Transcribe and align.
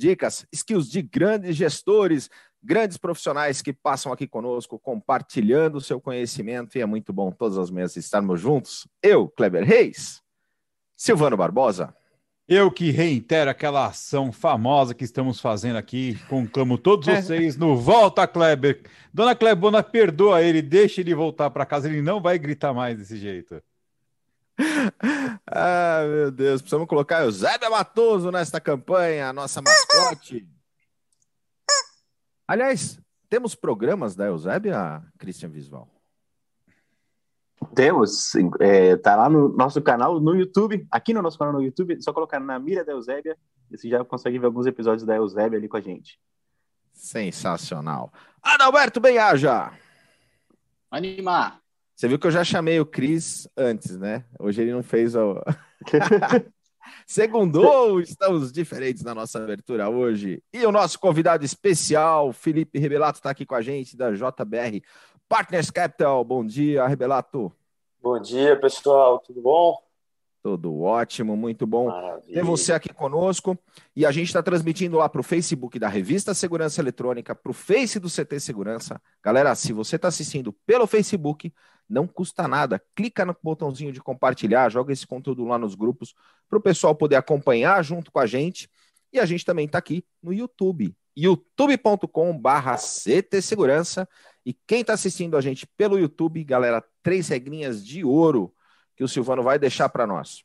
dicas, 0.00 0.46
skills 0.50 0.90
de 0.90 1.02
grandes 1.02 1.54
gestores, 1.54 2.30
grandes 2.62 2.96
profissionais 2.96 3.60
que 3.60 3.72
passam 3.72 4.12
aqui 4.12 4.26
conosco, 4.26 4.78
compartilhando 4.78 5.76
o 5.76 5.80
seu 5.80 6.00
conhecimento, 6.00 6.76
e 6.76 6.80
é 6.80 6.86
muito 6.86 7.12
bom 7.12 7.30
todas 7.30 7.58
as 7.58 7.70
meses 7.70 7.96
estarmos 7.98 8.40
juntos. 8.40 8.88
Eu, 9.02 9.28
Kleber 9.28 9.62
Reis, 9.62 10.22
Silvano 10.96 11.36
Barbosa. 11.36 11.94
Eu 12.48 12.68
que 12.68 12.90
reitero 12.90 13.48
aquela 13.48 13.86
ação 13.86 14.32
famosa 14.32 14.92
que 14.92 15.04
estamos 15.04 15.38
fazendo 15.38 15.76
aqui, 15.76 16.18
conclamo 16.28 16.76
todos 16.76 17.06
vocês 17.06 17.56
no 17.56 17.76
Volta 17.76 18.26
Kleber. 18.26 18.82
Dona 19.14 19.36
Clebona, 19.36 19.84
perdoa 19.84 20.42
ele, 20.42 20.60
deixa 20.60 21.00
ele 21.00 21.14
voltar 21.14 21.48
para 21.50 21.64
casa, 21.64 21.88
ele 21.88 22.02
não 22.02 22.20
vai 22.20 22.38
gritar 22.40 22.74
mais 22.74 22.98
desse 22.98 23.16
jeito 23.16 23.62
ah, 25.46 26.02
meu 26.06 26.30
Deus, 26.30 26.60
precisamos 26.60 26.88
colocar 26.88 27.22
Eusébio 27.22 27.70
Matoso 27.70 28.30
nesta 28.30 28.60
campanha, 28.60 29.28
a 29.28 29.32
nossa 29.32 29.62
mascote. 29.62 30.48
Aliás, 32.46 33.00
temos 33.28 33.54
programas 33.54 34.14
da 34.14 34.26
Eusébia, 34.26 35.02
Christian 35.18 35.50
Visual? 35.50 35.88
Temos, 37.74 38.32
é, 38.58 38.96
tá 38.96 39.14
lá 39.14 39.28
no 39.28 39.48
nosso 39.48 39.80
canal 39.82 40.18
no 40.18 40.34
YouTube, 40.34 40.86
aqui 40.90 41.12
no 41.14 41.22
nosso 41.22 41.38
canal 41.38 41.54
no 41.54 41.62
YouTube, 41.62 42.02
só 42.02 42.12
colocar 42.12 42.40
na 42.40 42.58
mira 42.58 42.84
da 42.84 42.92
Eusébia, 42.92 43.36
e 43.70 43.76
você 43.76 43.88
já 43.88 44.04
consegue 44.04 44.38
ver 44.38 44.46
alguns 44.46 44.66
episódios 44.66 45.04
da 45.04 45.14
Eusébia 45.14 45.58
ali 45.58 45.68
com 45.68 45.76
a 45.76 45.80
gente. 45.80 46.18
Sensacional. 46.92 48.12
Adalberto 48.42 48.98
Benhaja. 48.98 49.72
Animar. 50.90 51.59
Você 52.00 52.08
viu 52.08 52.18
que 52.18 52.26
eu 52.26 52.30
já 52.30 52.42
chamei 52.42 52.80
o 52.80 52.86
Cris 52.86 53.46
antes, 53.54 53.98
né? 53.98 54.24
Hoje 54.38 54.62
ele 54.62 54.72
não 54.72 54.82
fez 54.82 55.14
o. 55.14 55.38
Segundou, 57.06 58.00
estamos 58.00 58.50
diferentes 58.50 59.02
na 59.02 59.14
nossa 59.14 59.38
abertura 59.38 59.86
hoje. 59.90 60.42
E 60.50 60.64
o 60.64 60.72
nosso 60.72 60.98
convidado 60.98 61.44
especial, 61.44 62.32
Felipe 62.32 62.78
Rebelato, 62.78 63.18
está 63.18 63.28
aqui 63.28 63.44
com 63.44 63.54
a 63.54 63.60
gente, 63.60 63.98
da 63.98 64.12
JBR 64.12 64.82
Partners 65.28 65.70
Capital. 65.70 66.24
Bom 66.24 66.42
dia, 66.42 66.86
Rebelato. 66.86 67.52
Bom 68.02 68.18
dia, 68.18 68.58
pessoal. 68.58 69.18
Tudo 69.18 69.42
bom? 69.42 69.76
Tudo 70.42 70.80
ótimo, 70.80 71.36
muito 71.36 71.66
bom 71.66 71.88
Maravilha. 71.88 72.34
ter 72.34 72.42
você 72.42 72.72
aqui 72.72 72.88
conosco. 72.94 73.58
E 73.94 74.06
a 74.06 74.10
gente 74.10 74.28
está 74.28 74.42
transmitindo 74.42 74.96
lá 74.96 75.06
para 75.06 75.20
o 75.20 75.24
Facebook 75.24 75.78
da 75.78 75.88
Revista 75.88 76.32
Segurança 76.32 76.80
Eletrônica, 76.80 77.34
para 77.34 77.50
o 77.50 77.52
Face 77.52 78.00
do 78.00 78.08
CT 78.08 78.40
Segurança. 78.40 79.00
Galera, 79.22 79.54
se 79.54 79.72
você 79.72 79.96
está 79.96 80.08
assistindo 80.08 80.50
pelo 80.64 80.86
Facebook, 80.86 81.52
não 81.86 82.06
custa 82.06 82.48
nada. 82.48 82.82
Clica 82.94 83.24
no 83.26 83.36
botãozinho 83.42 83.92
de 83.92 84.00
compartilhar, 84.00 84.70
joga 84.70 84.94
esse 84.94 85.06
conteúdo 85.06 85.44
lá 85.44 85.58
nos 85.58 85.74
grupos 85.74 86.14
para 86.48 86.58
o 86.58 86.62
pessoal 86.62 86.94
poder 86.94 87.16
acompanhar 87.16 87.82
junto 87.84 88.10
com 88.10 88.18
a 88.18 88.26
gente. 88.26 88.70
E 89.12 89.20
a 89.20 89.26
gente 89.26 89.44
também 89.44 89.66
está 89.66 89.76
aqui 89.76 90.02
no 90.22 90.32
YouTube, 90.32 90.94
youtube.com/barra 91.14 92.76
CT 92.78 93.42
Segurança. 93.42 94.08
E 94.46 94.54
quem 94.66 94.80
está 94.80 94.94
assistindo 94.94 95.36
a 95.36 95.40
gente 95.42 95.66
pelo 95.76 95.98
YouTube, 95.98 96.42
galera, 96.44 96.82
três 97.02 97.28
regrinhas 97.28 97.84
de 97.84 98.02
ouro 98.04 98.54
que 99.00 99.04
o 99.04 99.08
Silvano 99.08 99.42
vai 99.42 99.58
deixar 99.58 99.88
para 99.88 100.06
nós. 100.06 100.44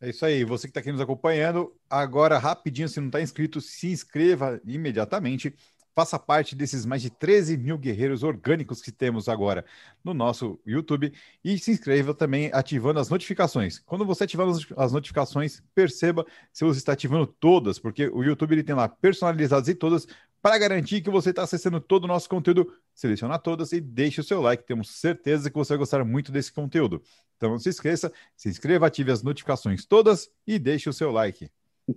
É 0.00 0.08
isso 0.08 0.24
aí, 0.24 0.42
você 0.42 0.66
que 0.66 0.70
está 0.70 0.80
aqui 0.80 0.90
nos 0.90 1.02
acompanhando, 1.02 1.70
agora 1.88 2.38
rapidinho, 2.38 2.88
se 2.88 2.98
não 2.98 3.08
está 3.08 3.20
inscrito, 3.20 3.60
se 3.60 3.88
inscreva 3.88 4.58
imediatamente 4.64 5.54
Faça 5.94 6.18
parte 6.18 6.56
desses 6.56 6.84
mais 6.84 7.00
de 7.00 7.08
13 7.08 7.56
mil 7.56 7.78
guerreiros 7.78 8.24
orgânicos 8.24 8.82
que 8.82 8.90
temos 8.90 9.28
agora 9.28 9.64
no 10.02 10.12
nosso 10.12 10.58
YouTube 10.66 11.12
e 11.44 11.56
se 11.56 11.70
inscreva 11.70 12.12
também 12.12 12.50
ativando 12.52 12.98
as 12.98 13.08
notificações. 13.08 13.78
Quando 13.78 14.04
você 14.04 14.24
ativar 14.24 14.48
as 14.76 14.92
notificações, 14.92 15.62
perceba 15.72 16.26
se 16.52 16.64
você 16.64 16.78
está 16.78 16.94
ativando 16.94 17.28
todas, 17.28 17.78
porque 17.78 18.08
o 18.08 18.24
YouTube 18.24 18.54
ele 18.54 18.64
tem 18.64 18.74
lá 18.74 18.88
personalizadas 18.88 19.68
e 19.68 19.74
todas 19.74 20.08
para 20.42 20.58
garantir 20.58 21.00
que 21.00 21.08
você 21.08 21.30
está 21.30 21.44
acessando 21.44 21.80
todo 21.80 22.04
o 22.04 22.08
nosso 22.08 22.28
conteúdo. 22.28 22.72
Seleciona 22.92 23.38
todas 23.38 23.70
e 23.70 23.80
deixe 23.80 24.20
o 24.20 24.24
seu 24.24 24.42
like. 24.42 24.66
Temos 24.66 24.90
certeza 24.90 25.48
que 25.48 25.56
você 25.56 25.74
vai 25.74 25.78
gostar 25.78 26.04
muito 26.04 26.32
desse 26.32 26.52
conteúdo. 26.52 27.02
Então 27.36 27.50
não 27.50 27.58
se 27.58 27.68
esqueça, 27.68 28.12
se 28.36 28.48
inscreva, 28.48 28.86
ative 28.86 29.10
as 29.10 29.22
notificações 29.22 29.84
todas 29.84 30.28
e 30.46 30.58
deixe 30.58 30.88
o 30.88 30.92
seu 30.92 31.10
like. 31.10 31.50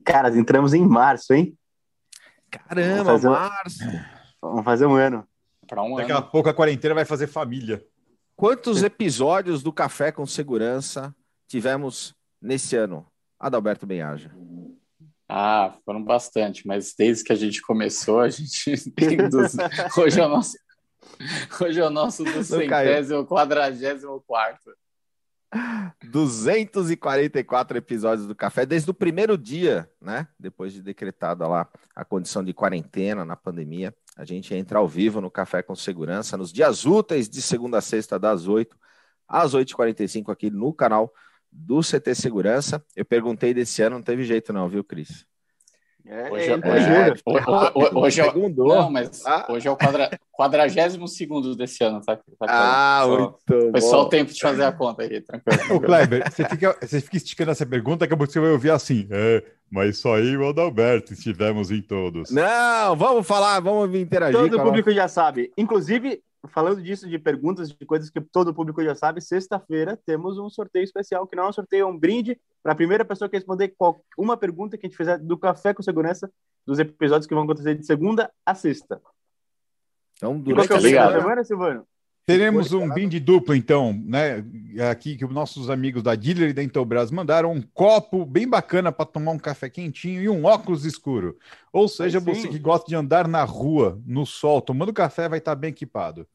Caras, 0.04 0.36
entramos 0.36 0.74
em 0.74 0.86
março, 0.86 1.34
hein? 1.34 1.58
Caramba, 2.50 3.18
março. 3.20 3.84
Vamos 4.42 4.64
fazer 4.64 4.86
um 4.86 4.96
ano. 4.96 5.28
Um 5.72 5.96
Daqui 5.96 6.12
ano. 6.12 6.20
a 6.20 6.22
pouco 6.22 6.50
a 6.50 6.54
quarentena 6.54 6.96
vai 6.96 7.06
fazer 7.06 7.28
família. 7.28 7.86
Quantos 8.36 8.84
episódios 8.84 9.64
do 9.64 9.74
Café 9.74 10.12
com 10.12 10.26
Segurança 10.26 11.14
tivemos 11.48 12.16
nesse 12.42 12.76
ano? 12.76 13.06
Adalberto 13.40 13.86
Benhaja. 13.86 14.32
Ah, 15.28 15.76
foram 15.84 16.02
bastante, 16.02 16.66
mas 16.66 16.94
desde 16.98 17.24
que 17.24 17.34
a 17.34 17.36
gente 17.36 17.62
começou, 17.62 18.22
a 18.22 18.30
gente 18.30 18.92
tem 18.92 19.18
dos... 19.30 19.56
hoje 19.98 20.20
é 20.20 20.26
o 20.26 20.30
nosso 20.30 20.58
hoje 21.62 21.80
é 21.80 21.86
o 21.86 21.90
nosso 21.90 22.24
do 22.24 22.44
centésimo, 22.44 23.26
quadragésimo 23.26 24.22
quarto. 24.22 24.72
244 26.06 27.78
episódios 27.78 28.28
do 28.28 28.36
café 28.36 28.66
desde 28.66 28.90
o 28.90 28.94
primeiro 28.94 29.38
dia, 29.38 29.90
né? 30.02 30.28
Depois 30.40 30.74
de 30.74 30.82
decretada 30.82 31.48
lá 31.48 31.68
a 31.96 32.06
condição 32.06 32.44
de 32.44 32.54
quarentena 32.54 33.26
na 33.26 33.36
pandemia, 33.36 33.94
a 34.16 34.26
gente 34.26 34.54
entra 34.54 34.80
ao 34.80 34.88
vivo 34.88 35.22
no 35.22 35.30
Café 35.30 35.62
com 35.62 35.76
Segurança 35.76 36.38
nos 36.38 36.52
dias 36.52 36.86
úteis 36.86 37.30
de 37.30 37.42
segunda 37.42 37.78
a 37.78 37.82
sexta 37.82 38.18
das 38.18 38.48
8 38.48 38.76
às 39.28 39.54
8h45 39.54 40.32
aqui 40.32 40.50
no 40.50 40.74
canal 40.74 41.14
do 41.52 41.82
CT 41.82 42.16
Segurança. 42.16 42.84
Eu 42.96 43.06
perguntei 43.06 43.54
desse 43.54 43.82
ano, 43.82 43.98
não 43.98 44.04
teve 44.04 44.24
jeito 44.24 44.52
não, 44.52 44.68
viu, 44.68 44.84
Cris? 44.84 45.26
É, 46.10 46.32
hoje, 46.32 46.50
é, 46.50 46.54
é, 46.54 47.14
hoje, 47.26 47.92
hoje, 47.94 48.22
é, 48.22 48.34
não, 48.56 48.90
mas 48.90 49.26
ah. 49.26 49.46
hoje 49.50 49.68
é 49.68 49.72
o 49.72 49.78
quadragésimo 50.32 51.06
segundo 51.06 51.54
desse 51.54 51.84
ano, 51.84 52.00
tá? 52.00 52.16
tá 52.16 52.24
ah, 52.48 53.02
só, 53.04 53.18
muito 53.18 53.38
Foi 53.46 53.72
bom. 53.72 53.82
só 53.82 54.02
o 54.04 54.10
tempo 54.10 54.32
de 54.32 54.40
fazer 54.40 54.64
a 54.64 54.72
conta 54.72 55.04
aí, 55.04 55.20
tranquilo. 55.20 55.76
Ô, 55.76 55.82
Kleber, 55.82 56.32
você 56.32 56.48
fica, 56.48 56.78
você 56.82 57.02
fica 57.02 57.18
esticando 57.18 57.52
essa 57.52 57.66
pergunta, 57.66 58.08
que 58.08 58.16
você 58.16 58.40
vai 58.40 58.52
ouvir 58.52 58.72
assim, 58.72 59.06
é, 59.12 59.44
mas 59.70 59.98
só 59.98 60.16
aí 60.16 60.38
o 60.38 60.48
Adalberto 60.48 61.12
estivemos 61.12 61.72
em 61.72 61.82
todos. 61.82 62.32
Não, 62.32 62.96
vamos 62.96 63.28
falar, 63.28 63.60
vamos 63.60 63.94
interagir. 63.94 64.40
Todo 64.40 64.58
o 64.58 64.64
público 64.64 64.90
já 64.92 65.10
sabe. 65.10 65.52
Inclusive, 65.58 66.22
falando 66.50 66.82
disso, 66.82 67.08
de 67.08 67.18
perguntas, 67.18 67.70
de 67.70 67.86
coisas 67.86 68.10
que 68.10 68.22
todo 68.22 68.50
o 68.50 68.54
público 68.54 68.84
já 68.84 68.96
sabe, 68.96 69.22
sexta-feira 69.22 70.00
temos 70.06 70.38
um 70.38 70.50
sorteio 70.50 70.84
especial, 70.84 71.26
que 71.28 71.36
não 71.36 71.46
é 71.46 71.50
um 71.50 71.54
sorteio, 71.54 71.84
é 71.84 71.86
um 71.86 71.98
brinde 71.98 72.40
para 72.62 72.74
a 72.74 72.76
primeira 72.76 73.04
pessoa 73.04 73.30
que 73.30 73.36
responder 73.36 73.74
uma 74.18 74.38
pergunta 74.38 74.78
que 74.78 74.86
a 74.86 74.90
gente 74.90 74.98
fizer 74.98 75.18
do 75.18 75.38
Café 75.38 75.74
com 75.74 75.82
Segurança, 75.82 76.32
dos 76.66 76.80
episódios 76.80 77.28
que 77.28 77.34
vão 77.34 77.44
acontecer 77.44 77.76
de 77.76 77.86
segunda 77.86 78.32
a 78.46 78.54
sexta. 78.54 79.02
Então, 80.16 80.40
durante 80.40 80.74
a 80.74 80.80
semana, 80.80 81.44
Silvano? 81.44 81.88
Teremos 82.28 82.74
um 82.74 82.90
brinde 82.90 83.22
duplo, 83.22 83.56
então, 83.56 83.94
né? 84.06 84.44
Aqui 84.92 85.16
que 85.16 85.24
os 85.24 85.32
nossos 85.32 85.70
amigos 85.70 86.04
da 86.04 86.14
Dealer 86.14 86.50
e 86.50 86.54
da 86.54 86.62
Intelbras 86.62 87.10
mandaram 87.10 87.54
um 87.54 87.62
copo 87.62 88.26
bem 88.26 88.46
bacana 88.46 88.92
para 88.92 89.06
tomar 89.06 89.32
um 89.32 89.40
café 89.40 89.70
quentinho 89.70 90.22
e 90.22 90.28
um 90.28 90.44
óculos 90.44 90.84
escuro. 90.84 91.38
Ou 91.72 91.88
seja, 91.88 92.20
você 92.20 92.50
que 92.50 92.60
gosta 92.60 92.86
de 92.86 92.96
andar 92.96 93.30
na 93.30 93.46
rua, 93.46 93.98
no 94.06 94.26
sol, 94.26 94.62
tomando 94.62 94.92
café, 94.92 95.30
vai 95.30 95.40
estar 95.40 95.56
bem 95.56 95.70
equipado. 95.70 96.28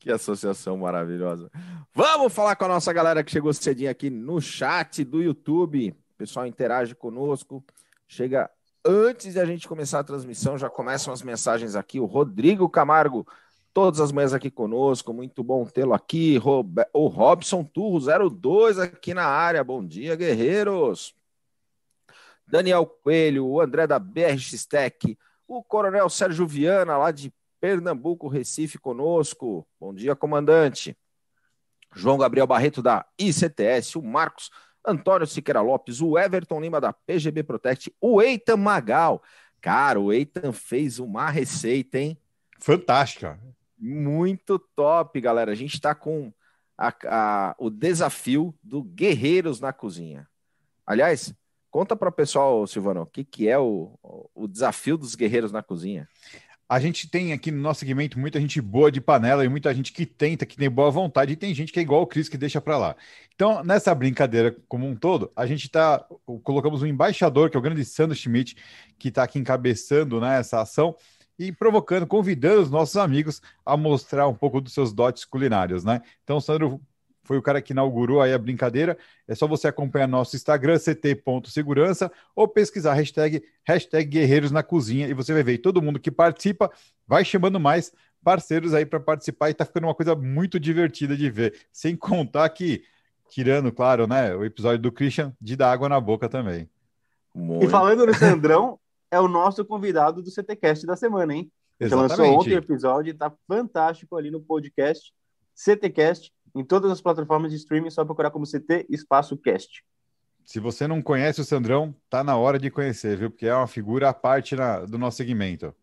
Que 0.00 0.10
associação 0.10 0.76
maravilhosa. 0.78 1.48
Vamos 1.94 2.32
falar 2.34 2.56
com 2.56 2.64
a 2.64 2.68
nossa 2.68 2.92
galera 2.92 3.22
que 3.22 3.30
chegou 3.30 3.52
cedinho 3.52 3.92
aqui 3.92 4.10
no 4.10 4.40
chat 4.40 5.04
do 5.04 5.22
YouTube. 5.22 5.90
O 5.90 6.16
pessoal 6.18 6.48
interage 6.48 6.96
conosco. 6.96 7.64
Chega 8.08 8.50
antes 8.84 9.32
de 9.32 9.40
a 9.40 9.44
gente 9.44 9.66
começar 9.66 10.00
a 10.00 10.04
transmissão, 10.04 10.58
já 10.58 10.68
começam 10.68 11.12
as 11.12 11.22
mensagens 11.22 11.74
aqui. 11.74 11.98
O 11.98 12.04
Rodrigo 12.04 12.68
Camargo, 12.68 13.26
todas 13.72 14.00
as 14.00 14.12
manhãs 14.12 14.32
aqui 14.32 14.50
conosco. 14.50 15.12
Muito 15.12 15.42
bom 15.42 15.64
tê-lo 15.64 15.94
aqui. 15.94 16.38
O 16.92 17.06
Robson 17.06 17.64
Turro, 17.64 18.00
02 18.30 18.78
aqui 18.78 19.14
na 19.14 19.24
área. 19.24 19.64
Bom 19.64 19.84
dia, 19.84 20.14
guerreiros. 20.14 21.14
Daniel 22.46 22.84
Coelho, 22.84 23.46
o 23.46 23.60
André 23.60 23.86
da 23.86 23.98
BRX 23.98 24.66
Tech, 24.66 25.18
o 25.48 25.64
Coronel 25.64 26.10
Sérgio 26.10 26.46
Viana, 26.46 26.98
lá 26.98 27.10
de 27.10 27.32
Pernambuco, 27.58 28.28
Recife, 28.28 28.78
conosco. 28.78 29.66
Bom 29.80 29.94
dia, 29.94 30.14
comandante. 30.14 30.94
João 31.94 32.18
Gabriel 32.18 32.46
Barreto, 32.46 32.82
da 32.82 33.06
ICTS. 33.18 33.96
O 33.96 34.02
Marcos 34.02 34.50
Antônio 34.86 35.26
Siqueira 35.26 35.60
Lopes, 35.60 36.00
o 36.00 36.18
Everton 36.18 36.60
Lima 36.60 36.80
da 36.80 36.92
PGB 36.92 37.42
Protect, 37.42 37.94
o 38.00 38.20
Eitan 38.20 38.56
Magal. 38.56 39.22
Cara, 39.60 39.98
o 39.98 40.12
Eitan 40.12 40.52
fez 40.52 40.98
uma 40.98 41.30
receita, 41.30 41.98
hein? 41.98 42.18
Fantástica. 42.60 43.38
Muito 43.78 44.58
top, 44.58 45.20
galera. 45.20 45.52
A 45.52 45.54
gente 45.54 45.74
está 45.74 45.94
com 45.94 46.32
a, 46.76 46.94
a, 47.06 47.54
o 47.58 47.70
desafio 47.70 48.54
do 48.62 48.82
Guerreiros 48.82 49.60
na 49.60 49.72
Cozinha. 49.72 50.28
Aliás, 50.86 51.34
conta 51.70 51.96
para 51.96 52.08
o 52.08 52.12
pessoal, 52.12 52.66
Silvano, 52.66 53.02
o 53.02 53.06
que, 53.06 53.24
que 53.24 53.48
é 53.48 53.58
o, 53.58 53.98
o 54.34 54.46
desafio 54.46 54.98
dos 54.98 55.14
Guerreiros 55.14 55.50
na 55.50 55.62
Cozinha. 55.62 56.08
A 56.74 56.80
gente 56.80 57.08
tem 57.08 57.32
aqui 57.32 57.52
no 57.52 57.62
nosso 57.62 57.78
segmento 57.78 58.18
muita 58.18 58.40
gente 58.40 58.60
boa 58.60 58.90
de 58.90 59.00
panela 59.00 59.44
e 59.44 59.48
muita 59.48 59.72
gente 59.72 59.92
que 59.92 60.04
tenta, 60.04 60.44
que 60.44 60.56
tem 60.56 60.68
boa 60.68 60.90
vontade, 60.90 61.32
e 61.32 61.36
tem 61.36 61.54
gente 61.54 61.72
que 61.72 61.78
é 61.78 61.82
igual 61.82 62.02
o 62.02 62.06
Cris 62.06 62.28
que 62.28 62.36
deixa 62.36 62.60
para 62.60 62.76
lá. 62.76 62.96
Então, 63.32 63.62
nessa 63.62 63.94
brincadeira 63.94 64.56
como 64.66 64.84
um 64.84 64.96
todo, 64.96 65.30
a 65.36 65.46
gente 65.46 65.68
tá 65.68 66.04
colocamos 66.42 66.82
um 66.82 66.86
embaixador, 66.86 67.48
que 67.48 67.56
é 67.56 67.60
o 67.60 67.62
grande 67.62 67.84
Sandro 67.84 68.16
Schmidt, 68.16 68.56
que 68.98 69.06
está 69.06 69.22
aqui 69.22 69.38
encabeçando 69.38 70.20
né, 70.20 70.40
essa 70.40 70.62
ação 70.62 70.96
e 71.38 71.52
provocando, 71.52 72.08
convidando 72.08 72.62
os 72.62 72.70
nossos 72.72 72.96
amigos 72.96 73.40
a 73.64 73.76
mostrar 73.76 74.26
um 74.26 74.34
pouco 74.34 74.60
dos 74.60 74.74
seus 74.74 74.92
dotes 74.92 75.24
culinários, 75.24 75.84
né? 75.84 76.02
Então, 76.24 76.40
Sandro 76.40 76.80
foi 77.24 77.38
o 77.38 77.42
cara 77.42 77.60
que 77.60 77.72
inaugurou 77.72 78.20
aí 78.20 78.32
a 78.32 78.38
brincadeira. 78.38 78.96
É 79.26 79.34
só 79.34 79.46
você 79.46 79.66
acompanhar 79.66 80.06
nosso 80.06 80.36
Instagram, 80.36 80.78
ct.segurança, 80.78 82.12
ou 82.36 82.46
pesquisar 82.46 82.94
hashtag, 82.94 83.42
hashtag 83.64 84.08
Guerreiros 84.08 84.52
na 84.52 84.62
Cozinha, 84.62 85.08
e 85.08 85.14
você 85.14 85.32
vai 85.32 85.42
ver 85.42 85.58
todo 85.58 85.82
mundo 85.82 85.98
que 85.98 86.10
participa, 86.10 86.70
vai 87.06 87.24
chamando 87.24 87.58
mais 87.58 87.92
parceiros 88.22 88.72
aí 88.72 88.86
para 88.86 89.00
participar, 89.00 89.50
e 89.50 89.54
tá 89.54 89.64
ficando 89.64 89.86
uma 89.86 89.94
coisa 89.94 90.14
muito 90.14 90.60
divertida 90.60 91.16
de 91.16 91.28
ver. 91.30 91.54
Sem 91.72 91.96
contar 91.96 92.48
que, 92.50 92.84
tirando, 93.28 93.72
claro, 93.72 94.06
né, 94.06 94.34
o 94.34 94.44
episódio 94.44 94.78
do 94.78 94.92
Christian, 94.92 95.34
de 95.40 95.56
dar 95.56 95.72
água 95.72 95.88
na 95.88 96.00
boca 96.00 96.28
também. 96.28 96.68
Muito. 97.34 97.64
E 97.64 97.68
falando 97.68 98.06
no 98.06 98.14
Sandrão, 98.14 98.78
é 99.10 99.18
o 99.18 99.28
nosso 99.28 99.64
convidado 99.64 100.22
do 100.22 100.30
CTCast 100.30 100.86
da 100.86 100.96
semana, 100.96 101.34
hein? 101.34 101.50
Exatamente. 101.80 102.16
Você 102.16 102.22
lançou 102.22 102.40
ontem 102.40 102.54
o 102.54 102.58
episódio, 102.58 103.14
tá 103.14 103.32
fantástico 103.48 104.16
ali 104.16 104.30
no 104.30 104.40
podcast 104.40 105.12
CTCast 105.54 106.32
em 106.54 106.64
todas 106.64 106.90
as 106.90 107.00
plataformas 107.00 107.50
de 107.50 107.56
streaming, 107.56 107.90
só 107.90 108.04
procurar 108.04 108.30
como 108.30 108.46
CT 108.46 108.86
Espaço 108.88 109.36
Cast. 109.36 109.84
Se 110.44 110.60
você 110.60 110.86
não 110.86 111.02
conhece 111.02 111.40
o 111.40 111.44
Sandrão, 111.44 111.94
tá 112.08 112.22
na 112.22 112.36
hora 112.36 112.58
de 112.58 112.70
conhecer, 112.70 113.16
viu? 113.16 113.30
Porque 113.30 113.46
é 113.46 113.54
uma 113.54 113.66
figura 113.66 114.10
à 114.10 114.14
parte 114.14 114.54
na, 114.54 114.80
do 114.80 114.98
nosso 114.98 115.16
segmento. 115.16 115.74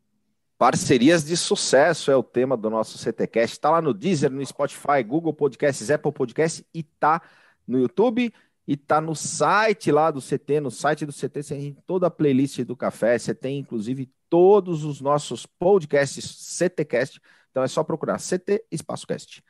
Parcerias 0.57 1.25
de 1.25 1.35
sucesso 1.35 2.11
é 2.11 2.15
o 2.15 2.21
tema 2.21 2.55
do 2.55 2.69
nosso 2.69 2.97
CTcast. 2.97 3.55
Está 3.55 3.71
lá 3.71 3.81
no 3.81 3.93
Deezer, 3.93 4.29
no 4.29 4.45
Spotify, 4.45 5.03
Google 5.05 5.33
Podcasts, 5.33 5.89
Apple 5.89 6.11
Podcasts 6.11 6.63
e 6.71 6.83
tá 6.83 7.19
no 7.67 7.79
YouTube 7.79 8.31
e 8.67 8.77
tá 8.77 9.01
no 9.01 9.15
site 9.15 9.91
lá 9.91 10.11
do 10.11 10.21
CT, 10.21 10.59
no 10.61 10.69
site 10.69 11.05
do 11.05 11.11
CT 11.11 11.41
você 11.41 11.55
tem 11.55 11.77
toda 11.87 12.05
a 12.05 12.11
playlist 12.11 12.59
do 12.61 12.75
café, 12.75 13.17
você 13.17 13.33
tem 13.33 13.57
inclusive 13.57 14.07
todos 14.29 14.85
os 14.85 15.01
nossos 15.01 15.47
podcasts 15.47 16.23
CTcast. 16.57 17.19
Então 17.49 17.63
é 17.63 17.67
só 17.67 17.83
procurar 17.83 18.19
CT 18.19 18.63
Espaço 18.71 19.07
Cast 19.07 19.43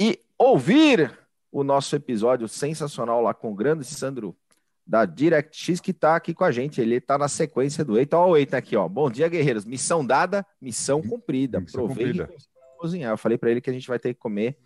e 0.00 0.18
ouvir 0.38 1.12
o 1.52 1.62
nosso 1.62 1.94
episódio 1.94 2.48
sensacional 2.48 3.20
lá 3.20 3.34
com 3.34 3.52
o 3.52 3.54
grande 3.54 3.84
Sandro 3.84 4.34
da 4.86 5.04
DirectX 5.04 5.78
que 5.78 5.90
está 5.90 6.16
aqui 6.16 6.32
com 6.32 6.42
a 6.42 6.50
gente. 6.50 6.80
Ele 6.80 6.96
está 6.96 7.18
na 7.18 7.28
sequência 7.28 7.84
do 7.84 7.98
Eita. 7.98 8.16
Olha 8.16 8.32
o 8.32 8.36
Eita 8.38 8.56
aqui, 8.56 8.74
ó. 8.74 8.88
Bom 8.88 9.10
dia, 9.10 9.28
guerreiros. 9.28 9.66
Missão 9.66 10.04
dada, 10.04 10.44
missão 10.60 11.02
cumprida. 11.02 11.60
Missão 11.60 11.84
Provei 11.84 12.06
cumprida. 12.06 12.32
cozinhar. 12.78 13.12
Eu 13.12 13.18
falei 13.18 13.36
para 13.36 13.50
ele 13.50 13.60
que 13.60 13.68
a 13.68 13.72
gente 13.72 13.86
vai 13.86 13.98
ter 13.98 14.14
que 14.14 14.20
comer 14.20 14.56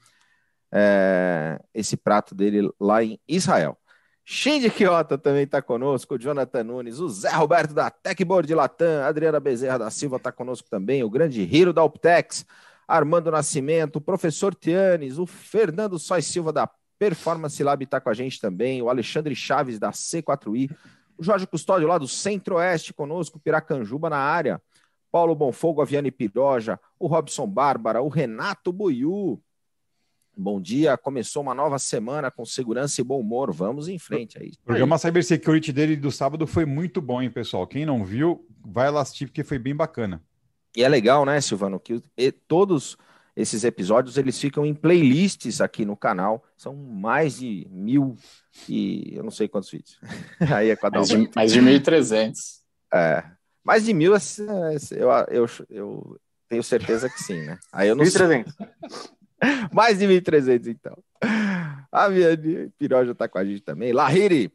é, 0.70 1.60
esse 1.74 1.96
prato 1.96 2.34
dele 2.34 2.70
lá 2.80 3.02
em 3.02 3.18
Israel. 3.26 3.76
Shindy 4.24 4.70
Quiota 4.70 5.18
também 5.18 5.42
está 5.42 5.60
conosco, 5.60 6.14
o 6.14 6.18
Jonathan 6.18 6.64
Nunes, 6.64 6.98
o 6.98 7.08
Zé 7.10 7.30
Roberto 7.30 7.74
da 7.74 7.90
Techboard 7.90 8.54
Latam, 8.54 9.02
a 9.02 9.08
Adriana 9.08 9.38
Bezerra 9.38 9.78
da 9.78 9.90
Silva 9.90 10.16
está 10.16 10.32
conosco 10.32 10.66
também, 10.70 11.04
o 11.04 11.10
grande 11.10 11.42
Hiro 11.42 11.74
da 11.74 11.84
Optex, 11.84 12.46
Armando 12.86 13.30
Nascimento, 13.30 13.96
o 13.96 14.00
professor 14.00 14.54
Tianes, 14.54 15.18
o 15.18 15.26
Fernando 15.26 15.98
Sois 15.98 16.26
Silva 16.26 16.52
da 16.52 16.68
Performance 16.98 17.62
Lab 17.62 17.82
está 17.82 18.00
com 18.00 18.08
a 18.08 18.14
gente 18.14 18.40
também, 18.40 18.80
o 18.80 18.88
Alexandre 18.88 19.34
Chaves 19.34 19.78
da 19.78 19.90
C4I, 19.90 20.70
o 21.18 21.22
Jorge 21.22 21.46
Custódio 21.46 21.88
lá 21.88 21.98
do 21.98 22.08
Centro-Oeste 22.08 22.92
conosco, 22.92 23.38
Piracanjuba 23.38 24.08
na 24.10 24.18
área, 24.18 24.60
Paulo 25.10 25.34
Bonfogo, 25.34 25.80
Aviane 25.80 26.10
Piroja, 26.10 26.78
o 26.98 27.06
Robson 27.06 27.46
Bárbara, 27.46 28.02
o 28.02 28.08
Renato 28.08 28.72
Buiu. 28.72 29.40
Bom 30.36 30.60
dia, 30.60 30.96
começou 30.98 31.42
uma 31.42 31.54
nova 31.54 31.78
semana 31.78 32.32
com 32.32 32.44
segurança 32.44 33.00
e 33.00 33.04
bom 33.04 33.20
humor. 33.20 33.52
Vamos 33.52 33.86
em 33.86 33.98
frente 33.98 34.36
aí. 34.36 34.50
O 34.62 34.64
programa 34.64 34.98
Cybersecurity 34.98 35.72
dele 35.72 35.94
do 35.94 36.10
sábado 36.10 36.44
foi 36.48 36.64
muito 36.64 37.00
bom, 37.00 37.22
hein, 37.22 37.30
pessoal? 37.30 37.64
Quem 37.64 37.86
não 37.86 38.04
viu, 38.04 38.44
vai 38.64 38.90
lá 38.90 39.02
assistir 39.02 39.26
porque 39.26 39.44
foi 39.44 39.58
bem 39.58 39.74
bacana. 39.76 40.20
E 40.76 40.82
é 40.82 40.88
legal, 40.88 41.24
né, 41.24 41.40
Silvano, 41.40 41.78
que 41.78 42.02
todos 42.48 42.96
esses 43.36 43.64
episódios 43.64 44.16
eles 44.16 44.38
ficam 44.40 44.64
em 44.64 44.74
playlists 44.74 45.60
aqui 45.60 45.84
no 45.84 45.96
canal. 45.96 46.44
São 46.56 46.74
mais 46.74 47.38
de 47.38 47.66
mil 47.70 48.16
e 48.68 49.14
eu 49.14 49.22
não 49.22 49.30
sei 49.30 49.48
quantos 49.48 49.70
vídeos. 49.70 49.98
Aí 50.54 50.70
é 50.70 50.76
cada 50.76 50.98
um. 50.98 51.00
Mais 51.00 51.08
de, 51.08 51.30
mais 51.34 51.52
de 51.52 51.60
1.300. 51.60 52.32
É. 52.92 53.24
Mais 53.64 53.84
de 53.84 53.94
mil, 53.94 54.12
eu, 54.12 55.10
eu, 55.30 55.46
eu 55.70 56.20
tenho 56.48 56.62
certeza 56.62 57.08
que 57.08 57.22
sim, 57.22 57.40
né? 57.40 57.58
Aí 57.72 57.88
eu 57.88 57.96
não 57.96 58.04
1.300. 58.04 58.52
mais 59.72 59.98
de 59.98 60.06
1.300, 60.06 60.66
então. 60.68 60.96
A 61.90 62.08
minha 62.08 62.28
Piroja 62.78 63.12
está 63.12 63.28
com 63.28 63.38
a 63.38 63.44
gente 63.44 63.62
também. 63.62 63.92
Lahiri, 63.92 64.52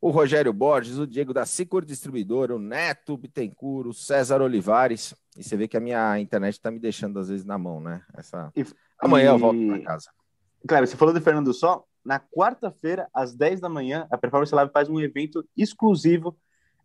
o 0.00 0.10
Rogério 0.10 0.52
Borges, 0.52 0.98
o 0.98 1.06
Diego 1.06 1.34
da 1.34 1.44
Cicor 1.44 1.84
Distribuidora, 1.84 2.56
o 2.56 2.58
Neto 2.58 3.16
Bittencourt, 3.16 3.88
o 3.88 3.92
César 3.92 4.40
Olivares. 4.40 5.14
E 5.36 5.44
você 5.44 5.56
vê 5.56 5.68
que 5.68 5.76
a 5.76 5.80
minha 5.80 6.18
internet 6.18 6.54
está 6.54 6.70
me 6.70 6.78
deixando 6.78 7.18
às 7.18 7.28
vezes 7.28 7.44
na 7.44 7.58
mão, 7.58 7.80
né? 7.80 8.02
Essa... 8.16 8.50
E, 8.56 8.64
Amanhã 8.98 9.30
e... 9.30 9.34
eu 9.34 9.38
volto 9.38 9.66
para 9.66 9.82
casa. 9.82 10.10
Claro, 10.66 10.86
você 10.86 10.96
falou 10.96 11.12
do 11.12 11.20
Fernando 11.20 11.52
Só. 11.52 11.84
Na 12.02 12.18
quarta-feira, 12.18 13.08
às 13.12 13.34
10 13.34 13.60
da 13.60 13.68
manhã, 13.68 14.06
a 14.10 14.16
Performance 14.16 14.54
Lab 14.54 14.72
faz 14.72 14.88
um 14.88 14.98
evento 14.98 15.46
exclusivo 15.54 16.34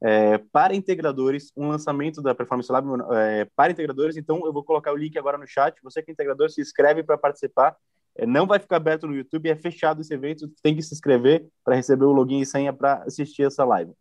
é, 0.02 0.38
para 0.38 0.76
integradores, 0.76 1.54
um 1.56 1.70
lançamento 1.70 2.22
da 2.22 2.36
Performance 2.36 2.70
Lab 2.70 2.86
é, 3.14 3.48
para 3.56 3.72
integradores. 3.72 4.18
Então, 4.18 4.46
eu 4.46 4.52
vou 4.52 4.64
colocar 4.64 4.92
o 4.92 4.98
link 4.98 5.18
agora 5.18 5.38
no 5.38 5.48
chat. 5.48 5.82
Você 5.84 6.01
que 6.01 6.12
é 6.12 6.13
integrador, 6.13 6.50
se 6.50 6.60
inscreve 6.60 7.01
para 7.01 7.18
participar. 7.18 7.78
É, 8.15 8.25
não 8.25 8.48
vai 8.48 8.60
ficar 8.60 8.77
aberto 8.77 9.07
no 9.07 9.15
YouTube, 9.15 9.50
é 9.50 9.55
fechado 9.55 10.01
esse 10.01 10.13
evento, 10.13 10.50
tem 10.63 10.75
que 10.75 10.81
se 10.81 10.93
inscrever 10.93 11.45
para 11.63 11.75
receber 11.75 12.05
o 12.05 12.13
login 12.13 12.39
e 12.39 12.45
senha 12.45 12.72
para 12.72 13.03
assistir 13.03 13.43
essa 13.43 13.63
live. 13.65 13.93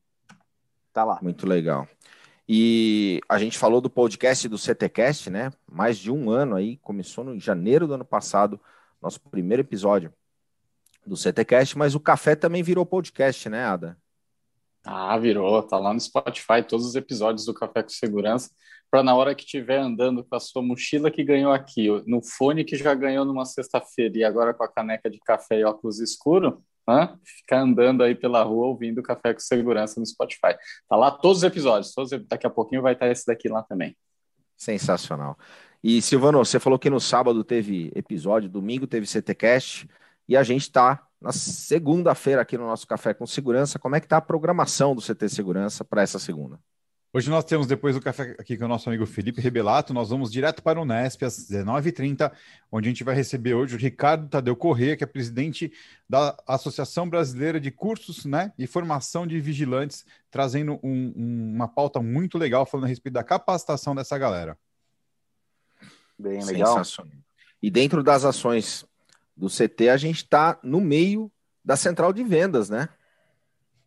Tá 0.92 1.04
lá. 1.04 1.18
Muito 1.20 1.46
legal. 1.46 1.88
E 2.48 3.20
a 3.28 3.38
gente 3.38 3.58
falou 3.58 3.80
do 3.80 3.90
podcast 3.90 4.48
do 4.48 4.58
CTcast, 4.58 5.30
né? 5.30 5.50
Mais 5.70 5.98
de 5.98 6.10
um 6.10 6.30
ano 6.30 6.54
aí, 6.54 6.76
começou 6.76 7.24
no 7.24 7.38
janeiro 7.40 7.86
do 7.86 7.94
ano 7.94 8.04
passado, 8.04 8.60
nosso 9.00 9.20
primeiro 9.20 9.62
episódio 9.62 10.12
do 11.06 11.16
CTcast, 11.16 11.76
mas 11.76 11.94
o 11.94 12.00
café 12.00 12.36
também 12.36 12.62
virou 12.62 12.86
podcast, 12.86 13.48
né, 13.48 13.64
Ada? 13.64 13.96
Ah, 14.86 15.16
virou, 15.18 15.62
tá 15.62 15.78
lá 15.78 15.92
no 15.92 16.00
Spotify 16.00 16.62
todos 16.66 16.86
os 16.86 16.94
episódios 16.94 17.46
do 17.46 17.54
Café 17.54 17.82
com 17.82 17.88
Segurança 17.88 18.50
para 18.94 19.02
na 19.02 19.16
hora 19.16 19.34
que 19.34 19.42
estiver 19.42 19.80
andando 19.80 20.22
com 20.22 20.36
a 20.36 20.38
sua 20.38 20.62
mochila 20.62 21.10
que 21.10 21.24
ganhou 21.24 21.50
aqui, 21.50 21.88
no 22.06 22.22
fone 22.22 22.62
que 22.62 22.76
já 22.76 22.94
ganhou 22.94 23.24
numa 23.24 23.44
sexta-feira 23.44 24.18
e 24.18 24.22
agora 24.22 24.54
com 24.54 24.62
a 24.62 24.68
caneca 24.68 25.10
de 25.10 25.18
café 25.18 25.58
e 25.58 25.64
óculos 25.64 25.98
escuro, 25.98 26.62
né? 26.86 27.12
ficar 27.24 27.62
andando 27.62 28.04
aí 28.04 28.14
pela 28.14 28.44
rua 28.44 28.68
ouvindo 28.68 29.02
Café 29.02 29.34
com 29.34 29.40
Segurança 29.40 29.98
no 29.98 30.06
Spotify. 30.06 30.54
Tá 30.88 30.94
lá 30.94 31.10
todos 31.10 31.38
os 31.38 31.42
episódios, 31.42 31.92
todos, 31.92 32.12
daqui 32.28 32.46
a 32.46 32.50
pouquinho 32.50 32.82
vai 32.82 32.92
estar 32.92 33.08
esse 33.08 33.26
daqui 33.26 33.48
lá 33.48 33.64
também. 33.64 33.96
Sensacional. 34.56 35.36
E 35.82 36.00
Silvano, 36.00 36.38
você 36.38 36.60
falou 36.60 36.78
que 36.78 36.88
no 36.88 37.00
sábado 37.00 37.42
teve 37.42 37.90
episódio, 37.96 38.48
domingo 38.48 38.86
teve 38.86 39.08
CTcast 39.08 39.88
e 40.28 40.36
a 40.36 40.44
gente 40.44 40.62
está 40.62 41.04
na 41.20 41.32
segunda-feira 41.32 42.42
aqui 42.42 42.56
no 42.56 42.68
nosso 42.68 42.86
Café 42.86 43.12
com 43.12 43.26
Segurança. 43.26 43.76
Como 43.76 43.96
é 43.96 44.00
que 44.00 44.06
tá 44.06 44.18
a 44.18 44.20
programação 44.20 44.94
do 44.94 45.02
CT 45.02 45.30
Segurança 45.30 45.84
para 45.84 46.02
essa 46.02 46.20
segunda? 46.20 46.60
Hoje 47.16 47.30
nós 47.30 47.44
temos, 47.44 47.68
depois 47.68 47.94
do 47.94 48.00
café 48.00 48.34
aqui 48.40 48.58
com 48.58 48.64
o 48.64 48.68
nosso 48.68 48.88
amigo 48.88 49.06
Felipe 49.06 49.40
Rebelato, 49.40 49.94
nós 49.94 50.10
vamos 50.10 50.32
direto 50.32 50.60
para 50.64 50.80
o 50.80 50.84
Nesp 50.84 51.22
às 51.24 51.48
19h30, 51.48 52.32
onde 52.72 52.88
a 52.88 52.90
gente 52.90 53.04
vai 53.04 53.14
receber 53.14 53.54
hoje 53.54 53.76
o 53.76 53.78
Ricardo 53.78 54.28
Tadeu 54.28 54.56
Corrêa, 54.56 54.96
que 54.96 55.04
é 55.04 55.06
presidente 55.06 55.72
da 56.10 56.36
Associação 56.44 57.08
Brasileira 57.08 57.60
de 57.60 57.70
Cursos 57.70 58.24
né, 58.24 58.52
e 58.58 58.66
Formação 58.66 59.28
de 59.28 59.40
Vigilantes, 59.40 60.04
trazendo 60.28 60.72
um, 60.82 61.12
um, 61.14 61.52
uma 61.54 61.68
pauta 61.68 62.02
muito 62.02 62.36
legal 62.36 62.66
falando 62.66 62.86
a 62.86 62.88
respeito 62.88 63.14
da 63.14 63.22
capacitação 63.22 63.94
dessa 63.94 64.18
galera. 64.18 64.58
Bem 66.18 66.44
legal. 66.44 66.82
E 67.62 67.70
dentro 67.70 68.02
das 68.02 68.24
ações 68.24 68.84
do 69.36 69.46
CT, 69.46 69.88
a 69.88 69.96
gente 69.96 70.16
está 70.16 70.58
no 70.64 70.80
meio 70.80 71.30
da 71.64 71.76
central 71.76 72.12
de 72.12 72.24
vendas, 72.24 72.68
né? 72.68 72.88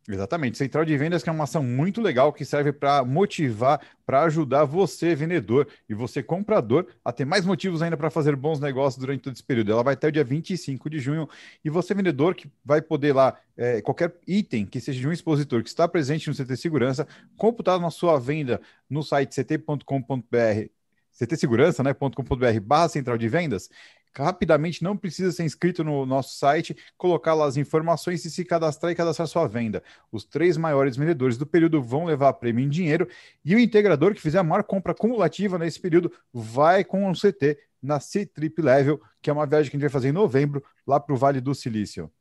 Exatamente. 0.10 0.58
Central 0.58 0.86
de 0.86 0.96
Vendas 0.96 1.22
que 1.22 1.30
é 1.30 1.32
uma 1.34 1.44
ação 1.44 1.62
muito 1.62 2.02
legal 2.02 2.32
que 2.32 2.46
serve 2.46 2.72
para 2.72 3.04
motivar, 3.04 3.82
para 4.06 4.24
ajudar 4.24 4.64
você, 4.64 5.14
vendedor, 5.14 5.68
e 5.90 5.94
você, 5.94 6.24
comprador, 6.24 6.88
a 7.04 7.12
ter 7.12 7.26
mais 7.26 7.46
motivos 7.46 7.82
ainda 7.82 7.98
para 7.98 8.10
fazer 8.10 8.34
bons 8.34 8.58
negócios 8.58 8.98
durante 8.98 9.22
todo 9.24 9.34
esse 9.34 9.44
período. 9.44 9.74
Ela 9.74 9.84
vai 9.84 9.96
até 9.96 10.08
o 10.08 10.12
dia 10.12 10.24
25 10.24 10.90
de 10.90 11.00
junho, 11.00 11.28
e 11.64 11.70
você, 11.70 11.94
vendedor, 11.94 12.36
que 12.36 12.50
vai 12.64 12.82
poder 12.82 13.14
lá, 13.14 13.38
é, 13.58 13.82
qualquer 13.82 14.16
item 14.26 14.66
que 14.66 14.80
seja 14.80 14.98
de 14.98 15.08
um 15.08 15.12
expositor 15.12 15.62
que 15.62 15.68
está 15.68 15.86
presente 15.90 16.30
no 16.30 16.36
CT 16.36 16.56
Segurança, 16.56 17.06
computar 17.36 17.78
na 17.78 17.90
sua 17.90 18.18
venda 18.18 18.62
no 18.90 19.04
site 19.04 19.36
ct.com.br 19.36 20.78
ctsegurança.com.br 21.18 22.46
né, 22.46 22.60
barra 22.60 22.90
central 22.90 23.18
de 23.18 23.28
vendas, 23.28 23.70
rapidamente, 24.18 24.84
não 24.84 24.98
precisa 24.98 25.32
ser 25.32 25.44
inscrito 25.44 25.84
no 25.84 26.06
nosso 26.06 26.38
site, 26.38 26.76
colocar 26.98 27.34
lá 27.34 27.46
as 27.46 27.58
informações 27.58 28.24
e 28.26 28.32
se 28.32 28.44
cadastrar 28.44 28.92
e 28.92 28.96
cadastrar 28.96 29.28
sua 29.28 29.48
venda. 29.48 29.84
Os 30.12 30.24
três 30.26 30.58
maiores 30.58 30.96
vendedores 30.96 31.38
do 31.38 31.46
período 31.46 31.82
vão 31.82 32.06
levar 32.06 32.34
prêmio 32.34 32.64
em 32.64 32.70
dinheiro 32.70 33.08
e 33.44 33.56
o 33.56 33.60
integrador 33.60 34.14
que 34.14 34.22
fizer 34.22 34.40
a 34.40 34.44
maior 34.44 34.64
compra 34.64 34.94
cumulativa 34.94 35.58
nesse 35.58 35.80
período 35.80 36.12
vai 36.34 36.84
com 36.84 37.10
o 37.10 37.14
CT 37.14 37.58
na 37.82 38.00
C-Trip 38.00 38.62
Level, 38.62 39.02
que 39.22 39.30
é 39.30 39.34
uma 39.34 39.46
viagem 39.46 39.70
que 39.70 39.78
a 39.78 39.80
gente 39.80 39.90
vai 39.90 39.94
fazer 39.94 40.10
em 40.10 40.14
novembro, 40.14 40.64
lá 40.86 41.00
para 41.00 41.14
o 41.14 41.18
Vale 41.18 41.40
do 41.40 41.54
Silício. 41.54 42.12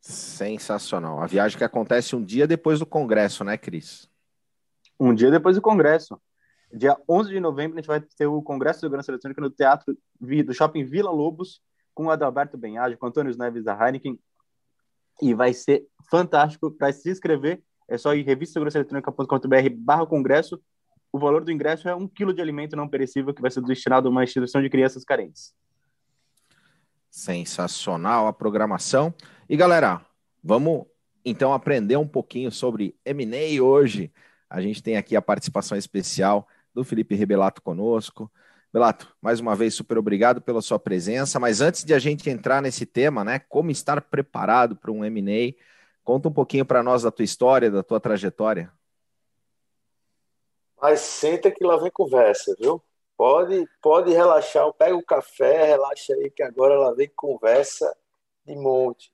Sensacional. 0.00 1.20
A 1.20 1.26
viagem 1.26 1.58
que 1.58 1.64
acontece 1.64 2.14
um 2.14 2.22
dia 2.22 2.46
depois 2.46 2.78
do 2.78 2.86
congresso, 2.86 3.42
né, 3.42 3.58
Cris? 3.58 4.08
Um 4.98 5.12
dia 5.12 5.30
depois 5.30 5.56
do 5.56 5.62
congresso. 5.62 6.20
Dia 6.72 6.96
11 7.08 7.30
de 7.30 7.40
novembro, 7.40 7.78
a 7.78 7.80
gente 7.80 7.86
vai 7.86 8.00
ter 8.00 8.26
o 8.26 8.42
Congresso 8.42 8.78
de 8.78 8.80
Segurança 8.82 9.10
Eletrônica 9.10 9.40
no 9.40 9.50
Teatro 9.50 9.96
do 10.20 10.54
Shopping 10.54 10.84
Vila 10.84 11.10
Lobos, 11.10 11.60
com 11.94 12.06
o 12.06 12.10
Adalberto 12.10 12.58
Benhage, 12.58 12.96
com 12.96 13.06
Antônio 13.06 13.34
Neves 13.36 13.64
da 13.64 13.72
Heineken. 13.72 14.18
E 15.22 15.32
vai 15.32 15.54
ser 15.54 15.86
fantástico. 16.10 16.70
Para 16.70 16.92
se 16.92 17.10
inscrever, 17.10 17.62
é 17.88 17.96
só 17.96 18.14
ir 18.14 18.22
revistasegurançaeletrônica.com.br 18.22 19.70
barra 19.78 20.06
congresso. 20.06 20.60
O 21.12 21.18
valor 21.18 21.44
do 21.44 21.52
ingresso 21.52 21.88
é 21.88 21.94
um 21.94 22.06
quilo 22.06 22.34
de 22.34 22.42
alimento 22.42 22.76
não 22.76 22.88
perecível 22.88 23.32
que 23.32 23.40
vai 23.40 23.50
ser 23.50 23.62
destinado 23.62 24.08
a 24.08 24.10
uma 24.10 24.24
instituição 24.24 24.60
de 24.60 24.68
crianças 24.68 25.04
carentes. 25.04 25.54
Sensacional 27.10 28.26
a 28.26 28.32
programação. 28.32 29.14
E 29.48 29.56
galera, 29.56 30.04
vamos 30.44 30.84
então 31.24 31.54
aprender 31.54 31.96
um 31.96 32.06
pouquinho 32.06 32.52
sobre 32.52 32.94
M&A 33.04 33.62
hoje. 33.62 34.12
A 34.50 34.60
gente 34.60 34.82
tem 34.82 34.96
aqui 34.98 35.16
a 35.16 35.22
participação 35.22 35.78
especial 35.78 36.46
do 36.76 36.84
Felipe 36.84 37.14
Rebelato 37.14 37.62
conosco. 37.62 38.30
Belato, 38.70 39.16
mais 39.22 39.40
uma 39.40 39.56
vez, 39.56 39.74
super 39.74 39.96
obrigado 39.96 40.42
pela 40.42 40.60
sua 40.60 40.78
presença. 40.78 41.40
Mas 41.40 41.62
antes 41.62 41.82
de 41.82 41.94
a 41.94 41.98
gente 41.98 42.28
entrar 42.28 42.60
nesse 42.60 42.84
tema, 42.84 43.24
né, 43.24 43.38
como 43.38 43.70
estar 43.70 44.02
preparado 44.02 44.76
para 44.76 44.92
um 44.92 45.02
M&A, 45.02 45.54
conta 46.04 46.28
um 46.28 46.32
pouquinho 46.32 46.66
para 46.66 46.82
nós 46.82 47.02
da 47.02 47.10
tua 47.10 47.24
história, 47.24 47.70
da 47.70 47.82
tua 47.82 47.98
trajetória. 47.98 48.70
Mas 50.78 51.00
senta 51.00 51.50
que 51.50 51.64
lá 51.64 51.78
vem 51.78 51.90
conversa, 51.90 52.54
viu? 52.60 52.82
Pode, 53.16 53.66
pode 53.80 54.12
relaxar, 54.12 54.70
pega 54.74 54.94
o 54.94 55.02
café, 55.02 55.64
relaxa 55.64 56.12
aí 56.12 56.30
que 56.30 56.42
agora 56.42 56.78
lá 56.78 56.92
vem 56.92 57.10
conversa 57.16 57.96
de 58.44 58.54
monte. 58.54 59.10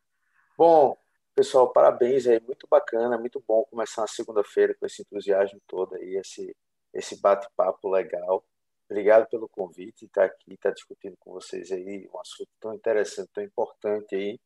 Bom, 0.58 0.96
pessoal, 1.36 1.72
parabéns 1.72 2.26
aí, 2.26 2.40
muito 2.40 2.66
bacana, 2.68 3.16
muito 3.16 3.40
bom 3.46 3.62
começar 3.70 4.02
a 4.02 4.08
segunda-feira 4.08 4.74
com 4.74 4.84
esse 4.84 5.02
entusiasmo 5.02 5.60
todo 5.68 5.94
aí, 5.94 6.16
esse 6.16 6.52
esse 6.92 7.20
bate-papo 7.20 7.88
legal. 7.88 8.44
Obrigado 8.88 9.26
pelo 9.28 9.48
convite, 9.48 10.04
estar 10.04 10.24
aqui, 10.24 10.54
estar 10.54 10.70
discutindo 10.70 11.16
com 11.18 11.32
vocês 11.32 11.72
aí 11.72 12.08
um 12.12 12.20
assunto 12.20 12.50
tão 12.60 12.74
interessante, 12.74 13.30
tão 13.32 13.42
importante 13.42 14.14
aí 14.14 14.38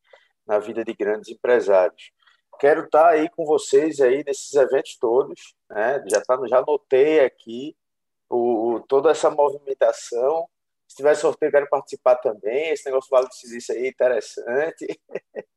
na 0.47 0.59
vida 0.59 0.85
de 0.85 0.95
grandes 0.95 1.29
empresários. 1.31 2.13
Quero 2.61 2.85
estar 2.85 3.09
aí 3.09 3.29
com 3.31 3.45
vocês 3.45 4.01
aí 4.01 4.23
nesses 4.25 4.55
eventos 4.55 4.97
todos, 4.99 5.55
né? 5.69 6.03
Já 6.09 6.23
tá, 6.23 6.39
já 6.49 6.59
anotei 6.59 7.21
aqui 7.21 7.77
o, 8.31 8.81
toda 8.89 9.11
essa 9.11 9.31
movimentação. 9.31 10.49
Se 10.89 10.97
tiver 10.97 11.15
sorteio, 11.17 11.51
quero 11.51 11.69
participar 11.69 12.17
também. 12.17 12.71
Esse 12.71 12.87
negócio 12.87 13.11
vale 13.11 13.29
de 13.29 13.57
isso 13.57 13.73
aí 13.73 13.89
interessante. 13.89 14.87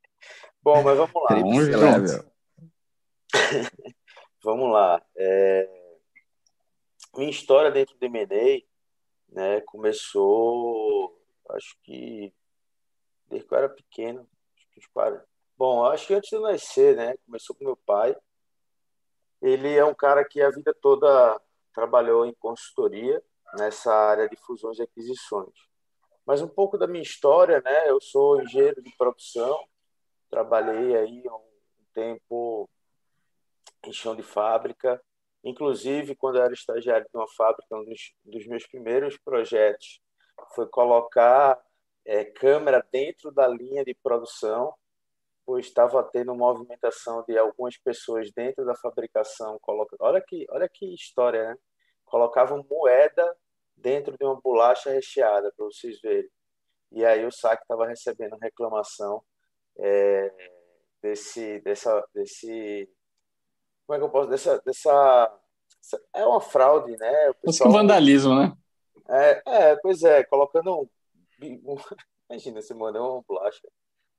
Bom, 0.61 0.81
mas 0.83 0.97
vamos 0.97 1.13
lá. 1.13 1.35
Vamos, 1.35 2.25
vamos 4.43 4.73
lá. 4.73 5.01
É... 5.15 5.78
Minha 7.15 7.29
história 7.29 7.71
dentro 7.71 7.97
do 7.97 8.05
M&A 8.05 8.63
né, 9.29 9.61
começou, 9.61 11.19
acho 11.49 11.77
que 11.83 12.33
desde 13.27 13.47
que 13.47 13.53
eu 13.53 13.57
era 13.57 13.69
pequeno, 13.69 14.27
acho 14.77 15.21
Bom, 15.57 15.85
acho 15.85 16.07
que 16.07 16.13
antes 16.13 16.29
de 16.29 16.35
eu 16.35 16.41
nascer, 16.41 16.95
né, 16.95 17.15
começou 17.25 17.55
com 17.55 17.65
meu 17.65 17.75
pai. 17.75 18.15
Ele 19.41 19.75
é 19.75 19.83
um 19.83 19.93
cara 19.93 20.23
que 20.23 20.41
a 20.41 20.49
vida 20.49 20.73
toda 20.73 21.39
trabalhou 21.73 22.25
em 22.25 22.33
consultoria 22.33 23.21
nessa 23.57 23.93
área 23.93 24.29
de 24.29 24.35
fusões 24.37 24.79
e 24.79 24.83
aquisições. 24.83 25.53
Mas 26.25 26.41
um 26.41 26.47
pouco 26.47 26.77
da 26.77 26.87
minha 26.87 27.03
história, 27.03 27.61
né, 27.61 27.89
eu 27.89 27.99
sou 27.99 28.41
engenheiro 28.41 28.81
de 28.81 28.95
produção, 28.97 29.59
trabalhei 30.29 30.95
aí 30.95 31.23
um 31.27 31.83
tempo 31.93 32.69
em 33.85 33.91
chão 33.91 34.15
de 34.15 34.23
fábrica, 34.23 35.01
Inclusive, 35.43 36.15
quando 36.15 36.37
eu 36.37 36.43
era 36.43 36.53
estagiário 36.53 37.05
de 37.05 37.17
uma 37.17 37.27
fábrica, 37.35 37.75
um 37.75 37.85
dos, 37.85 38.13
dos 38.23 38.45
meus 38.47 38.67
primeiros 38.67 39.17
projetos 39.17 40.01
foi 40.53 40.67
colocar 40.67 41.59
é, 42.05 42.25
câmera 42.25 42.85
dentro 42.91 43.31
da 43.31 43.47
linha 43.47 43.83
de 43.83 43.93
produção, 43.95 44.73
pois 45.45 45.65
estava 45.65 46.03
tendo 46.03 46.35
movimentação 46.35 47.23
de 47.27 47.37
algumas 47.37 47.77
pessoas 47.77 48.31
dentro 48.31 48.65
da 48.65 48.75
fabricação. 48.75 49.57
Coloca... 49.61 49.95
Olha, 49.99 50.21
que, 50.21 50.45
olha 50.49 50.69
que 50.69 50.93
história, 50.93 51.49
né? 51.49 51.55
Colocavam 52.05 52.65
moeda 52.69 53.35
dentro 53.75 54.17
de 54.17 54.25
uma 54.25 54.39
bolacha 54.41 54.91
recheada, 54.91 55.53
para 55.55 55.65
vocês 55.65 55.99
verem. 56.01 56.29
E 56.91 57.05
aí 57.05 57.25
o 57.25 57.31
SAC 57.31 57.61
estava 57.61 57.87
recebendo 57.87 58.37
reclamação 58.41 59.23
é, 59.77 60.31
desse, 61.01 61.59
dessa, 61.61 62.05
desse 62.13 62.89
como 63.89 63.95
é 63.95 63.97
que 63.97 64.05
eu 64.05 64.09
posso 64.09 64.29
dessa 64.29 64.61
dessa 64.63 65.39
é 66.13 66.23
uma 66.23 66.39
fraude, 66.39 66.95
né? 66.97 67.29
O 67.31 67.33
pessoal, 67.47 67.71
vandalismo, 67.71 68.35
né? 68.35 68.55
É, 69.07 69.41
é, 69.47 69.75
pois 69.77 70.03
é, 70.03 70.23
colocando 70.23 70.81
um, 70.81 70.87
um 71.41 71.75
imagina 72.29 72.61
você 72.61 72.75
manda 72.75 73.01
uma 73.01 73.23
bolacha, 73.27 73.67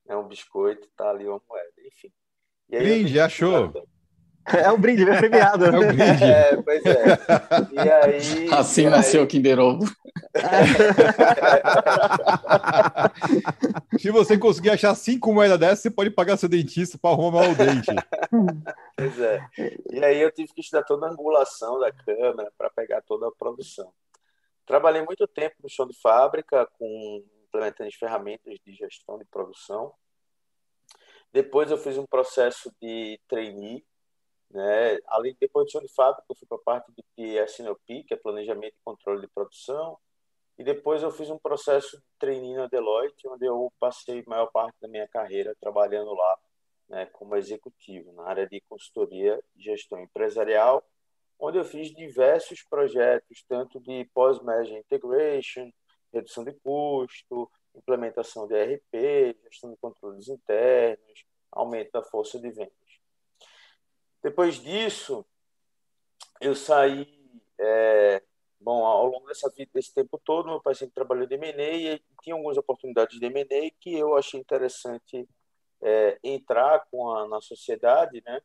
né, 0.05 0.13
um 0.17 0.27
biscoito, 0.27 0.89
tá 0.97 1.09
ali 1.09 1.25
uma 1.25 1.41
moeda, 1.49 1.71
enfim. 1.85 2.11
E 2.67 2.75
aí, 2.75 2.83
Brinde, 2.83 3.17
achou? 3.17 3.71
É 4.45 4.71
um 4.71 4.79
brinde, 4.79 5.09
é 5.09 5.17
premiado. 5.17 5.65
É 5.65 5.69
um 5.69 5.87
brinde. 5.87 6.23
É, 6.23 6.61
pois 6.61 6.85
é. 6.85 7.17
E 7.71 7.79
aí. 7.79 8.53
Assim 8.53 8.85
e 8.87 8.89
nasceu 8.89 9.23
o 9.23 9.27
Kinder 9.27 9.59
Ovo. 9.59 9.85
Se 13.99 14.11
você 14.11 14.37
conseguir 14.37 14.69
achar 14.71 14.93
cinco 14.95 15.33
moedas 15.33 15.59
dessas, 15.59 15.79
você 15.79 15.91
pode 15.91 16.09
pagar 16.09 16.37
seu 16.37 16.49
dentista 16.49 16.97
para 16.97 17.11
arrumar 17.11 17.49
o 17.49 17.55
dente. 17.55 17.91
Pois 18.97 19.19
é. 19.19 19.45
E 19.91 20.03
aí 20.03 20.21
eu 20.21 20.31
tive 20.31 20.53
que 20.53 20.61
estudar 20.61 20.83
toda 20.83 21.07
a 21.07 21.11
angulação 21.11 21.79
da 21.79 21.91
câmera 21.91 22.51
para 22.57 22.69
pegar 22.69 23.01
toda 23.01 23.27
a 23.27 23.31
produção. 23.31 23.91
Trabalhei 24.65 25.03
muito 25.03 25.27
tempo 25.27 25.55
no 25.61 25.69
chão 25.69 25.85
de 25.87 25.99
fábrica, 25.99 26.65
com 26.77 27.23
implementando 27.47 27.89
ferramentas 27.97 28.57
de 28.65 28.73
gestão 28.73 29.17
de 29.17 29.25
produção. 29.25 29.93
Depois 31.33 31.71
eu 31.71 31.77
fiz 31.77 31.97
um 31.97 32.05
processo 32.05 32.71
de 32.81 33.19
trainee 33.27 33.83
né? 34.53 34.99
Além, 35.07 35.35
de 35.39 35.49
chão 35.69 35.81
de 35.81 35.93
fábrica, 35.93 36.25
eu 36.29 36.35
fui 36.35 36.47
para 36.47 36.57
a 36.57 36.61
parte 36.61 36.91
de 36.91 37.03
PSNOP, 37.15 38.03
que 38.03 38.13
é 38.13 38.17
Planejamento 38.17 38.73
e 38.73 38.83
Controle 38.83 39.21
de 39.21 39.27
Produção. 39.27 39.97
E 40.57 40.63
depois 40.63 41.01
eu 41.01 41.11
fiz 41.11 41.29
um 41.29 41.37
processo 41.37 41.97
de 41.97 42.03
treininho 42.19 42.59
na 42.59 42.67
Deloitte, 42.67 43.27
onde 43.27 43.45
eu 43.45 43.71
passei 43.79 44.19
a 44.19 44.29
maior 44.29 44.47
parte 44.51 44.75
da 44.81 44.87
minha 44.87 45.07
carreira 45.07 45.55
trabalhando 45.59 46.13
lá 46.13 46.37
né, 46.91 47.05
como 47.13 47.35
executivo, 47.35 48.11
na 48.11 48.23
área 48.23 48.47
de 48.47 48.61
consultoria 48.69 49.41
e 49.55 49.63
gestão 49.63 49.99
empresarial, 49.99 50.83
onde 51.39 51.57
eu 51.57 51.63
fiz 51.63 51.89
diversos 51.91 52.63
projetos, 52.63 53.43
tanto 53.47 53.79
de 53.79 54.05
pós-merger 54.13 54.77
integration, 54.77 55.71
redução 56.13 56.43
de 56.43 56.53
custo, 56.53 57.49
implementação 57.73 58.45
de 58.45 58.53
ERP, 58.53 59.37
gestão 59.45 59.71
de 59.71 59.77
controles 59.77 60.27
internos, 60.27 61.25
aumento 61.51 61.91
da 61.91 62.03
força 62.03 62.39
de 62.39 62.51
venda. 62.51 62.71
Depois 64.23 64.55
disso, 64.55 65.25
eu 66.39 66.55
saí. 66.55 67.19
É, 67.59 68.23
bom, 68.59 68.85
ao 68.85 69.05
longo 69.05 69.27
dessa 69.27 69.49
vida, 69.49 69.71
desse 69.73 69.93
tempo 69.93 70.19
todo, 70.23 70.49
meu 70.49 70.61
pai 70.61 70.73
sempre 70.75 70.95
trabalhou 70.95 71.27
de 71.27 71.35
M&A 71.35 71.73
e 71.73 72.03
tinha 72.21 72.35
algumas 72.35 72.57
oportunidades 72.57 73.19
de 73.19 73.25
M&A 73.25 73.71
que 73.79 73.93
eu 73.93 74.15
achei 74.15 74.39
interessante 74.39 75.27
é, 75.81 76.19
entrar 76.23 76.85
com 76.91 77.11
a, 77.11 77.27
na 77.27 77.41
sociedade, 77.41 78.21
né? 78.25 78.41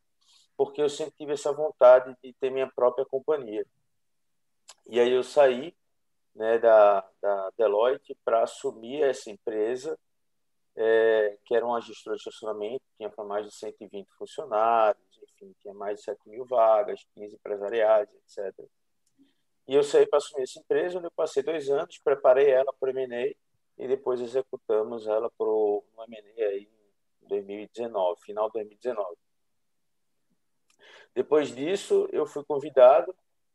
Porque 0.56 0.80
eu 0.80 0.88
sempre 0.88 1.14
tive 1.16 1.32
essa 1.32 1.52
vontade 1.52 2.16
de 2.22 2.32
ter 2.34 2.50
minha 2.50 2.70
própria 2.70 3.04
companhia. 3.04 3.66
E 4.86 4.98
aí 5.00 5.12
eu 5.12 5.22
saí 5.22 5.74
né, 6.34 6.58
da, 6.58 7.06
da 7.20 7.50
Deloitte 7.58 8.16
para 8.24 8.42
assumir 8.42 9.02
essa 9.02 9.30
empresa 9.30 9.98
é, 10.76 11.38
que 11.44 11.54
era 11.54 11.64
uma 11.64 11.80
gestora 11.80 12.16
de 12.16 12.20
estacionamento, 12.20 12.82
tinha 12.96 13.08
para 13.08 13.24
mais 13.24 13.46
de 13.46 13.54
120 13.54 14.06
funcionários, 14.18 15.05
enfim, 15.22 15.54
tinha 15.60 15.74
mais 15.74 15.98
de 15.98 16.04
7 16.04 16.28
mil 16.28 16.44
vagas, 16.44 17.06
15 17.14 17.34
empresariais, 17.34 18.08
etc. 18.14 18.54
E 19.68 19.74
eu 19.74 19.82
saí 19.82 20.06
para 20.06 20.18
assumir 20.18 20.44
essa 20.44 20.60
empresa, 20.60 20.98
onde 20.98 21.06
eu 21.08 21.12
passei 21.12 21.42
dois 21.42 21.68
anos, 21.68 21.98
preparei 21.98 22.50
ela 22.50 22.72
para 22.78 22.88
o 22.88 22.98
M&A 22.98 23.34
e 23.78 23.88
depois 23.88 24.20
executamos 24.20 25.06
ela 25.06 25.30
para 25.36 25.46
o 25.46 25.84
M&A 26.08 26.44
aí 26.46 26.68
em 27.22 27.28
2019, 27.28 28.20
final 28.22 28.46
de 28.46 28.54
2019. 28.54 29.16
Depois 31.14 31.54
disso, 31.54 32.08
eu 32.12 32.26
fui 32.26 32.44
convidado, 32.44 33.14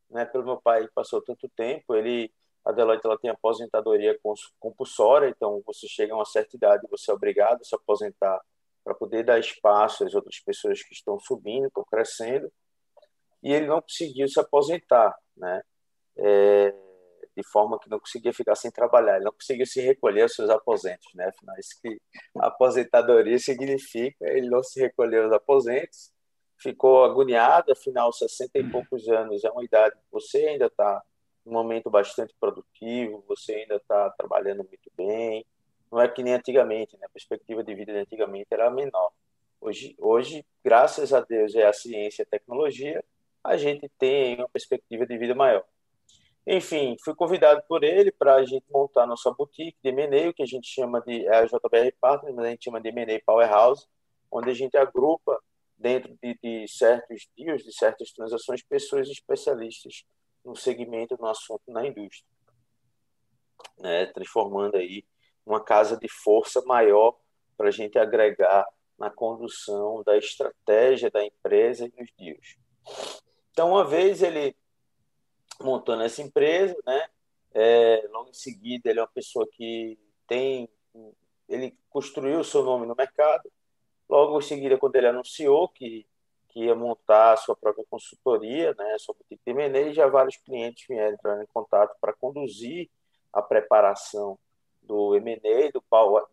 né, 0.09 0.25
pelo 0.25 0.43
meu 0.43 0.61
pai 0.61 0.85
que 0.85 0.93
passou 0.93 1.21
tanto 1.21 1.47
tempo, 1.49 1.95
ele 1.95 2.31
a 2.63 2.71
Deloitte 2.71 3.05
ela 3.05 3.17
tem 3.17 3.31
aposentadoria 3.31 4.19
compulsória, 4.59 5.27
então 5.27 5.63
você 5.65 5.87
chega 5.87 6.13
a 6.13 6.17
uma 6.17 6.25
certa 6.25 6.55
idade, 6.55 6.87
você 6.89 7.09
é 7.09 7.13
obrigado 7.13 7.61
a 7.61 7.63
se 7.63 7.73
aposentar 7.73 8.39
para 8.91 8.93
poder 8.93 9.23
dar 9.23 9.39
espaço 9.39 10.03
às 10.03 10.13
outras 10.13 10.39
pessoas 10.39 10.83
que 10.83 10.93
estão 10.93 11.19
subindo, 11.19 11.67
estão 11.67 11.83
crescendo. 11.89 12.51
E 13.41 13.51
ele 13.51 13.67
não 13.67 13.81
conseguiu 13.81 14.27
se 14.27 14.39
aposentar, 14.39 15.15
né? 15.35 15.61
É, 16.17 16.71
de 17.35 17.43
forma 17.49 17.79
que 17.79 17.89
não 17.89 17.99
conseguia 17.99 18.33
ficar 18.33 18.55
sem 18.55 18.69
trabalhar, 18.69 19.15
ele 19.15 19.25
não 19.25 19.31
conseguiu 19.31 19.65
se 19.65 19.79
recolher 19.81 20.23
aos 20.23 20.33
seus 20.33 20.49
aposentos, 20.49 21.07
né? 21.15 21.29
Afinal, 21.29 21.55
isso 21.57 21.79
que 21.81 21.99
aposentadoria 22.37 23.39
significa, 23.39 24.27
ele 24.27 24.49
não 24.49 24.61
se 24.61 24.79
recolheu 24.79 25.23
aos 25.23 25.33
aposentos, 25.33 26.11
ficou 26.57 27.05
agoniado, 27.05 27.71
afinal, 27.71 28.11
60 28.11 28.59
e 28.59 28.69
poucos 28.69 29.07
anos 29.07 29.43
é 29.43 29.49
uma 29.49 29.63
idade 29.63 29.95
que 29.95 30.11
você 30.11 30.45
ainda 30.45 30.65
está 30.67 31.01
um 31.45 31.53
momento 31.53 31.89
bastante 31.89 32.35
produtivo, 32.39 33.23
você 33.27 33.53
ainda 33.53 33.77
está 33.77 34.11
trabalhando 34.11 34.57
muito 34.57 34.91
bem. 34.95 35.43
Não 35.91 35.99
é 35.99 36.07
que 36.07 36.23
nem 36.23 36.33
antigamente, 36.33 36.97
né? 36.97 37.05
a 37.05 37.09
perspectiva 37.09 37.63
de 37.63 37.75
vida 37.75 37.91
de 37.91 37.99
antigamente 37.99 38.47
era 38.51 38.71
menor. 38.71 39.11
Hoje, 39.59 39.95
hoje, 39.99 40.45
graças 40.63 41.13
a 41.13 41.19
Deus 41.19 41.53
e 41.53 41.61
à 41.61 41.73
ciência 41.73 42.21
e 42.21 42.23
à 42.23 42.25
tecnologia, 42.25 43.03
a 43.43 43.57
gente 43.57 43.89
tem 43.99 44.35
uma 44.37 44.47
perspectiva 44.49 45.05
de 45.05 45.17
vida 45.17 45.35
maior. 45.35 45.65
Enfim, 46.47 46.95
fui 47.03 47.13
convidado 47.13 47.61
por 47.67 47.83
ele 47.83 48.11
para 48.11 48.35
a 48.35 48.45
gente 48.45 48.65
montar 48.71 49.05
nossa 49.05 49.31
boutique 49.31 49.77
de 49.83 49.89
M&A, 49.89 50.33
que 50.33 50.41
a 50.41 50.45
gente 50.45 50.67
chama 50.67 51.01
de 51.01 51.27
é 51.27 51.35
a 51.35 51.45
JBR 51.45 51.93
Partners, 51.99 52.35
mas 52.35 52.45
a 52.45 52.49
gente 52.49 52.63
chama 52.63 52.81
de 52.81 52.89
M&A 52.89 53.21
Powerhouse, 53.23 53.85
onde 54.31 54.49
a 54.49 54.53
gente 54.53 54.75
agrupa 54.77 55.39
dentro 55.77 56.17
de, 56.21 56.39
de 56.41 56.67
certos 56.67 57.27
dias, 57.37 57.61
de 57.63 57.73
certas 57.73 58.11
transações, 58.11 58.63
pessoas 58.63 59.07
especialistas 59.09 60.05
no 60.43 60.55
segmento, 60.55 61.15
no 61.19 61.27
assunto, 61.27 61.61
na 61.67 61.85
indústria, 61.85 62.25
né? 63.77 64.07
transformando 64.07 64.77
aí 64.77 65.03
uma 65.45 65.63
casa 65.63 65.97
de 65.97 66.07
força 66.07 66.61
maior 66.65 67.17
para 67.57 67.67
a 67.67 67.71
gente 67.71 67.97
agregar 67.97 68.65
na 68.97 69.09
condução 69.09 70.03
da 70.03 70.17
estratégia 70.17 71.09
da 71.09 71.23
empresa 71.25 71.85
e 71.85 71.93
nos 71.99 72.11
dias. 72.17 72.55
Então, 73.51 73.71
uma 73.71 73.83
vez 73.83 74.21
ele 74.21 74.55
montando 75.59 76.03
essa 76.03 76.21
empresa, 76.21 76.75
né? 76.85 77.07
É, 77.53 78.07
logo 78.11 78.29
em 78.29 78.33
seguida, 78.33 78.89
ele 78.89 78.99
é 78.99 79.01
uma 79.01 79.09
pessoa 79.09 79.47
que 79.51 79.99
tem, 80.27 80.69
ele 81.49 81.77
construiu 81.89 82.39
o 82.39 82.43
seu 82.43 82.63
nome 82.63 82.85
no 82.85 82.95
mercado. 82.95 83.51
Logo 84.09 84.39
em 84.39 84.41
seguida, 84.41 84.77
quando 84.77 84.95
ele 84.95 85.07
anunciou 85.07 85.67
que 85.67 86.07
que 86.51 86.65
ia 86.65 86.75
montar 86.75 87.33
a 87.33 87.37
sua 87.37 87.55
própria 87.55 87.85
consultoria, 87.89 88.75
né, 88.77 88.97
sua 88.99 89.15
boutique 89.15 89.41
de 89.45 89.93
já 89.93 90.07
vários 90.07 90.35
clientes 90.37 90.85
vieram 90.87 91.13
entrar 91.13 91.41
em 91.41 91.47
contato 91.47 91.95
para 91.99 92.13
conduzir 92.13 92.89
a 93.31 93.41
preparação 93.41 94.37
do 94.83 95.15
M&A, 95.15 95.71
do, 95.71 95.83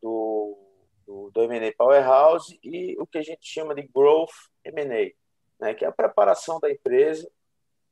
do, 0.03 0.59
do, 1.07 1.31
do 1.31 1.43
M&A 1.43 1.73
Powerhouse 1.77 2.59
e 2.63 2.97
o 2.99 3.07
que 3.07 3.19
a 3.19 3.23
gente 3.23 3.47
chama 3.47 3.75
de 3.75 3.83
Growth 3.83 4.33
M&A, 4.65 5.13
né, 5.61 5.75
que 5.75 5.85
é 5.85 5.89
a 5.89 5.93
preparação 5.93 6.61
da 6.61 6.71
empresa 6.71 7.29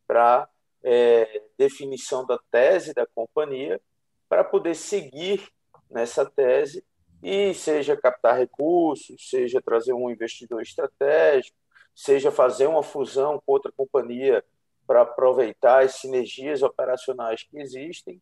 para 0.06 0.48
é, 0.82 1.42
definição 1.58 2.24
da 2.26 2.38
tese 2.50 2.94
da 2.94 3.06
companhia, 3.06 3.80
para 4.28 4.44
poder 4.44 4.74
seguir 4.74 5.48
nessa 5.90 6.24
tese 6.24 6.84
e 7.22 7.54
seja 7.54 7.96
captar 7.96 8.36
recursos, 8.36 9.28
seja 9.28 9.60
trazer 9.60 9.92
um 9.92 10.10
investidor 10.10 10.62
estratégico, 10.62 11.56
seja 11.94 12.30
fazer 12.30 12.66
uma 12.66 12.82
fusão 12.82 13.40
com 13.44 13.52
outra 13.52 13.72
companhia 13.72 14.44
para 14.86 15.02
aproveitar 15.02 15.82
as 15.82 15.94
sinergias 15.96 16.62
operacionais 16.62 17.42
que 17.42 17.58
existem, 17.58 18.20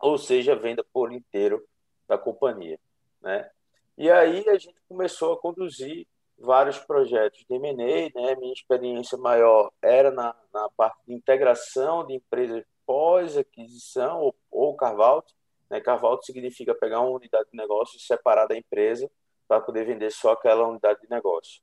ou 0.00 0.18
seja, 0.18 0.56
venda 0.56 0.84
por 0.92 1.12
inteiro 1.12 1.64
da 2.08 2.18
companhia, 2.18 2.78
né? 3.20 3.50
E 3.96 4.10
aí 4.10 4.48
a 4.48 4.58
gente 4.58 4.80
começou 4.88 5.34
a 5.34 5.40
conduzir 5.40 6.06
vários 6.38 6.78
projetos 6.78 7.44
de 7.48 7.54
M&A, 7.54 8.10
né? 8.20 8.34
Minha 8.36 8.52
experiência 8.52 9.16
maior 9.18 9.70
era 9.80 10.10
na, 10.10 10.34
na 10.52 10.68
parte 10.76 10.98
de 11.06 11.14
integração 11.14 12.06
de 12.06 12.14
empresas 12.14 12.64
pós-aquisição 12.86 14.20
ou, 14.20 14.34
ou 14.50 14.76
carve-out. 14.76 15.32
Né? 15.70 15.80
Carve-out 15.80 16.24
significa 16.24 16.74
pegar 16.74 17.00
uma 17.00 17.16
unidade 17.16 17.48
de 17.50 17.56
negócio 17.56 17.96
e 17.96 18.00
separar 18.00 18.46
da 18.46 18.56
empresa 18.56 19.10
para 19.46 19.60
poder 19.60 19.84
vender 19.84 20.10
só 20.10 20.32
aquela 20.32 20.66
unidade 20.66 21.00
de 21.00 21.08
negócio. 21.08 21.62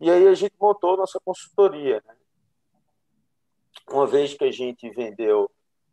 E 0.00 0.10
aí 0.10 0.26
a 0.26 0.34
gente 0.34 0.54
montou 0.60 0.96
nossa 0.96 1.20
consultoria. 1.24 2.02
Né? 2.06 2.16
Uma 3.88 4.06
vez 4.06 4.34
que 4.34 4.44
a 4.44 4.50
gente 4.50 4.88
vendeu 4.90 5.50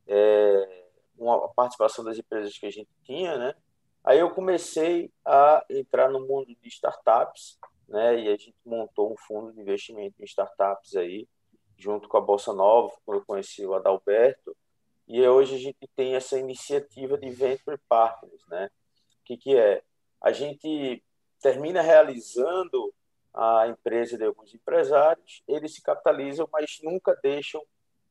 é, 0.07 0.88
uma 1.19 1.47
participação 1.49 2.03
das 2.03 2.17
empresas 2.17 2.57
que 2.57 2.65
a 2.65 2.71
gente 2.71 2.89
tinha, 3.03 3.37
né? 3.37 3.55
aí 4.03 4.19
eu 4.19 4.29
comecei 4.31 5.11
a 5.25 5.63
entrar 5.69 6.09
no 6.09 6.25
mundo 6.25 6.47
de 6.47 6.67
startups, 6.67 7.57
né? 7.87 8.19
e 8.19 8.27
a 8.27 8.31
gente 8.31 8.55
montou 8.65 9.11
um 9.11 9.17
fundo 9.17 9.51
de 9.53 9.61
investimento 9.61 10.21
em 10.21 10.25
startups 10.25 10.95
aí, 10.95 11.27
junto 11.77 12.07
com 12.07 12.17
a 12.17 12.21
Bolsa 12.21 12.53
Nova, 12.53 12.93
quando 13.05 13.19
eu 13.19 13.25
conheci 13.25 13.65
o 13.65 13.73
Adalberto, 13.73 14.55
e 15.07 15.25
hoje 15.27 15.55
a 15.55 15.57
gente 15.57 15.89
tem 15.95 16.15
essa 16.15 16.37
iniciativa 16.37 17.17
de 17.17 17.31
Venture 17.31 17.79
Partners, 17.89 18.45
né? 18.47 18.69
O 19.21 19.23
que, 19.25 19.37
que 19.37 19.57
é? 19.57 19.81
A 20.21 20.31
gente 20.31 21.03
termina 21.41 21.81
realizando 21.81 22.93
a 23.33 23.67
empresa 23.67 24.17
de 24.17 24.25
alguns 24.25 24.53
empresários, 24.53 25.43
eles 25.47 25.73
se 25.73 25.81
capitalizam, 25.81 26.47
mas 26.51 26.79
nunca 26.83 27.17
deixam 27.23 27.63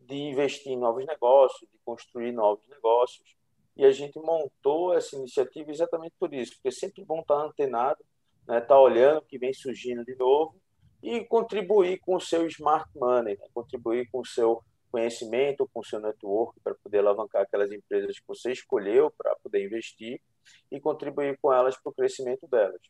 de 0.08 0.16
investir 0.16 0.72
em 0.72 0.78
novos 0.78 1.04
negócios, 1.04 1.68
de 1.70 1.78
construir 1.84 2.32
novos 2.32 2.66
negócios. 2.68 3.36
E 3.76 3.84
a 3.84 3.92
gente 3.92 4.18
montou 4.18 4.94
essa 4.94 5.14
iniciativa 5.14 5.70
exatamente 5.70 6.14
por 6.18 6.32
isso, 6.32 6.54
porque 6.54 6.68
é 6.68 6.72
sempre 6.72 7.04
bom 7.04 7.20
estar 7.20 7.36
antenado, 7.36 8.02
né, 8.46 8.58
estar 8.58 8.80
olhando 8.80 9.18
o 9.18 9.22
que 9.22 9.38
vem 9.38 9.52
surgindo 9.52 10.04
de 10.04 10.16
novo 10.16 10.56
e 11.02 11.24
contribuir 11.24 11.98
com 12.00 12.16
o 12.16 12.20
seu 12.20 12.46
smart 12.46 12.90
money, 12.96 13.36
né, 13.36 13.46
contribuir 13.52 14.10
com 14.10 14.20
o 14.20 14.26
seu 14.26 14.64
conhecimento, 14.90 15.68
com 15.72 15.80
o 15.80 15.84
seu 15.84 16.00
network 16.00 16.58
para 16.60 16.74
poder 16.74 17.00
alavancar 17.00 17.42
aquelas 17.42 17.70
empresas 17.70 18.18
que 18.18 18.26
você 18.26 18.50
escolheu 18.50 19.12
para 19.16 19.36
poder 19.36 19.64
investir 19.64 20.20
e 20.72 20.80
contribuir 20.80 21.38
com 21.40 21.52
elas 21.52 21.76
para 21.76 21.90
o 21.90 21.94
crescimento 21.94 22.48
delas. 22.48 22.80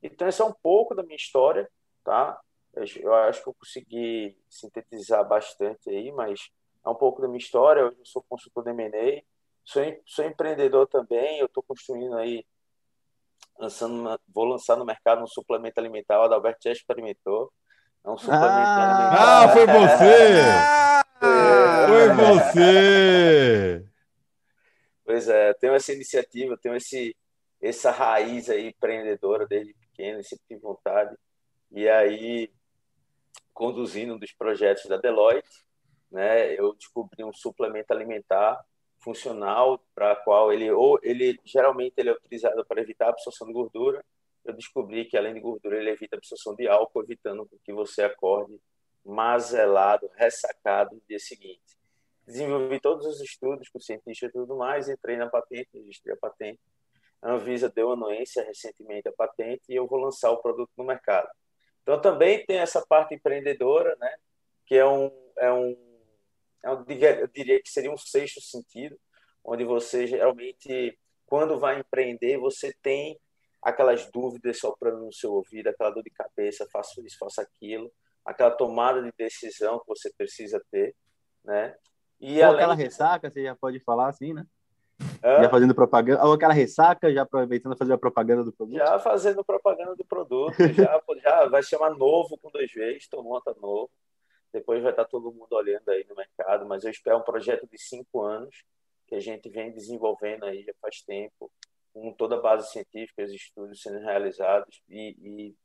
Então, 0.00 0.28
essa 0.28 0.44
é 0.44 0.46
um 0.46 0.54
pouco 0.62 0.94
da 0.94 1.02
minha 1.02 1.16
história, 1.16 1.68
tá? 2.04 2.40
Eu 2.72 3.12
acho 3.12 3.42
que 3.42 3.48
eu 3.48 3.54
consegui 3.54 4.38
sintetizar 4.48 5.26
bastante 5.26 5.90
aí, 5.90 6.12
mas 6.12 6.50
é 6.84 6.88
um 6.88 6.94
pouco 6.94 7.20
da 7.20 7.28
minha 7.28 7.38
história. 7.38 7.80
Eu 7.80 7.96
sou 8.04 8.24
consultor 8.28 8.64
de 8.64 8.70
M&A, 8.70 9.22
sou, 9.64 9.82
sou 10.06 10.24
empreendedor 10.24 10.86
também. 10.86 11.38
Eu 11.38 11.46
estou 11.46 11.62
construindo 11.62 12.16
aí, 12.16 12.44
lançando, 13.58 14.18
vou 14.32 14.44
lançar 14.44 14.76
no 14.76 14.84
mercado 14.84 15.22
um 15.22 15.26
suplemento 15.26 15.78
alimentar. 15.78 16.20
O 16.20 16.24
Adalberto 16.24 16.60
já 16.64 16.72
experimentou. 16.72 17.52
É 18.04 18.10
um 18.10 18.16
suplemento 18.16 18.46
ah, 18.46 18.96
alimentar. 18.96 19.44
Ah, 19.44 19.48
foi 19.48 19.66
você! 19.66 20.40
Ah, 21.22 21.86
foi 21.86 22.08
você! 22.14 23.86
Pois 25.04 25.28
é, 25.28 25.50
eu 25.50 25.54
tenho 25.54 25.74
essa 25.74 25.92
iniciativa, 25.92 26.52
eu 26.52 26.58
tenho 26.58 26.76
esse, 26.76 27.16
essa 27.60 27.90
raiz 27.90 28.48
aí 28.48 28.68
empreendedora 28.68 29.44
desde 29.46 29.74
pequeno, 29.74 30.22
sempre 30.22 30.44
tive 30.46 30.60
vontade. 30.60 31.14
E 31.72 31.88
aí, 31.88 32.50
conduzindo 33.52 34.14
um 34.14 34.18
dos 34.18 34.32
projetos 34.32 34.86
da 34.86 34.96
Deloitte, 34.96 35.50
né, 36.10 36.54
eu 36.54 36.74
descobri 36.74 37.24
um 37.24 37.32
suplemento 37.32 37.92
alimentar 37.92 38.62
funcional 38.98 39.82
para 39.94 40.14
qual 40.16 40.52
ele 40.52 40.70
ou 40.70 40.98
ele 41.02 41.38
geralmente 41.44 41.94
ele 41.96 42.10
é 42.10 42.12
utilizado 42.12 42.64
para 42.66 42.80
evitar 42.82 43.06
a 43.06 43.10
absorção 43.10 43.46
de 43.46 43.52
gordura. 43.52 44.04
Eu 44.44 44.54
descobri 44.54 45.04
que 45.04 45.16
além 45.16 45.34
de 45.34 45.40
gordura 45.40 45.78
ele 45.78 45.90
evita 45.90 46.16
a 46.16 46.18
absorção 46.18 46.54
de 46.54 46.68
álcool, 46.68 47.02
evitando 47.02 47.48
que 47.64 47.72
você 47.72 48.02
acorde 48.02 48.60
mazelado, 49.04 50.10
ressacado 50.16 50.94
no 50.94 51.02
dia 51.08 51.18
seguinte. 51.18 51.78
Desenvolvi 52.26 52.78
todos 52.80 53.06
os 53.06 53.20
estudos 53.20 53.68
com 53.70 53.80
cientistas 53.80 54.28
e 54.28 54.32
tudo 54.32 54.56
mais, 54.56 54.88
entrei 54.88 55.16
na 55.16 55.28
patente, 55.28 55.68
registrei 55.72 56.14
a 56.14 56.18
patente 56.18 56.60
a 57.22 57.32
Anvisa 57.32 57.68
deu 57.68 57.92
anuência 57.92 58.42
recentemente 58.44 59.08
à 59.08 59.12
patente 59.12 59.62
e 59.68 59.74
eu 59.74 59.86
vou 59.86 59.98
lançar 59.98 60.30
o 60.30 60.38
produto 60.38 60.70
no 60.76 60.84
mercado. 60.84 61.28
Então 61.82 62.00
também 62.00 62.44
tem 62.46 62.58
essa 62.58 62.84
parte 62.86 63.14
empreendedora, 63.14 63.96
né? 64.00 64.14
Que 64.66 64.76
é 64.76 64.86
um, 64.86 65.10
é 65.36 65.52
um, 65.52 65.76
é 66.62 67.22
eu 67.22 67.28
diria 67.28 67.62
que 67.62 67.70
seria 67.70 67.92
um 67.92 67.96
sexto 67.96 68.40
sentido, 68.40 68.98
onde 69.44 69.64
você 69.64 70.06
geralmente, 70.06 70.98
quando 71.26 71.58
vai 71.58 71.80
empreender, 71.80 72.38
você 72.38 72.74
tem 72.82 73.18
aquelas 73.62 74.10
dúvidas 74.10 74.58
soprando 74.58 75.04
no 75.04 75.12
seu 75.12 75.32
ouvido, 75.32 75.68
aquela 75.68 75.90
dor 75.90 76.02
de 76.02 76.10
cabeça, 76.10 76.66
faço 76.72 77.04
isso, 77.04 77.16
faço 77.18 77.40
aquilo, 77.40 77.90
aquela 78.24 78.50
tomada 78.50 79.02
de 79.02 79.12
decisão 79.16 79.78
que 79.80 79.86
você 79.86 80.10
precisa 80.16 80.62
ter, 80.70 80.94
né? 81.44 81.74
E 82.20 82.42
Ou 82.42 82.52
aquela 82.52 82.74
ressaca, 82.74 83.30
você 83.30 83.44
já 83.44 83.56
pode 83.56 83.80
falar 83.80 84.08
assim, 84.08 84.32
né? 84.34 84.44
É. 85.22 85.42
Já 85.42 85.50
fazendo 85.50 85.74
propaganda, 85.74 86.24
ou 86.24 86.34
aquela 86.34 86.52
ressaca, 86.52 87.12
já 87.12 87.22
aproveitando 87.22 87.76
fazer 87.76 87.92
a 87.92 87.98
propaganda 87.98 88.44
do 88.44 88.52
produto? 88.52 88.76
Já 88.76 88.98
fazendo 88.98 89.44
propaganda 89.44 89.96
do 89.96 90.04
produto, 90.04 90.56
já, 90.74 91.00
já 91.22 91.48
vai 91.48 91.62
chamar 91.62 91.90
novo 91.90 92.38
com 92.38 92.50
dois 92.50 92.70
vezes, 92.70 93.08
Tomota 93.08 93.54
novo. 93.60 93.90
Depois 94.52 94.82
vai 94.82 94.92
estar 94.92 95.04
todo 95.04 95.32
mundo 95.32 95.52
olhando 95.52 95.88
aí 95.90 96.04
no 96.08 96.14
mercado, 96.14 96.66
mas 96.66 96.84
eu 96.84 96.90
espero 96.90 97.18
um 97.18 97.22
projeto 97.22 97.66
de 97.66 97.78
cinco 97.78 98.22
anos 98.22 98.64
que 99.06 99.14
a 99.14 99.20
gente 99.20 99.48
vem 99.48 99.72
desenvolvendo 99.72 100.44
aí 100.44 100.62
já 100.62 100.72
faz 100.80 101.02
tempo, 101.02 101.50
com 101.92 102.12
toda 102.12 102.36
a 102.36 102.40
base 102.40 102.70
científica, 102.70 103.24
os 103.24 103.32
estudos 103.32 103.82
sendo 103.82 103.98
realizados 103.98 104.82
e, 104.88 105.16
e 105.20 105.56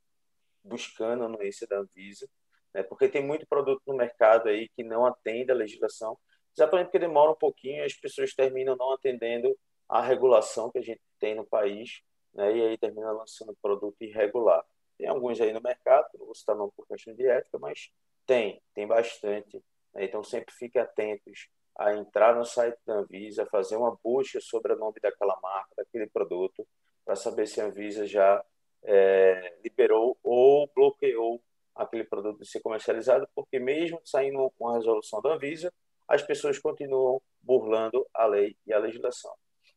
buscando 0.64 1.24
a 1.24 1.26
anuência 1.28 1.68
da 1.68 1.78
Anvisa, 1.78 2.28
né? 2.74 2.84
porque 2.84 3.08
tem 3.08 3.24
muito 3.24 3.46
produto 3.48 3.82
no 3.86 3.96
mercado 3.96 4.50
aí 4.50 4.68
que 4.70 4.84
não 4.84 5.06
atende 5.06 5.52
a 5.52 5.56
legislação, 5.56 6.18
exatamente 6.56 6.88
porque 6.88 7.00
demora 7.00 7.32
um 7.32 7.36
pouquinho 7.36 7.86
as 7.86 7.94
pessoas 7.94 8.34
terminam 8.34 8.76
não 8.76 8.92
atendendo 8.94 9.56
a 9.88 10.02
regulação 10.02 10.72
que 10.72 10.80
a 10.80 10.82
gente 10.82 11.02
tem 11.20 11.36
no 11.36 11.46
país, 11.46 12.02
né? 12.34 12.58
e 12.58 12.62
aí 12.64 12.78
termina 12.78 13.12
lançando 13.12 13.56
produto 13.62 14.02
irregular. 14.02 14.66
Tem 14.98 15.08
alguns 15.08 15.40
aí 15.40 15.54
no 15.54 15.62
mercado, 15.62 16.08
não 16.16 16.26
vou 16.26 16.36
citar 16.36 16.56
não 16.56 16.72
por 16.72 16.88
questão 16.88 17.14
de 17.14 17.28
ética, 17.28 17.60
mas 17.60 17.92
tem, 18.26 18.62
tem 18.74 18.88
bastante. 18.88 19.64
Né? 19.94 20.06
Então 20.06 20.24
sempre 20.24 20.54
fiquem 20.54 20.82
atentos 20.82 21.48
a 21.78 21.94
entrar 21.94 22.36
no 22.36 22.46
site 22.46 22.78
da 22.86 22.96
Anvisa, 22.96 23.46
fazer 23.48 23.76
uma 23.76 23.98
busca 24.04 24.40
sobre 24.40 24.74
o 24.74 24.78
nome 24.78 25.00
daquela 25.02 25.38
marca, 25.42 25.70
daquele 25.78 26.08
produto, 26.08 26.66
para 27.04 27.16
saber 27.16 27.48
se 27.48 27.60
a 27.60 27.66
Anvisa 27.66 28.06
já 28.06 28.44
é, 28.84 29.58
liberou 29.64 30.18
ou 30.24 30.70
bloqueou 30.74 31.42
aquele 31.76 32.06
produto 32.06 32.40
de 32.40 32.48
ser 32.48 32.62
comercializado, 32.62 33.28
porque 33.36 33.60
mesmo 33.60 34.00
saindo 34.06 34.50
com 34.58 34.70
a 34.70 34.76
resolução 34.76 35.22
da 35.22 35.34
Anvisa, 35.34 35.74
as 36.08 36.22
pessoas 36.22 36.58
continuam 36.58 37.22
burlando 37.42 38.08
a 38.14 38.26
lei 38.26 38.56
e 38.66 38.72
a 38.72 38.80
legislação. 38.80 39.34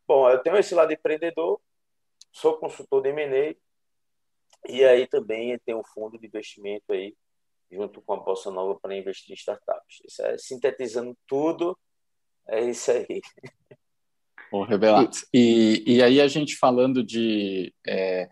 Bom, 0.06 0.28
eu 0.30 0.38
tenho 0.40 0.56
esse 0.56 0.74
lado 0.74 0.92
empreendedor, 0.92 1.60
sou 2.30 2.58
consultor 2.58 3.02
de 3.02 3.08
M&A, 3.08 3.56
e 4.68 4.84
aí 4.84 5.06
também 5.06 5.58
tem 5.60 5.74
um 5.74 5.84
fundo 5.84 6.18
de 6.18 6.26
investimento 6.26 6.92
aí, 6.92 7.14
junto 7.70 8.00
com 8.02 8.14
a 8.14 8.16
Bolsa 8.20 8.50
Nova 8.50 8.78
para 8.80 8.96
investir 8.96 9.32
em 9.32 9.34
startups. 9.34 10.02
Isso 10.06 10.22
é 10.22 10.38
sintetizando 10.38 11.16
tudo 11.26 11.76
é 12.48 12.64
isso 12.64 12.90
aí. 12.90 13.20
Ô, 14.50 14.64
Rebelato. 14.64 15.18
E, 15.32 15.84
e 15.86 16.02
aí 16.02 16.20
a 16.20 16.26
gente 16.26 16.56
falando 16.56 17.04
de 17.04 17.72
é, 17.86 18.26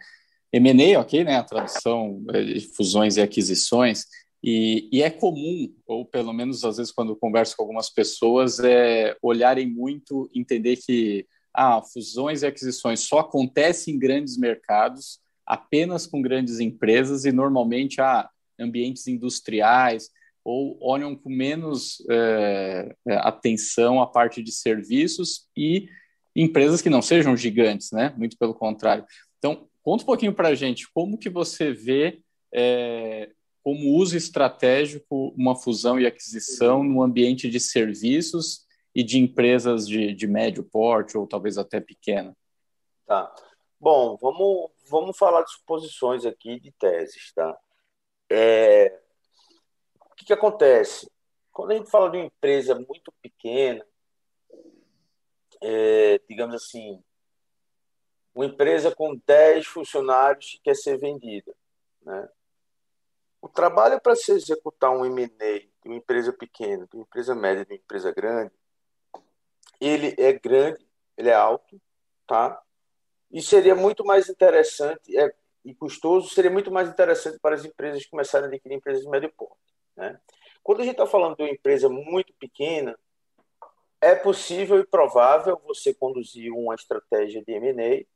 M&A, 0.50 1.00
ok, 1.00 1.22
né? 1.22 1.36
A 1.36 1.44
tradução 1.44 2.24
de 2.32 2.60
fusões 2.74 3.16
e 3.18 3.20
aquisições. 3.20 4.06
E, 4.42 4.88
e, 4.90 5.02
é 5.02 5.10
comum, 5.10 5.74
ou 5.86 6.06
pelo 6.06 6.32
menos 6.32 6.64
às 6.64 6.78
vezes 6.78 6.92
quando 6.92 7.10
eu 7.12 7.16
converso 7.16 7.56
com 7.56 7.62
algumas 7.62 7.90
pessoas, 7.90 8.58
é 8.60 9.16
olharem 9.20 9.66
muito, 9.66 10.30
entender 10.34 10.76
que 10.76 11.26
ah, 11.52 11.82
fusões 11.82 12.42
e 12.42 12.46
aquisições 12.46 13.00
só 13.00 13.18
acontecem 13.18 13.94
em 13.94 13.98
grandes 13.98 14.38
mercados, 14.38 15.20
apenas 15.44 16.06
com 16.06 16.22
grandes 16.22 16.60
empresas 16.60 17.24
e 17.24 17.32
normalmente 17.32 18.00
ah, 18.00 18.28
ambientes 18.58 19.06
industriais, 19.06 20.10
ou 20.44 20.78
olham 20.80 21.16
com 21.16 21.28
menos 21.28 22.04
é, 22.08 22.94
atenção 23.08 24.00
à 24.00 24.06
parte 24.06 24.42
de 24.42 24.52
serviços 24.52 25.48
e 25.56 25.88
empresas 26.36 26.80
que 26.80 26.90
não 26.90 27.02
sejam 27.02 27.36
gigantes, 27.36 27.90
né? 27.90 28.14
Muito 28.16 28.36
pelo 28.38 28.54
contrário. 28.54 29.04
Então, 29.38 29.68
conta 29.82 30.04
um 30.04 30.06
pouquinho 30.06 30.34
para 30.34 30.48
a 30.48 30.54
gente 30.54 30.88
como 30.92 31.18
que 31.18 31.28
você 31.28 31.72
vê 31.72 32.20
é, 32.54 33.30
como 33.62 33.96
uso 33.96 34.16
estratégico 34.16 35.34
uma 35.36 35.56
fusão 35.56 35.98
e 35.98 36.06
aquisição 36.06 36.84
no 36.84 37.02
ambiente 37.02 37.50
de 37.50 37.58
serviços 37.58 38.64
e 38.94 39.02
de 39.02 39.18
empresas 39.18 39.88
de, 39.88 40.14
de 40.14 40.26
médio 40.28 40.62
porte 40.62 41.18
ou 41.18 41.26
talvez 41.26 41.58
até 41.58 41.80
pequena. 41.80 42.36
Tá. 43.04 43.34
Bom, 43.80 44.16
vamos, 44.16 44.70
vamos 44.88 45.18
falar 45.18 45.42
de 45.42 45.50
suposições 45.50 46.24
aqui, 46.24 46.60
de 46.60 46.72
teses, 46.72 47.32
tá? 47.34 47.58
É, 48.30 49.00
o 50.00 50.14
que, 50.14 50.24
que 50.24 50.32
acontece? 50.32 51.10
Quando 51.52 51.72
a 51.72 51.74
gente 51.74 51.90
fala 51.90 52.10
de 52.10 52.18
uma 52.18 52.26
empresa 52.26 52.74
muito 52.74 53.12
pequena, 53.22 53.84
é, 55.62 56.18
digamos 56.28 56.54
assim, 56.54 57.02
uma 58.34 58.44
empresa 58.44 58.94
com 58.94 59.16
10 59.26 59.66
funcionários 59.66 60.50
que 60.50 60.60
quer 60.60 60.76
ser 60.76 60.98
vendida. 60.98 61.54
Né? 62.02 62.28
O 63.40 63.48
trabalho 63.48 64.00
para 64.00 64.14
se 64.14 64.32
executar 64.32 64.90
um 64.90 65.06
M&A 65.06 65.58
de 65.58 65.70
uma 65.86 65.96
empresa 65.96 66.32
pequena, 66.32 66.86
de 66.86 66.96
uma 66.96 67.02
empresa 67.02 67.34
média, 67.34 67.64
de 67.64 67.72
uma 67.72 67.78
empresa 67.78 68.12
grande, 68.12 68.52
ele 69.80 70.14
é 70.18 70.32
grande, 70.32 70.86
ele 71.16 71.30
é 71.30 71.34
alto, 71.34 71.80
tá? 72.26 72.62
E 73.30 73.42
seria 73.42 73.74
muito 73.74 74.04
mais 74.04 74.28
interessante 74.28 75.16
é, 75.16 75.34
e 75.66 75.74
custoso, 75.74 76.28
seria 76.28 76.50
muito 76.50 76.70
mais 76.70 76.88
interessante 76.88 77.38
para 77.40 77.56
as 77.56 77.64
empresas 77.64 78.06
começarem 78.06 78.46
a 78.46 78.48
adquirir 78.48 78.76
empresas 78.76 79.02
de 79.02 79.10
médio 79.10 79.32
porte. 79.36 79.56
Né? 79.96 80.18
Quando 80.62 80.80
a 80.80 80.84
gente 80.84 80.92
está 80.92 81.06
falando 81.06 81.36
de 81.36 81.42
uma 81.42 81.50
empresa 81.50 81.88
muito 81.88 82.32
pequena, 82.34 82.96
é 84.00 84.14
possível 84.14 84.78
e 84.78 84.86
provável 84.86 85.60
você 85.64 85.92
conduzir 85.92 86.52
uma 86.52 86.74
estratégia 86.74 87.42
de 87.44 87.52
M&A. 87.52 88.06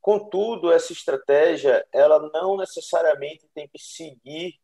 Contudo, 0.00 0.70
essa 0.70 0.92
estratégia 0.92 1.86
ela 1.92 2.30
não 2.32 2.58
necessariamente 2.58 3.48
tem 3.54 3.66
que 3.66 3.78
seguir 3.78 4.60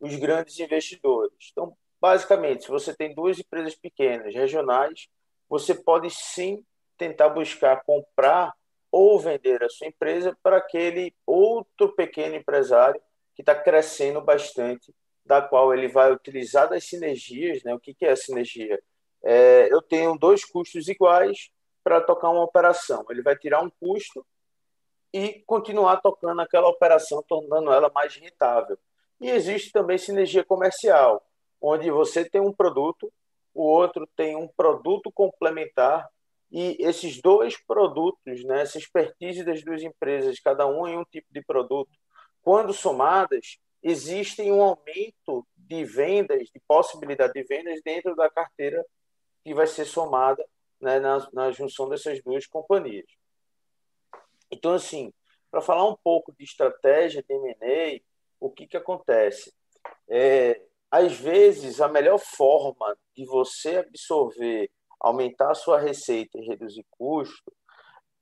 os 0.00 0.16
grandes 0.16 0.58
investidores. 0.58 1.50
Então, 1.52 1.76
basicamente, 2.00 2.64
se 2.64 2.70
você 2.70 2.94
tem 2.94 3.14
duas 3.14 3.38
empresas 3.38 3.74
pequenas, 3.74 4.34
regionais, 4.34 5.08
você 5.48 5.74
pode 5.74 6.08
sim 6.10 6.64
tentar 6.96 7.28
buscar 7.28 7.84
comprar 7.84 8.54
ou 8.92 9.18
vender 9.18 9.64
a 9.64 9.70
sua 9.70 9.86
empresa 9.86 10.36
para 10.42 10.58
aquele 10.58 11.14
outro 11.26 11.94
pequeno 11.94 12.36
empresário 12.36 13.00
que 13.34 13.40
está 13.40 13.54
crescendo 13.54 14.20
bastante 14.20 14.94
da 15.24 15.40
qual 15.40 15.72
ele 15.72 15.88
vai 15.88 16.12
utilizar 16.12 16.68
das 16.68 16.84
sinergias. 16.84 17.62
Né? 17.62 17.74
O 17.74 17.80
que, 17.80 17.94
que 17.94 18.04
é 18.04 18.10
a 18.10 18.16
sinergia? 18.16 18.78
É, 19.24 19.72
eu 19.72 19.80
tenho 19.80 20.18
dois 20.18 20.44
custos 20.44 20.88
iguais 20.88 21.50
para 21.82 22.02
tocar 22.02 22.28
uma 22.28 22.44
operação. 22.44 23.04
Ele 23.08 23.22
vai 23.22 23.36
tirar 23.36 23.62
um 23.62 23.70
custo 23.70 24.26
e 25.12 25.42
continuar 25.46 25.98
tocando 25.98 26.40
aquela 26.40 26.68
operação, 26.68 27.22
tornando 27.26 27.72
ela 27.72 27.90
mais 27.94 28.14
rentável. 28.16 28.78
E 29.20 29.30
existe 29.30 29.72
também 29.72 29.96
sinergia 29.96 30.44
comercial, 30.44 31.24
onde 31.60 31.90
você 31.90 32.24
tem 32.28 32.40
um 32.40 32.52
produto, 32.52 33.12
o 33.54 33.62
outro 33.62 34.06
tem 34.16 34.36
um 34.36 34.48
produto 34.48 35.12
complementar, 35.12 36.08
e 36.52 36.76
esses 36.80 37.18
dois 37.22 37.56
produtos, 37.56 38.44
né, 38.44 38.60
essa 38.60 38.76
expertise 38.76 39.42
das 39.42 39.64
duas 39.64 39.82
empresas, 39.82 40.38
cada 40.38 40.66
um 40.66 40.86
em 40.86 40.98
um 40.98 41.04
tipo 41.04 41.26
de 41.32 41.42
produto, 41.42 41.90
quando 42.42 42.74
somadas, 42.74 43.58
existem 43.82 44.52
um 44.52 44.62
aumento 44.62 45.46
de 45.56 45.82
vendas, 45.84 46.50
de 46.50 46.60
possibilidade 46.68 47.32
de 47.32 47.42
vendas 47.44 47.80
dentro 47.82 48.14
da 48.14 48.28
carteira 48.28 48.84
que 49.42 49.54
vai 49.54 49.66
ser 49.66 49.86
somada 49.86 50.44
né, 50.78 51.00
na, 51.00 51.26
na 51.32 51.50
junção 51.50 51.88
dessas 51.88 52.22
duas 52.22 52.46
companhias. 52.46 53.06
Então, 54.50 54.74
assim, 54.74 55.10
para 55.50 55.62
falar 55.62 55.88
um 55.88 55.96
pouco 55.96 56.34
de 56.36 56.44
estratégia 56.44 57.22
de 57.22 57.34
M&A, 57.34 58.00
o 58.38 58.50
que, 58.50 58.66
que 58.66 58.76
acontece? 58.76 59.54
É, 60.06 60.60
às 60.90 61.14
vezes, 61.14 61.80
a 61.80 61.88
melhor 61.88 62.18
forma 62.18 62.94
de 63.16 63.24
você 63.24 63.78
absorver, 63.78 64.70
aumentar 65.02 65.50
a 65.50 65.54
sua 65.54 65.78
receita 65.78 66.38
e 66.38 66.46
reduzir 66.46 66.86
custo 66.90 67.52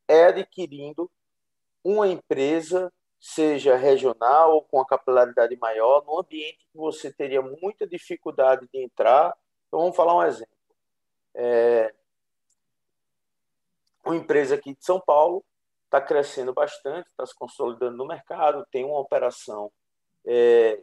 é 0.09 0.25
adquirindo 0.25 1.11
uma 1.85 2.09
empresa 2.09 2.93
seja 3.21 3.77
regional 3.77 4.55
ou 4.55 4.63
com 4.63 4.81
a 4.81 4.87
capilaridade 4.87 5.55
maior, 5.59 6.03
num 6.07 6.19
ambiente 6.19 6.67
que 6.73 6.79
você 6.79 7.13
teria 7.13 7.43
muita 7.43 7.87
dificuldade 7.87 8.67
de 8.73 8.83
entrar. 8.83 9.37
Então, 9.69 9.81
vamos 9.81 9.95
falar 9.95 10.17
um 10.17 10.23
exemplo. 10.23 10.57
É, 11.35 11.95
uma 14.05 14.17
empresa 14.17 14.55
aqui 14.55 14.75
de 14.75 14.83
São 14.83 14.99
Paulo 14.99 15.45
está 15.85 16.01
crescendo 16.01 16.55
bastante, 16.55 17.09
está 17.09 17.27
se 17.27 17.35
consolidando 17.35 17.97
no 17.97 18.07
mercado, 18.07 18.67
tem 18.71 18.85
uma 18.85 18.99
operação 18.99 19.71
é, 20.27 20.83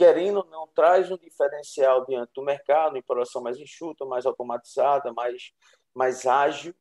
querendo 0.00 0.38
ou 0.38 0.46
não, 0.46 0.66
traz 0.68 1.10
um 1.10 1.18
diferencial 1.18 2.06
diante 2.06 2.32
do 2.34 2.42
mercado, 2.42 2.94
uma 2.94 3.00
operação 3.00 3.42
mais 3.42 3.58
enxuta, 3.58 4.06
mais 4.06 4.24
automatizada, 4.24 5.12
mais, 5.12 5.52
mais 5.94 6.26
ágil, 6.26 6.74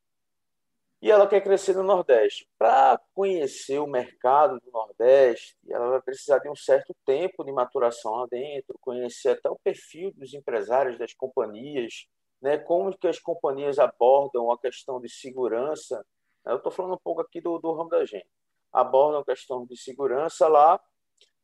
e 1.01 1.11
ela 1.11 1.27
quer 1.27 1.41
crescer 1.41 1.75
no 1.75 1.83
Nordeste. 1.83 2.47
Para 2.57 2.97
conhecer 3.13 3.77
o 3.77 3.85
mercado 3.85 4.57
do 4.61 4.71
Nordeste, 4.71 5.57
ela 5.67 5.89
vai 5.89 6.01
precisar 6.01 6.39
de 6.39 6.49
um 6.49 6.55
certo 6.55 6.95
tempo 7.05 7.43
de 7.43 7.51
maturação 7.51 8.13
lá 8.13 8.27
dentro, 8.31 8.79
conhecer 8.79 9.31
até 9.31 9.49
o 9.49 9.59
perfil 9.61 10.13
dos 10.15 10.33
empresários 10.33 10.97
das 10.97 11.13
companhias, 11.13 12.07
né, 12.41 12.57
como 12.57 12.97
que 12.97 13.07
as 13.09 13.19
companhias 13.19 13.79
abordam 13.79 14.49
a 14.49 14.57
questão 14.57 15.01
de 15.01 15.09
segurança. 15.09 16.05
Eu 16.45 16.55
estou 16.55 16.71
falando 16.71 16.93
um 16.93 17.01
pouco 17.03 17.19
aqui 17.19 17.41
do, 17.41 17.59
do 17.59 17.73
ramo 17.73 17.89
da 17.89 18.05
gente. 18.05 18.29
abordam 18.71 19.25
questão 19.25 19.65
de 19.65 19.75
segurança 19.75 20.47
lá, 20.47 20.79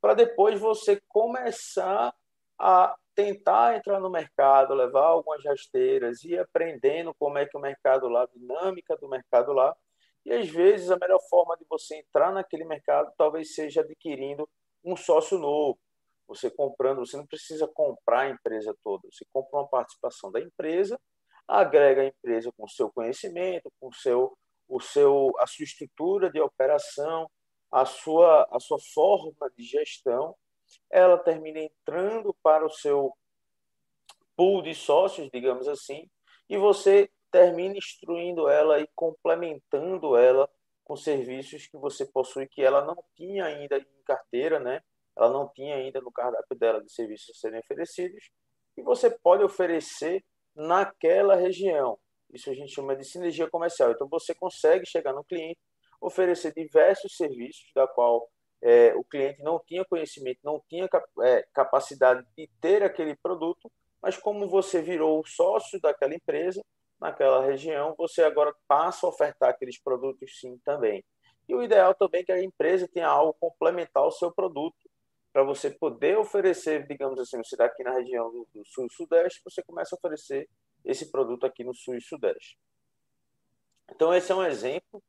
para 0.05 0.13
depois 0.13 0.59
você 0.59 1.01
começar 1.07 2.13
a 2.59 2.95
tentar 3.15 3.75
entrar 3.75 3.99
no 3.99 4.07
mercado, 4.07 4.75
levar 4.75 5.07
algumas 5.07 5.43
rasteiras 5.43 6.23
e 6.23 6.37
aprendendo 6.37 7.11
como 7.15 7.39
é 7.39 7.47
que 7.47 7.57
o 7.57 7.59
mercado 7.59 8.07
lá, 8.07 8.21
a 8.21 8.27
dinâmica 8.27 8.95
do 8.97 9.09
mercado 9.09 9.51
lá. 9.51 9.75
E 10.23 10.31
às 10.31 10.47
vezes 10.47 10.91
a 10.91 10.97
melhor 10.99 11.19
forma 11.27 11.57
de 11.57 11.65
você 11.67 11.95
entrar 11.95 12.31
naquele 12.31 12.65
mercado 12.65 13.11
talvez 13.17 13.55
seja 13.55 13.81
adquirindo 13.81 14.47
um 14.83 14.95
sócio 14.95 15.39
novo. 15.39 15.79
Você 16.27 16.51
comprando, 16.51 16.99
você 16.99 17.17
não 17.17 17.25
precisa 17.25 17.67
comprar 17.67 18.25
a 18.25 18.29
empresa 18.29 18.77
toda, 18.83 19.07
você 19.11 19.25
compra 19.33 19.61
uma 19.61 19.67
participação 19.67 20.31
da 20.31 20.39
empresa, 20.39 20.99
agrega 21.47 22.03
a 22.03 22.05
empresa 22.05 22.51
com 22.55 22.65
o 22.65 22.69
seu 22.69 22.91
conhecimento, 22.91 23.71
com 23.79 23.87
o 23.87 23.93
seu, 23.95 24.37
o 24.67 24.79
seu, 24.79 25.31
a 25.39 25.47
sua 25.47 25.63
estrutura 25.63 26.29
de 26.29 26.39
operação, 26.39 27.27
a 27.71 27.85
sua, 27.85 28.47
a 28.51 28.59
sua 28.59 28.77
forma 28.93 29.51
de 29.57 29.63
gestão, 29.63 30.35
ela 30.91 31.17
termina 31.17 31.59
entrando 31.59 32.35
para 32.41 32.65
o 32.65 32.69
seu 32.69 33.13
pool 34.35 34.61
de 34.61 34.73
sócios, 34.73 35.29
digamos 35.31 35.67
assim, 35.67 36.09
e 36.49 36.57
você 36.57 37.09
termina 37.31 37.77
instruindo 37.77 38.47
ela 38.47 38.79
e 38.79 38.87
complementando 38.95 40.15
ela 40.15 40.49
com 40.83 40.95
serviços 40.95 41.67
que 41.67 41.77
você 41.77 42.05
possui 42.05 42.47
que 42.47 42.61
ela 42.61 42.85
não 42.85 43.03
tinha 43.15 43.45
ainda 43.45 43.77
em 43.77 44.03
carteira, 44.05 44.59
né? 44.59 44.81
Ela 45.17 45.31
não 45.31 45.49
tinha 45.49 45.75
ainda 45.75 45.99
no 45.99 46.11
cardápio 46.11 46.57
dela 46.57 46.81
de 46.81 46.91
serviços 46.91 47.35
a 47.35 47.39
serem 47.39 47.59
oferecidos 47.59 48.29
e 48.77 48.81
você 48.81 49.09
pode 49.09 49.43
oferecer 49.43 50.23
naquela 50.55 51.35
região. 51.35 51.97
Isso 52.31 52.49
a 52.49 52.53
gente 52.53 52.73
chama 52.73 52.95
de 52.95 53.05
sinergia 53.05 53.49
comercial. 53.49 53.91
Então 53.91 54.07
você 54.07 54.35
consegue 54.35 54.85
chegar 54.85 55.13
no 55.13 55.23
cliente, 55.23 55.59
oferecer 56.05 56.53
diversos 56.53 57.15
serviços 57.15 57.71
da 57.73 57.87
qual 57.87 58.29
é, 58.61 58.93
o 58.95 59.03
cliente 59.03 59.41
não 59.41 59.59
tinha 59.59 59.85
conhecimento, 59.85 60.39
não 60.43 60.61
tinha 60.67 60.87
é, 61.23 61.45
capacidade 61.53 62.25
de 62.37 62.49
ter 62.61 62.83
aquele 62.83 63.15
produto, 63.15 63.71
mas 64.01 64.17
como 64.17 64.47
você 64.47 64.81
virou 64.81 65.25
sócio 65.25 65.79
daquela 65.81 66.13
empresa 66.13 66.63
naquela 66.99 67.45
região, 67.45 67.93
você 67.97 68.23
agora 68.23 68.53
passa 68.67 69.05
a 69.05 69.09
ofertar 69.09 69.49
aqueles 69.49 69.77
produtos 69.79 70.39
sim 70.39 70.57
também. 70.63 71.03
E 71.47 71.53
o 71.53 71.61
ideal 71.61 71.93
também 71.93 72.21
é 72.21 72.23
que 72.23 72.31
a 72.31 72.43
empresa 72.43 72.87
tenha 72.87 73.07
algo 73.07 73.35
complementar 73.39 74.03
ao 74.03 74.11
seu 74.11 74.31
produto, 74.31 74.77
para 75.31 75.43
você 75.43 75.69
poder 75.69 76.17
oferecer, 76.17 76.87
digamos 76.87 77.19
assim, 77.19 77.37
você 77.43 77.55
está 77.55 77.65
aqui 77.65 77.83
na 77.83 77.91
região 77.91 78.31
do, 78.31 78.47
do 78.53 78.65
sul 78.65 78.87
e 78.89 78.93
sudeste, 78.93 79.41
você 79.43 79.61
começa 79.61 79.93
a 79.93 79.97
oferecer 79.97 80.47
esse 80.83 81.11
produto 81.11 81.45
aqui 81.45 81.63
no 81.63 81.75
sul 81.75 81.95
e 81.95 82.01
sudeste. 82.01 82.57
Então, 83.91 84.13
esse 84.13 84.31
é 84.31 84.35
um 84.35 84.45
exemplo, 84.45 85.03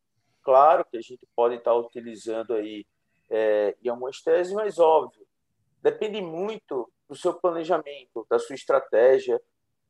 claro, 0.47 0.85
que 0.85 0.97
a 0.97 1.01
gente 1.01 1.27
pode 1.35 1.57
estar 1.57 1.75
utilizando 1.75 2.55
aí 2.55 2.87
é, 3.29 3.77
em 3.83 3.89
algumas 3.89 4.21
teses, 4.23 4.53
mas 4.53 4.79
óbvio, 4.79 5.27
depende 5.83 6.21
muito 6.21 6.89
do 7.09 7.17
seu 7.17 7.35
planejamento, 7.35 8.25
da 8.31 8.39
sua 8.39 8.55
estratégia, 8.55 9.43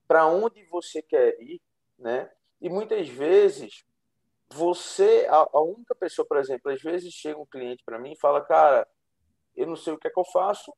para 0.09 0.27
onde 0.27 0.65
você 0.65 1.03
quer 1.03 1.39
ir, 1.43 1.61
né? 1.99 2.31
E 2.59 2.71
muitas 2.71 3.07
vezes 3.07 3.85
você, 4.49 5.27
a, 5.29 5.47
a 5.53 5.61
única 5.61 5.95
pessoa, 5.95 6.27
por 6.27 6.39
exemplo, 6.39 6.73
às 6.73 6.81
vezes 6.81 7.13
chega 7.13 7.39
um 7.39 7.45
cliente 7.45 7.85
para 7.85 7.99
mim 7.99 8.13
e 8.13 8.19
fala, 8.19 8.41
cara, 8.41 8.89
eu 9.55 9.67
não 9.67 9.77
sei 9.77 9.93
o 9.93 9.99
que 9.99 10.09
é 10.09 10.11
que 10.11 10.19
eu 10.19 10.25
faço, 10.25 10.73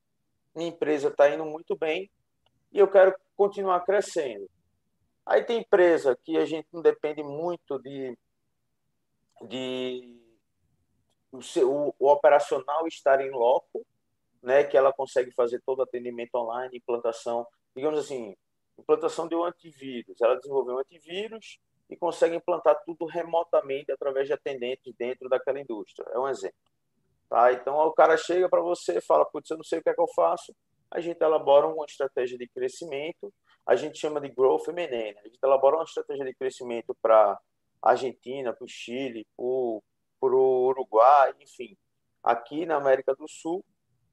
minha 0.56 0.70
empresa 0.70 1.06
está 1.06 1.30
indo 1.30 1.44
muito 1.44 1.76
bem 1.76 2.10
e 2.72 2.80
eu 2.80 2.88
quero 2.88 3.14
continuar 3.36 3.84
crescendo. 3.84 4.50
Aí 5.24 5.44
tem 5.44 5.60
empresa 5.60 6.18
que 6.24 6.36
a 6.36 6.44
gente 6.44 6.66
não 6.72 6.82
depende 6.82 7.22
muito 7.22 7.78
de, 7.78 8.18
de 9.42 10.18
o, 11.32 11.42
seu, 11.42 11.94
o, 11.98 12.08
operacional 12.08 12.86
estar 12.86 13.20
em 13.20 13.30
loco, 13.30 13.86
né, 14.42 14.64
que 14.64 14.76
ela 14.76 14.92
consegue 14.92 15.30
fazer 15.32 15.60
todo 15.64 15.82
atendimento 15.82 16.34
online, 16.36 16.78
implantação, 16.78 17.46
digamos 17.74 17.98
assim, 17.98 18.34
implantação 18.78 19.28
de 19.28 19.34
um 19.34 19.44
antivírus. 19.44 20.20
Ela 20.20 20.36
desenvolveu 20.36 20.76
um 20.76 20.78
antivírus 20.78 21.58
e 21.90 21.96
consegue 21.96 22.36
implantar 22.36 22.80
tudo 22.84 23.06
remotamente 23.06 23.90
através 23.90 24.26
de 24.26 24.32
atendentes 24.32 24.94
dentro 24.96 25.28
daquela 25.28 25.60
indústria. 25.60 26.06
É 26.12 26.18
um 26.18 26.28
exemplo. 26.28 26.56
Tá? 27.28 27.52
Então, 27.52 27.76
o 27.76 27.92
cara 27.92 28.16
chega 28.16 28.48
para 28.48 28.60
você 28.60 29.00
fala, 29.00 29.24
putz, 29.24 29.50
eu 29.50 29.56
não 29.56 29.64
sei 29.64 29.78
o 29.78 29.82
que 29.82 29.90
é 29.90 29.94
que 29.94 30.00
eu 30.00 30.08
faço. 30.14 30.54
A 30.90 31.00
gente 31.00 31.20
elabora 31.20 31.66
uma 31.66 31.84
estratégia 31.84 32.38
de 32.38 32.48
crescimento, 32.48 33.32
a 33.66 33.76
gente 33.76 33.98
chama 33.98 34.20
de 34.20 34.28
growth 34.28 34.68
M&A. 34.68 34.88
Né? 34.88 35.14
A 35.18 35.28
gente 35.28 35.38
elabora 35.42 35.76
uma 35.76 35.84
estratégia 35.84 36.24
de 36.24 36.34
crescimento 36.34 36.96
para 37.02 37.38
Argentina, 37.82 38.52
para 38.52 38.64
o 38.64 38.68
Chile, 38.68 39.26
para 39.36 40.34
o 40.34 40.66
Uruguai, 40.66 41.34
enfim, 41.40 41.76
aqui 42.22 42.66
na 42.66 42.76
América 42.76 43.14
do 43.14 43.28
Sul, 43.28 43.64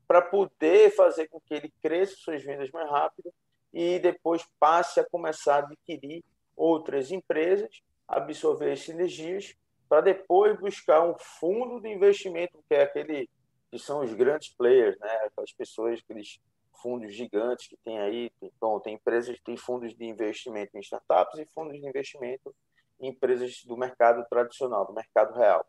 para 0.07 0.21
poder 0.21 0.95
fazer 0.95 1.27
com 1.27 1.39
que 1.41 1.53
ele 1.53 1.73
cresça 1.81 2.15
suas 2.17 2.43
vendas 2.43 2.69
mais 2.71 2.89
rápido 2.89 3.33
e 3.73 3.99
depois 3.99 4.45
passe 4.59 4.99
a 4.99 5.09
começar 5.09 5.55
a 5.55 5.67
adquirir 5.67 6.23
outras 6.55 7.11
empresas, 7.11 7.81
absorver 8.07 8.71
as 8.71 8.81
sinergias 8.81 9.55
para 9.89 10.01
depois 10.01 10.57
buscar 10.59 11.01
um 11.01 11.15
fundo 11.17 11.79
de 11.81 11.89
investimento, 11.89 12.63
que 12.67 12.75
é 12.75 12.83
aquele 12.83 13.29
que 13.71 13.79
são 13.79 14.01
os 14.01 14.13
grandes 14.13 14.53
players, 14.55 14.97
né? 14.99 15.09
aquelas 15.25 15.51
pessoas, 15.51 15.99
aqueles 15.99 16.39
fundos 16.81 17.13
gigantes 17.13 17.67
que 17.67 17.77
tem 17.83 17.99
aí. 17.99 18.31
Então, 18.41 18.79
tem 18.79 18.95
empresas 18.95 19.35
que 19.37 19.43
têm 19.43 19.57
fundos 19.57 19.95
de 19.95 20.05
investimento 20.05 20.77
em 20.77 20.79
startups 20.79 21.39
e 21.39 21.45
fundos 21.53 21.79
de 21.79 21.87
investimento 21.87 22.55
empresas 22.99 23.63
do 23.65 23.77
mercado 23.77 24.25
tradicional, 24.29 24.85
do 24.85 24.93
mercado 24.93 25.33
real. 25.33 25.65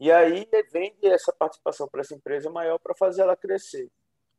E 0.00 0.12
aí 0.12 0.48
vende 0.70 1.06
essa 1.06 1.32
participação 1.32 1.88
para 1.88 2.00
essa 2.00 2.14
empresa 2.14 2.50
maior 2.50 2.78
para 2.78 2.94
fazer 2.94 3.22
ela 3.22 3.36
crescer. 3.36 3.90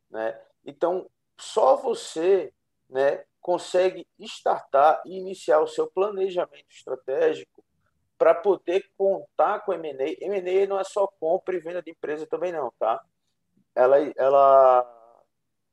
Né? 0.10 0.39
Então, 0.65 1.10
só 1.38 1.76
você 1.76 2.54
né, 2.89 3.24
consegue 3.41 4.08
startar 4.19 5.02
e 5.06 5.17
iniciar 5.17 5.60
o 5.60 5.67
seu 5.67 5.88
planejamento 5.88 6.69
estratégico 6.69 7.63
para 8.17 8.34
poder 8.34 8.89
contar 8.98 9.60
com 9.62 9.74
M&A. 9.74 10.26
M&A 10.26 10.67
não 10.67 10.80
é 10.80 10.84
só 10.84 11.08
compra 11.08 11.56
e 11.56 11.60
venda 11.60 11.82
de 11.82 11.91
empresa 11.91 12.28
também 12.28 12.52
não, 12.52 12.72
tá? 12.78 13.02
Ela, 13.74 13.98
ela 14.17 15.26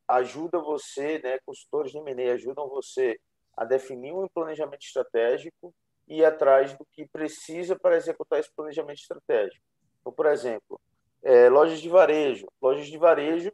ajuda 0.07 0.59
você, 0.61 1.19
né, 1.19 1.39
consultores 1.45 1.91
de 1.91 1.99
M&A 1.99 2.35
ajudam 2.35 2.69
você 2.69 3.19
a 3.57 3.65
definir 3.65 4.13
um 4.13 4.29
planejamento 4.29 4.83
estratégico 4.83 5.75
e 6.07 6.19
ir 6.19 6.25
atrás 6.25 6.77
do 6.77 6.87
que 6.93 7.07
precisa 7.07 7.77
para 7.77 7.97
executar 7.97 8.39
esse 8.39 8.53
planejamento 8.55 8.99
estratégico. 8.99 9.65
Então, 10.01 10.13
por 10.13 10.27
exemplo, 10.27 10.81
é, 11.23 11.49
lojas 11.49 11.81
de 11.81 11.89
varejo. 11.89 12.47
Lojas 12.61 12.87
de 12.87 12.99
varejo, 12.99 13.53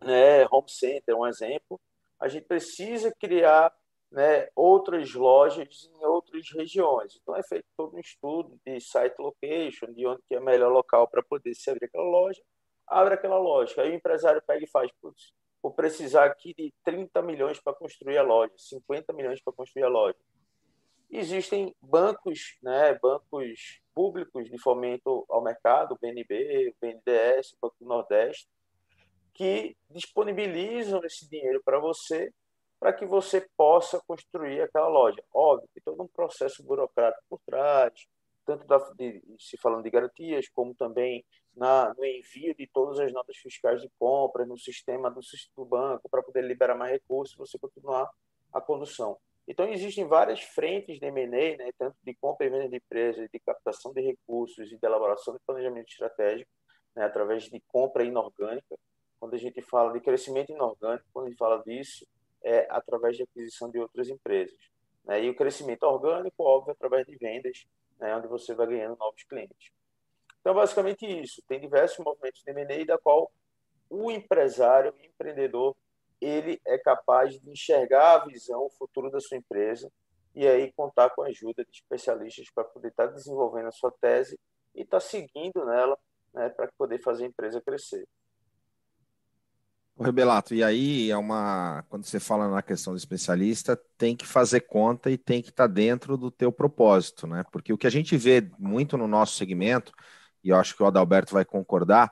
né, 0.00 0.46
home 0.50 0.70
center, 0.70 1.16
um 1.16 1.26
exemplo. 1.26 1.80
A 2.18 2.28
gente 2.28 2.46
precisa 2.46 3.14
criar 3.18 3.74
né, 4.10 4.48
outras 4.54 5.12
lojas 5.12 5.90
em 5.92 6.04
outras 6.06 6.46
regiões. 6.54 7.18
Então 7.20 7.36
é 7.36 7.42
feito 7.42 7.66
todo 7.76 7.96
um 7.96 8.00
estudo 8.00 8.58
de 8.64 8.80
site 8.80 9.18
location, 9.18 9.92
de 9.92 10.06
onde 10.06 10.22
que 10.26 10.34
é 10.34 10.40
o 10.40 10.44
melhor 10.44 10.72
local 10.72 11.08
para 11.08 11.22
poder 11.22 11.54
se 11.54 11.70
abrir 11.70 11.86
aquela 11.86 12.08
loja, 12.08 12.40
abre 12.86 13.14
aquela 13.14 13.38
loja. 13.38 13.74
Aí 13.82 13.90
o 13.90 13.94
empresário 13.94 14.42
pega 14.46 14.64
e 14.64 14.70
faz, 14.70 14.90
putz, 15.00 15.32
vou 15.62 15.72
precisar 15.72 16.24
aqui 16.26 16.54
de 16.54 16.72
30 16.84 17.22
milhões 17.22 17.60
para 17.60 17.74
construir 17.74 18.18
a 18.18 18.22
loja, 18.22 18.52
50 18.56 19.12
milhões 19.12 19.40
para 19.42 19.52
construir 19.52 19.84
a 19.84 19.88
loja. 19.88 20.18
Existem 21.10 21.74
bancos, 21.80 22.58
né, 22.62 22.98
bancos 23.00 23.80
públicos 23.94 24.50
de 24.50 24.58
fomento 24.58 25.24
ao 25.28 25.42
mercado, 25.42 25.92
o 25.92 25.98
BNB, 26.00 26.70
o 26.70 26.74
BNDES, 26.80 27.52
o 27.52 27.58
Banco 27.62 27.76
do 27.80 27.86
Nordeste, 27.86 28.48
que 29.32 29.76
disponibilizam 29.90 31.04
esse 31.04 31.28
dinheiro 31.28 31.62
para 31.64 31.78
você 31.78 32.32
para 32.78 32.92
que 32.92 33.06
você 33.06 33.46
possa 33.56 34.00
construir 34.06 34.60
aquela 34.62 34.88
loja. 34.88 35.22
Óbvio, 35.32 35.68
tem 35.74 35.82
todo 35.82 36.02
um 36.02 36.08
processo 36.08 36.62
burocrático 36.62 37.24
por 37.28 37.40
trás, 37.44 37.92
tanto 38.44 38.66
da, 38.66 38.78
de, 38.96 39.22
se 39.38 39.56
falando 39.56 39.82
de 39.82 39.90
garantias, 39.90 40.48
como 40.48 40.74
também 40.74 41.24
na, 41.56 41.94
no 41.94 42.04
envio 42.04 42.54
de 42.54 42.66
todas 42.66 43.00
as 43.00 43.12
notas 43.12 43.36
fiscais 43.38 43.80
de 43.80 43.90
compra, 43.98 44.44
no 44.44 44.58
sistema 44.58 45.10
do, 45.10 45.20
do 45.56 45.64
banco, 45.64 46.08
para 46.08 46.22
poder 46.22 46.42
liberar 46.42 46.76
mais 46.76 46.92
recursos 46.92 47.36
você 47.36 47.58
continuar 47.58 48.10
a 48.52 48.60
condução. 48.60 49.18
Então, 49.48 49.68
existem 49.68 50.06
várias 50.06 50.40
frentes 50.40 50.98
de 50.98 51.06
M&A, 51.06 51.56
né, 51.56 51.70
tanto 51.78 51.96
de 52.02 52.14
compra 52.14 52.46
e 52.46 52.50
venda 52.50 52.68
de 52.68 52.76
empresas, 52.76 53.28
de 53.30 53.38
captação 53.38 53.92
de 53.92 54.00
recursos 54.00 54.72
e 54.72 54.76
de 54.76 54.86
elaboração 54.86 55.34
de 55.34 55.40
planejamento 55.46 55.88
estratégico, 55.88 56.50
né, 56.94 57.04
através 57.04 57.44
de 57.44 57.60
compra 57.68 58.04
inorgânica. 58.04 58.76
Quando 59.20 59.34
a 59.34 59.38
gente 59.38 59.62
fala 59.62 59.92
de 59.92 60.00
crescimento 60.00 60.52
inorgânico, 60.52 61.06
quando 61.12 61.26
a 61.26 61.28
gente 61.30 61.38
fala 61.38 61.62
disso, 61.62 62.06
é, 62.42 62.66
através 62.68 63.16
de 63.16 63.22
aquisição 63.22 63.70
de 63.70 63.78
outras 63.78 64.08
empresas. 64.08 64.58
Né? 65.04 65.24
E 65.24 65.30
o 65.30 65.36
crescimento 65.36 65.84
orgânico, 65.84 66.42
óbvio, 66.42 66.72
através 66.72 67.06
de 67.06 67.16
vendas, 67.16 67.66
né? 67.98 68.14
onde 68.16 68.26
você 68.26 68.54
vai 68.54 68.66
ganhando 68.66 68.96
novos 68.96 69.22
clientes. 69.22 69.70
Então, 70.46 70.54
basicamente 70.54 71.04
isso. 71.04 71.42
Tem 71.48 71.58
diversos 71.58 71.98
movimentos 71.98 72.40
de 72.40 72.50
M&A 72.52 72.84
da 72.86 72.96
qual 72.96 73.32
o 73.90 74.12
empresário, 74.12 74.94
o 74.94 75.04
empreendedor, 75.04 75.74
ele 76.20 76.60
é 76.64 76.78
capaz 76.78 77.36
de 77.40 77.50
enxergar 77.50 78.14
a 78.14 78.24
visão, 78.26 78.64
o 78.64 78.70
futuro 78.70 79.10
da 79.10 79.18
sua 79.18 79.38
empresa 79.38 79.90
e 80.36 80.46
aí 80.46 80.72
contar 80.76 81.10
com 81.10 81.22
a 81.22 81.26
ajuda 81.26 81.64
de 81.64 81.70
especialistas 81.72 82.48
para 82.54 82.62
poder 82.62 82.90
estar 82.90 83.06
desenvolvendo 83.06 83.66
a 83.66 83.72
sua 83.72 83.92
tese 84.00 84.38
e 84.72 84.82
está 84.82 85.00
seguindo 85.00 85.66
nela 85.66 85.98
né, 86.32 86.48
para 86.50 86.70
poder 86.78 87.00
fazer 87.00 87.24
a 87.24 87.26
empresa 87.26 87.60
crescer. 87.60 88.06
O 89.96 90.04
Rebelato, 90.04 90.54
e 90.54 90.62
aí 90.62 91.10
é 91.10 91.16
uma. 91.16 91.84
Quando 91.88 92.04
você 92.04 92.20
fala 92.20 92.48
na 92.48 92.62
questão 92.62 92.92
do 92.92 92.98
especialista, 92.98 93.76
tem 93.98 94.14
que 94.14 94.26
fazer 94.26 94.60
conta 94.60 95.10
e 95.10 95.18
tem 95.18 95.42
que 95.42 95.48
estar 95.48 95.66
tá 95.66 95.74
dentro 95.74 96.16
do 96.16 96.30
teu 96.30 96.52
propósito, 96.52 97.26
né? 97.26 97.44
Porque 97.50 97.72
o 97.72 97.78
que 97.78 97.86
a 97.86 97.90
gente 97.90 98.16
vê 98.16 98.48
muito 98.58 98.96
no 98.96 99.08
nosso 99.08 99.36
segmento, 99.36 99.90
e 100.42 100.50
eu 100.50 100.56
acho 100.56 100.76
que 100.76 100.82
o 100.82 100.86
Adalberto 100.86 101.32
vai 101.32 101.44
concordar, 101.44 102.10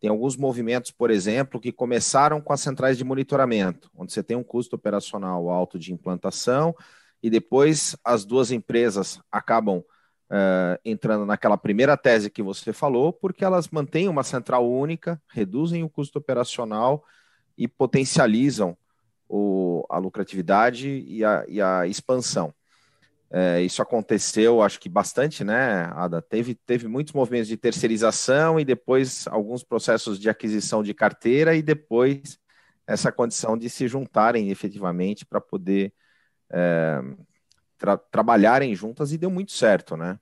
tem 0.00 0.10
alguns 0.10 0.36
movimentos, 0.36 0.90
por 0.90 1.10
exemplo, 1.10 1.60
que 1.60 1.72
começaram 1.72 2.40
com 2.40 2.52
as 2.52 2.60
centrais 2.60 2.98
de 2.98 3.04
monitoramento, 3.04 3.90
onde 3.94 4.12
você 4.12 4.22
tem 4.22 4.36
um 4.36 4.44
custo 4.44 4.76
operacional 4.76 5.48
alto 5.48 5.78
de 5.78 5.92
implantação, 5.92 6.74
e 7.22 7.30
depois 7.30 7.96
as 8.04 8.24
duas 8.24 8.50
empresas 8.50 9.20
acabam 9.32 9.78
uh, 9.78 10.78
entrando 10.84 11.24
naquela 11.24 11.56
primeira 11.56 11.96
tese 11.96 12.30
que 12.30 12.42
você 12.42 12.72
falou, 12.72 13.12
porque 13.12 13.44
elas 13.44 13.68
mantêm 13.68 14.08
uma 14.08 14.22
central 14.22 14.70
única, 14.70 15.20
reduzem 15.32 15.82
o 15.82 15.88
custo 15.88 16.18
operacional 16.18 17.04
e 17.56 17.66
potencializam 17.66 18.76
o, 19.28 19.84
a 19.88 19.98
lucratividade 19.98 21.04
e 21.08 21.24
a, 21.24 21.44
e 21.48 21.60
a 21.60 21.86
expansão. 21.86 22.52
É, 23.30 23.60
isso 23.60 23.82
aconteceu, 23.82 24.62
acho 24.62 24.78
que 24.78 24.88
bastante, 24.88 25.42
né, 25.42 25.90
Ada? 25.94 26.22
Teve, 26.22 26.54
teve 26.54 26.86
muitos 26.86 27.12
movimentos 27.12 27.48
de 27.48 27.56
terceirização 27.56 28.58
e 28.60 28.64
depois 28.64 29.26
alguns 29.26 29.64
processos 29.64 30.18
de 30.18 30.30
aquisição 30.30 30.82
de 30.82 30.94
carteira 30.94 31.56
e 31.56 31.60
depois 31.60 32.38
essa 32.86 33.10
condição 33.10 33.58
de 33.58 33.68
se 33.68 33.88
juntarem 33.88 34.48
efetivamente 34.50 35.26
para 35.26 35.40
poder 35.40 35.92
é, 36.52 37.00
tra 37.76 37.96
trabalharem 37.96 38.74
juntas 38.74 39.12
e 39.12 39.18
deu 39.18 39.30
muito 39.30 39.52
certo, 39.52 39.96
né? 39.96 40.18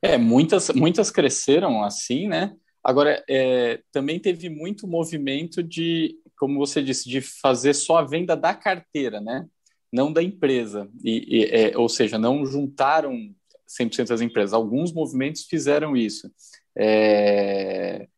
É, 0.00 0.16
muitas, 0.16 0.70
muitas 0.70 1.10
cresceram 1.10 1.82
assim, 1.84 2.28
né? 2.28 2.54
Agora, 2.82 3.22
é, 3.28 3.82
também 3.92 4.18
teve 4.18 4.48
muito 4.48 4.86
movimento 4.86 5.62
de, 5.62 6.16
como 6.38 6.58
você 6.58 6.82
disse, 6.82 7.08
de 7.08 7.20
fazer 7.20 7.74
só 7.74 7.98
a 7.98 8.04
venda 8.04 8.34
da 8.34 8.54
carteira, 8.54 9.20
né? 9.20 9.46
Não 9.92 10.12
da 10.12 10.22
empresa. 10.22 10.88
E, 11.02 11.40
e 11.40 11.44
é, 11.46 11.78
ou 11.78 11.88
seja, 11.88 12.18
não 12.18 12.44
juntaram 12.46 13.34
100% 13.68 14.08
das 14.08 14.20
empresas. 14.20 14.52
Alguns 14.52 14.92
movimentos 14.92 15.44
fizeram 15.44 15.96
isso. 15.96 16.30
É, 16.76 18.08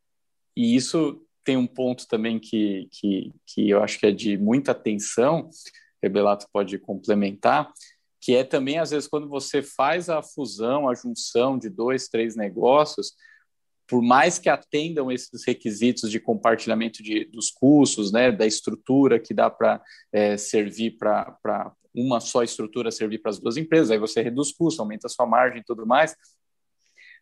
e 0.56 0.74
isso 0.74 1.24
tem 1.44 1.56
um 1.56 1.66
ponto 1.66 2.06
também 2.06 2.38
que, 2.38 2.88
que, 2.90 3.32
que 3.46 3.68
eu 3.68 3.82
acho 3.82 3.98
que 3.98 4.06
é 4.06 4.12
de 4.12 4.37
muita 4.37 4.72
atenção, 4.72 5.50
Rebelato 6.02 6.46
pode 6.52 6.78
complementar, 6.78 7.72
que 8.20 8.37
é 8.37 8.44
também, 8.44 8.78
às 8.78 8.90
vezes, 8.90 9.08
quando 9.08 9.28
você 9.28 9.62
faz 9.62 10.08
a 10.08 10.22
fusão, 10.22 10.88
a 10.88 10.94
junção 10.94 11.58
de 11.58 11.68
dois, 11.68 12.08
três 12.08 12.37
negócios, 12.37 13.14
por 13.92 14.00
mais 14.00 14.38
que 14.38 14.48
atendam 14.48 15.12
esses 15.12 15.44
requisitos 15.46 16.11
de 16.11 16.18
compartilhamento 16.18 17.02
de, 17.02 17.26
dos 17.26 17.50
custos, 17.50 18.11
né, 18.11 18.33
da 18.33 18.46
estrutura 18.46 19.20
que 19.20 19.35
dá 19.35 19.50
para 19.50 19.83
é, 20.11 20.38
servir 20.38 20.96
para 20.96 21.76
uma 21.94 22.18
só 22.18 22.42
estrutura 22.42 22.90
servir 22.90 23.18
para 23.18 23.28
as 23.28 23.38
duas 23.38 23.59
empresas, 23.59 23.90
aí 23.90 23.98
você 23.98 24.22
reduz 24.22 24.50
custos, 24.50 24.81
aumenta 24.81 25.09
a 25.09 25.11
sua 25.11 25.26
margem 25.26 25.61
e 25.61 25.62
tudo 25.62 25.87
mais, 25.87 26.16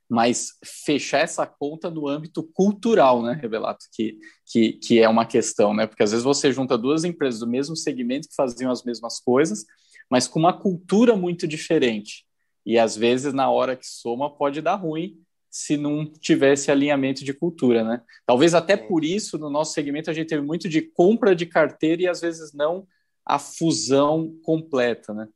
mas 0.09 0.51
fechar 0.65 1.19
essa 1.19 1.45
conta 1.45 1.91
no 1.91 2.07
âmbito 2.07 2.49
cultural, 2.55 3.21
né, 3.21 3.33
Revelato, 3.33 3.87
que, 3.93 4.21
que, 4.47 4.75
que 4.75 5.01
é 5.01 5.09
uma 5.09 5.27
questão, 5.27 5.75
né, 5.75 5.89
porque 5.89 6.05
às 6.05 6.13
vezes 6.13 6.23
você 6.23 6.53
junta 6.53 6.79
duas 6.79 7.03
empresas 7.03 7.41
do 7.41 7.49
mesmo 7.49 7.75
segmento 7.75 8.29
que 8.29 8.35
faziam 8.37 8.71
as 8.71 8.85
mesmas 8.85 9.19
coisas, 9.19 9.65
mas 10.09 10.29
com 10.29 10.39
uma 10.39 10.57
cultura 10.57 11.17
muito 11.17 11.49
diferente, 11.49 12.25
e 12.65 12.79
às 12.79 12.97
vezes 12.97 13.33
na 13.33 13.51
hora 13.51 13.75
que 13.75 13.89
soma 13.89 14.33
pode 14.33 14.63
dar 14.63 14.77
ruim, 14.77 15.21
se 15.51 15.77
não 15.77 16.05
tivesse 16.05 16.71
alinhamento 16.71 17.25
de 17.25 17.35
cultura, 17.35 17.83
né? 17.83 18.03
Talvez 18.25 18.55
até 18.55 18.77
por 18.77 19.05
isso 19.05 19.37
no 19.37 19.51
nosso 19.51 19.73
segmento 19.73 20.09
a 20.09 20.13
gente 20.13 20.29
teve 20.29 20.43
muito 20.43 20.69
de 20.69 20.81
compra 20.81 21.35
de 21.35 21.45
carteira 21.45 22.03
e 22.03 22.09
às 22.09 22.21
vezes 22.21 22.53
não 22.53 22.87
a 23.25 23.39
fusão 23.39 24.39
completa, 24.45 25.13
né? 25.13 25.29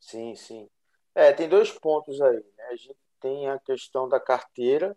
Sim, 0.00 0.34
sim. 0.34 0.68
É, 1.14 1.32
tem 1.32 1.48
dois 1.48 1.70
pontos 1.70 2.20
aí, 2.20 2.36
né? 2.36 2.64
A 2.70 2.76
gente 2.76 2.96
tem 3.20 3.48
a 3.48 3.58
questão 3.58 4.08
da 4.08 4.18
carteira 4.18 4.96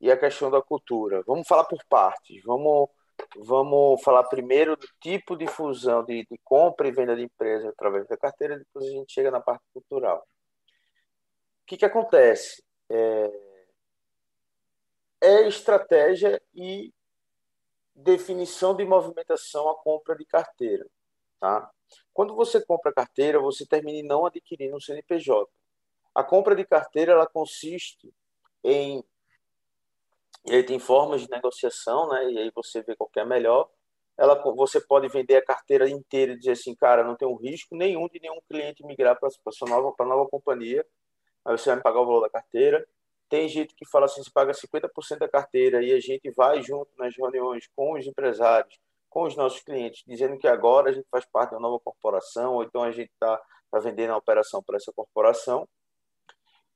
e 0.00 0.10
a 0.10 0.16
questão 0.16 0.50
da 0.50 0.60
cultura. 0.60 1.22
Vamos 1.26 1.46
falar 1.46 1.64
por 1.64 1.82
partes. 1.88 2.42
Vamos 2.44 2.88
vamos 3.36 4.02
falar 4.02 4.24
primeiro 4.24 4.76
do 4.76 4.86
tipo 5.00 5.36
de 5.36 5.46
fusão 5.46 6.04
de, 6.04 6.26
de 6.30 6.38
compra 6.42 6.88
e 6.88 6.92
venda 6.92 7.14
de 7.14 7.22
empresa 7.22 7.68
através 7.68 8.06
da 8.08 8.16
carteira, 8.16 8.58
depois 8.58 8.86
a 8.86 8.90
gente 8.90 9.12
chega 9.12 9.30
na 9.30 9.40
parte 9.40 9.62
cultural. 9.72 10.18
O 10.18 11.66
que, 11.66 11.76
que 11.76 11.84
acontece? 11.84 12.62
É, 12.90 13.53
é 15.24 15.48
estratégia 15.48 16.40
e 16.54 16.92
definição 17.94 18.74
de 18.76 18.84
movimentação 18.84 19.68
a 19.70 19.76
compra 19.76 20.16
de 20.16 20.24
carteira. 20.24 20.86
Tá? 21.40 21.70
Quando 22.12 22.34
você 22.34 22.64
compra 22.64 22.92
carteira, 22.92 23.40
você 23.40 23.66
termina 23.66 24.06
não 24.06 24.26
adquirindo 24.26 24.76
um 24.76 24.80
CNPJ. 24.80 25.48
A 26.14 26.22
compra 26.22 26.54
de 26.54 26.64
carteira 26.64 27.12
ela 27.12 27.26
consiste 27.26 28.12
em 28.62 29.04
e 30.46 30.54
aí 30.54 30.62
tem 30.62 30.78
formas 30.78 31.22
de 31.22 31.30
negociação, 31.30 32.08
né? 32.10 32.30
E 32.30 32.38
aí 32.38 32.52
você 32.54 32.82
vê 32.82 32.94
qual 32.94 33.10
é 33.16 33.24
melhor. 33.24 33.70
Ela, 34.16 34.34
você 34.54 34.78
pode 34.78 35.08
vender 35.08 35.36
a 35.36 35.44
carteira 35.44 35.88
inteira 35.88 36.32
e 36.32 36.38
dizer 36.38 36.52
assim, 36.52 36.74
cara, 36.74 37.02
não 37.02 37.16
tem 37.16 37.26
um 37.26 37.36
risco 37.36 37.74
nenhum 37.74 38.06
de 38.08 38.20
nenhum 38.20 38.38
cliente 38.48 38.84
migrar 38.84 39.18
para 39.18 39.28
a 39.28 39.68
nova, 39.68 39.92
para 39.96 40.06
nova 40.06 40.28
companhia. 40.28 40.86
Aí 41.46 41.56
você 41.56 41.70
vai 41.70 41.80
pagar 41.80 42.00
o 42.00 42.06
valor 42.06 42.20
da 42.20 42.28
carteira. 42.28 42.86
Tem 43.34 43.48
gente 43.48 43.74
que 43.74 43.84
fala 43.84 44.04
assim, 44.04 44.22
você 44.22 44.30
paga 44.30 44.52
50% 44.52 45.18
da 45.18 45.28
carteira 45.28 45.82
e 45.82 45.92
a 45.92 45.98
gente 45.98 46.30
vai 46.30 46.62
junto 46.62 46.88
nas 46.96 47.16
reuniões 47.16 47.66
com 47.74 47.94
os 47.94 48.06
empresários, 48.06 48.78
com 49.10 49.24
os 49.24 49.34
nossos 49.34 49.60
clientes, 49.60 50.04
dizendo 50.06 50.38
que 50.38 50.46
agora 50.46 50.90
a 50.90 50.92
gente 50.92 51.08
faz 51.10 51.26
parte 51.26 51.50
de 51.50 51.56
uma 51.56 51.62
nova 51.62 51.80
corporação, 51.82 52.54
ou 52.54 52.62
então 52.62 52.84
a 52.84 52.92
gente 52.92 53.10
está 53.10 53.36
tá 53.72 53.80
vendendo 53.80 54.12
a 54.12 54.16
operação 54.16 54.62
para 54.62 54.76
essa 54.76 54.92
corporação. 54.92 55.68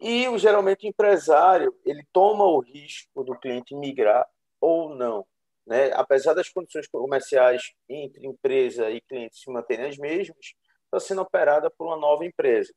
E 0.01 0.37
geralmente 0.37 0.85
o 0.85 0.89
empresário 0.89 1.73
ele 1.87 2.05
toma 2.13 2.43
o 2.43 2.59
risco 2.59 3.23
do 3.23 3.39
cliente 3.39 3.77
migrar 3.77 4.27
ou 4.61 4.93
não. 4.97 5.25
Né? 5.65 5.93
Apesar 5.93 6.35
das 6.35 6.49
condições 6.49 6.89
comerciais 6.89 7.71
entre 7.89 8.27
empresa 8.27 8.91
e 8.91 9.01
cliente 9.01 9.39
se 9.39 9.49
manterem 9.49 9.87
as 9.87 9.97
mesmas, 9.97 10.55
está 10.87 10.99
sendo 10.99 11.23
operada 11.23 11.71
por 11.71 11.87
uma 11.87 11.97
nova 11.97 12.25
empresa. 12.25 12.75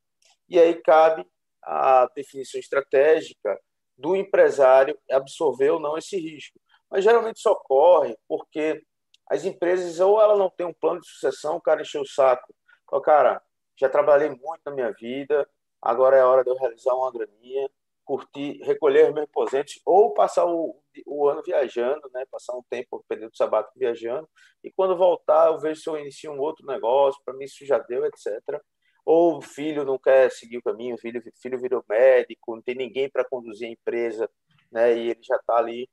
E 0.47 0.59
aí 0.59 0.79
cabe 0.83 1.25
a 1.63 2.07
definição 2.15 2.59
estratégica 2.59 3.59
do 4.01 4.15
empresário 4.15 4.97
absorver 5.09 5.69
ou 5.69 5.79
não 5.79 5.97
esse 5.97 6.17
risco. 6.17 6.59
Mas 6.89 7.03
geralmente 7.03 7.37
isso 7.37 7.49
ocorre 7.49 8.17
porque 8.27 8.83
as 9.29 9.45
empresas 9.45 9.99
ou 9.99 10.19
ela 10.19 10.35
não 10.35 10.49
tem 10.49 10.65
um 10.65 10.73
plano 10.73 10.99
de 10.99 11.07
sucessão, 11.07 11.55
o 11.55 11.61
cara 11.61 11.81
encheu 11.81 12.01
o 12.01 12.07
saco. 12.07 12.53
Fala, 12.89 13.01
cara, 13.01 13.43
já 13.79 13.87
trabalhei 13.87 14.29
muito 14.29 14.61
na 14.65 14.71
minha 14.73 14.91
vida, 14.91 15.47
agora 15.81 16.17
é 16.17 16.23
hora 16.23 16.43
de 16.43 16.49
eu 16.49 16.55
realizar 16.55 16.93
uma 16.93 17.11
graninha, 17.11 17.69
curtir, 18.03 18.59
recolher 18.63 19.07
os 19.07 19.13
meus 19.13 19.27
aposentos 19.29 19.79
ou 19.85 20.13
passar 20.13 20.45
o, 20.45 20.81
o 21.05 21.29
ano 21.29 21.41
viajando, 21.43 22.09
né? 22.13 22.25
passar 22.29 22.53
um 22.57 22.63
tempo, 22.69 22.97
um 22.97 23.03
período 23.07 23.37
sabático 23.37 23.79
viajando, 23.79 24.27
e 24.63 24.71
quando 24.71 24.97
voltar 24.97 25.47
eu 25.47 25.59
vejo 25.59 25.79
se 25.79 25.89
eu 25.89 25.97
inicio 25.97 26.31
um 26.31 26.39
outro 26.39 26.65
negócio, 26.65 27.21
para 27.23 27.33
mim 27.35 27.45
isso 27.45 27.65
já 27.65 27.77
deu, 27.77 28.03
etc 28.05 28.61
ou 29.05 29.37
o 29.37 29.41
filho 29.41 29.83
não 29.83 29.97
quer 29.97 30.31
seguir 30.31 30.57
o 30.57 30.63
caminho, 30.63 30.95
o 30.95 30.97
filho, 30.97 31.21
filho 31.41 31.59
virou 31.59 31.83
médico, 31.89 32.55
não 32.55 32.61
tem 32.61 32.75
ninguém 32.75 33.09
para 33.09 33.25
conduzir 33.25 33.67
a 33.67 33.71
empresa, 33.71 34.29
né? 34.71 34.95
E 34.95 35.09
ele 35.09 35.21
já 35.23 35.35
está 35.35 35.57
ali, 35.57 35.89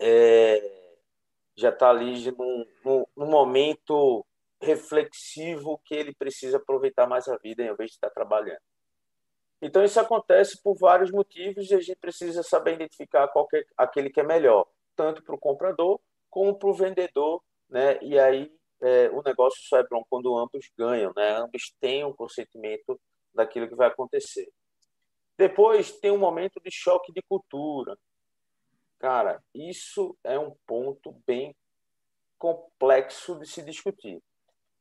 é, 0.00 0.92
já 1.56 1.70
está 1.70 1.90
ali 1.90 2.30
num, 2.32 2.66
num, 2.84 3.06
num, 3.16 3.26
momento 3.26 4.26
reflexivo 4.60 5.80
que 5.84 5.94
ele 5.94 6.14
precisa 6.14 6.56
aproveitar 6.56 7.06
mais 7.06 7.28
a 7.28 7.36
vida 7.36 7.62
em 7.62 7.74
vez 7.74 7.90
de 7.90 7.96
estar 7.96 8.10
trabalhando. 8.10 8.60
Então 9.62 9.84
isso 9.84 10.00
acontece 10.00 10.60
por 10.62 10.76
vários 10.76 11.10
motivos 11.10 11.70
e 11.70 11.74
a 11.74 11.80
gente 11.80 11.98
precisa 12.00 12.42
saber 12.42 12.74
identificar 12.74 13.28
qual 13.28 13.46
que 13.46 13.58
é 13.58 13.64
aquele 13.76 14.10
que 14.10 14.20
é 14.20 14.24
melhor, 14.24 14.66
tanto 14.96 15.22
para 15.22 15.34
o 15.34 15.38
comprador 15.38 16.00
como 16.30 16.58
para 16.58 16.68
o 16.70 16.74
vendedor, 16.74 17.42
né? 17.68 17.98
E 18.00 18.18
aí 18.18 18.50
é, 18.82 19.10
o 19.10 19.22
negócio 19.22 19.60
só 19.64 19.78
é 19.78 19.86
bom 19.88 20.04
quando 20.08 20.36
ambos 20.36 20.70
ganham, 20.76 21.12
né? 21.14 21.36
Ambos 21.36 21.74
têm 21.80 22.04
um 22.04 22.12
consentimento 22.12 23.00
daquilo 23.34 23.68
que 23.68 23.74
vai 23.74 23.88
acontecer. 23.88 24.50
Depois 25.36 25.92
tem 25.98 26.10
um 26.10 26.18
momento 26.18 26.60
de 26.60 26.70
choque 26.70 27.12
de 27.12 27.22
cultura. 27.22 27.96
Cara, 28.98 29.42
isso 29.54 30.16
é 30.22 30.38
um 30.38 30.54
ponto 30.66 31.14
bem 31.26 31.56
complexo 32.38 33.38
de 33.38 33.46
se 33.46 33.62
discutir. 33.62 34.22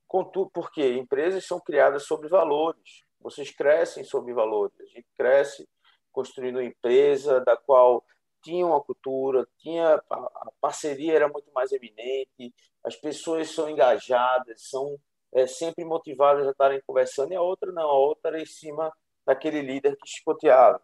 Contudo, 0.07 0.49
porque 0.53 0.97
empresas 0.97 1.45
são 1.45 1.59
criadas 1.59 2.03
sobre 2.03 2.27
valores. 2.27 3.03
Vocês 3.19 3.51
crescem 3.51 4.03
sobre 4.03 4.33
valores. 4.33 4.79
A 4.79 4.85
gente 4.85 5.07
cresce 5.17 5.67
construindo 6.11 6.55
uma 6.55 6.65
empresa 6.65 7.39
da 7.41 7.55
qual 7.55 8.03
tinha 8.41 8.65
uma 8.65 8.81
cultura, 8.81 9.47
tinha 9.57 9.95
a 10.09 10.51
parceria 10.61 11.15
era 11.15 11.27
muito 11.27 11.51
mais 11.53 11.71
eminente, 11.71 12.53
as 12.83 12.95
pessoas 12.95 13.49
são 13.51 13.69
engajadas, 13.69 14.69
são 14.69 14.97
é, 15.33 15.45
sempre 15.45 15.85
motivadas 15.85 16.47
a 16.47 16.51
estarem 16.51 16.81
conversando, 16.85 17.33
e 17.33 17.35
a 17.35 17.41
outra 17.41 17.71
não, 17.71 17.89
a 17.89 17.97
outra 17.97 18.31
era 18.31 18.41
em 18.41 18.45
cima 18.45 18.91
daquele 19.25 19.61
líder 19.61 19.95
que 19.97 20.07
chicoteava. 20.07 20.81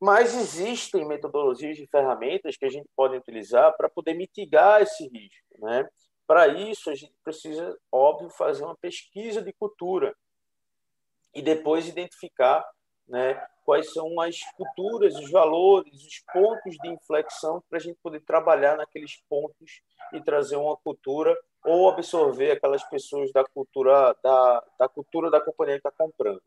Mas 0.00 0.34
existem 0.34 1.06
metodologias 1.06 1.78
e 1.78 1.86
ferramentas 1.86 2.56
que 2.56 2.64
a 2.64 2.70
gente 2.70 2.88
pode 2.96 3.16
utilizar 3.16 3.76
para 3.76 3.88
poder 3.88 4.14
mitigar 4.14 4.80
esse 4.80 5.06
risco. 5.06 5.58
Né? 5.58 5.86
Para 6.26 6.48
isso, 6.48 6.88
a 6.90 6.94
gente 6.94 7.14
precisa, 7.22 7.78
óbvio, 7.92 8.30
fazer 8.30 8.64
uma 8.64 8.76
pesquisa 8.76 9.42
de 9.42 9.52
cultura 9.52 10.16
e 11.34 11.42
depois 11.42 11.86
identificar 11.86 12.66
né, 13.06 13.46
quais 13.70 13.92
são 13.92 14.20
as 14.20 14.36
culturas, 14.56 15.14
os 15.14 15.30
valores, 15.30 15.94
os 16.04 16.24
pontos 16.32 16.76
de 16.82 16.88
inflexão 16.88 17.62
para 17.70 17.78
a 17.78 17.80
gente 17.80 17.96
poder 18.02 18.18
trabalhar 18.18 18.76
naqueles 18.76 19.22
pontos 19.28 19.80
e 20.12 20.20
trazer 20.20 20.56
uma 20.56 20.76
cultura 20.76 21.38
ou 21.64 21.88
absorver 21.88 22.50
aquelas 22.50 22.82
pessoas 22.88 23.30
da 23.30 23.44
cultura 23.44 24.12
da, 24.24 24.64
da 24.76 24.88
cultura 24.88 25.30
da 25.30 25.40
companhia 25.40 25.80
que 25.80 25.86
está 25.86 25.92
comprando. 25.92 26.42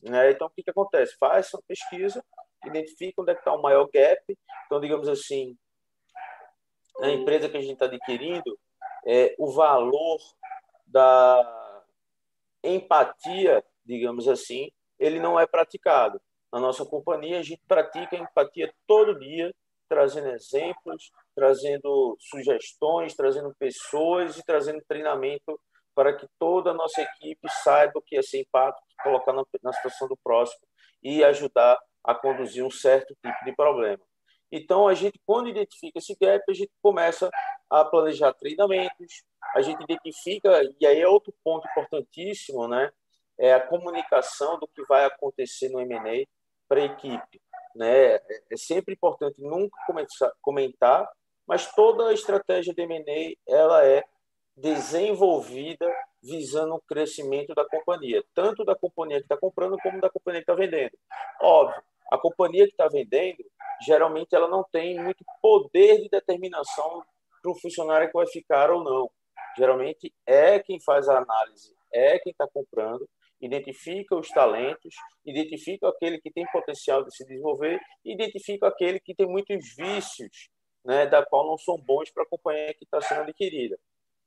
Né? 0.00 0.30
Então, 0.30 0.46
o 0.46 0.50
que, 0.50 0.62
que 0.62 0.70
acontece? 0.70 1.16
Faz 1.18 1.52
uma 1.52 1.62
pesquisa, 1.66 2.24
identifica 2.64 3.22
onde 3.22 3.32
é 3.32 3.34
está 3.34 3.52
o 3.52 3.60
maior 3.60 3.88
gap. 3.92 4.22
Então, 4.66 4.80
digamos 4.80 5.08
assim, 5.08 5.58
a 7.00 7.08
empresa 7.08 7.48
que 7.48 7.56
a 7.56 7.60
gente 7.60 7.72
está 7.72 7.86
adquirindo, 7.86 8.56
é, 9.04 9.34
o 9.36 9.50
valor 9.50 10.20
da 10.86 11.82
empatia, 12.62 13.64
digamos 13.84 14.28
assim, 14.28 14.70
ele 14.96 15.18
não 15.18 15.40
é 15.40 15.44
praticado. 15.44 16.22
Na 16.52 16.60
nossa 16.60 16.84
companhia, 16.84 17.38
a 17.38 17.42
gente 17.42 17.62
pratica 17.66 18.14
empatia 18.14 18.72
todo 18.86 19.18
dia, 19.18 19.54
trazendo 19.88 20.28
exemplos, 20.28 21.10
trazendo 21.34 22.16
sugestões, 22.20 23.14
trazendo 23.14 23.54
pessoas 23.58 24.36
e 24.36 24.42
trazendo 24.44 24.82
treinamento 24.86 25.58
para 25.94 26.14
que 26.14 26.26
toda 26.38 26.70
a 26.70 26.74
nossa 26.74 27.00
equipe 27.00 27.48
saiba 27.62 27.92
o 27.96 28.02
que 28.02 28.16
é 28.16 28.22
ser 28.22 28.40
empático, 28.40 28.86
colocar 29.02 29.32
na, 29.32 29.44
na 29.62 29.72
situação 29.72 30.08
do 30.08 30.16
próximo 30.16 30.60
e 31.02 31.24
ajudar 31.24 31.78
a 32.04 32.14
conduzir 32.14 32.64
um 32.64 32.70
certo 32.70 33.14
tipo 33.22 33.44
de 33.44 33.54
problema. 33.54 34.02
Então, 34.50 34.86
a 34.86 34.94
gente, 34.94 35.18
quando 35.24 35.48
identifica 35.48 35.98
esse 35.98 36.14
gap, 36.20 36.44
a 36.48 36.52
gente 36.52 36.70
começa 36.82 37.30
a 37.70 37.84
planejar 37.84 38.34
treinamentos, 38.34 39.24
a 39.54 39.62
gente 39.62 39.82
identifica, 39.82 40.62
e 40.78 40.86
aí 40.86 41.00
é 41.00 41.08
outro 41.08 41.32
ponto 41.42 41.66
importantíssimo, 41.68 42.68
né? 42.68 42.90
É 43.38 43.54
a 43.54 43.66
comunicação 43.66 44.58
do 44.58 44.68
que 44.68 44.84
vai 44.84 45.06
acontecer 45.06 45.70
no 45.70 45.80
M&A 45.80 46.26
para 46.72 46.80
a 46.80 46.86
equipe. 46.86 47.38
Né? 47.76 48.14
É 48.50 48.56
sempre 48.56 48.94
importante 48.94 49.42
nunca 49.42 49.76
comentar, 50.40 51.06
mas 51.46 51.70
toda 51.74 52.08
a 52.08 52.14
estratégia 52.14 52.72
de 52.72 52.80
M&A 52.80 53.34
ela 53.46 53.84
é 53.84 54.02
desenvolvida 54.56 55.86
visando 56.22 56.74
o 56.74 56.80
crescimento 56.80 57.54
da 57.54 57.66
companhia, 57.66 58.24
tanto 58.34 58.64
da 58.64 58.74
companhia 58.74 59.18
que 59.18 59.24
está 59.24 59.36
comprando 59.36 59.76
como 59.82 60.00
da 60.00 60.08
companhia 60.08 60.40
que 60.40 60.50
está 60.50 60.54
vendendo. 60.54 60.96
Óbvio, 61.42 61.82
a 62.10 62.16
companhia 62.16 62.64
que 62.64 62.72
está 62.72 62.88
vendendo, 62.88 63.44
geralmente 63.82 64.34
ela 64.34 64.48
não 64.48 64.64
tem 64.72 64.98
muito 64.98 65.22
poder 65.42 66.00
de 66.00 66.08
determinação 66.08 67.04
para 67.42 67.52
o 67.52 67.58
funcionário 67.60 68.08
que 68.08 68.14
vai 68.14 68.26
ficar 68.28 68.70
ou 68.70 68.82
não. 68.82 69.10
Geralmente 69.58 70.10
é 70.24 70.58
quem 70.58 70.80
faz 70.80 71.06
a 71.06 71.18
análise, 71.18 71.74
é 71.92 72.18
quem 72.18 72.30
está 72.32 72.46
comprando, 72.46 73.06
identifica 73.42 74.16
os 74.16 74.28
talentos, 74.28 74.94
identifica 75.26 75.88
aquele 75.88 76.20
que 76.20 76.30
tem 76.30 76.46
potencial 76.52 77.04
de 77.04 77.14
se 77.14 77.24
desenvolver, 77.26 77.80
identifica 78.04 78.68
aquele 78.68 79.00
que 79.00 79.14
tem 79.14 79.26
muitos 79.26 79.74
vícios, 79.76 80.48
né, 80.84 81.06
da 81.06 81.24
qual 81.24 81.46
não 81.46 81.58
são 81.58 81.76
bons 81.76 82.10
para 82.10 82.22
a 82.22 82.26
companhia 82.26 82.74
que 82.74 82.84
está 82.84 83.00
sendo 83.00 83.22
adquirida. 83.22 83.78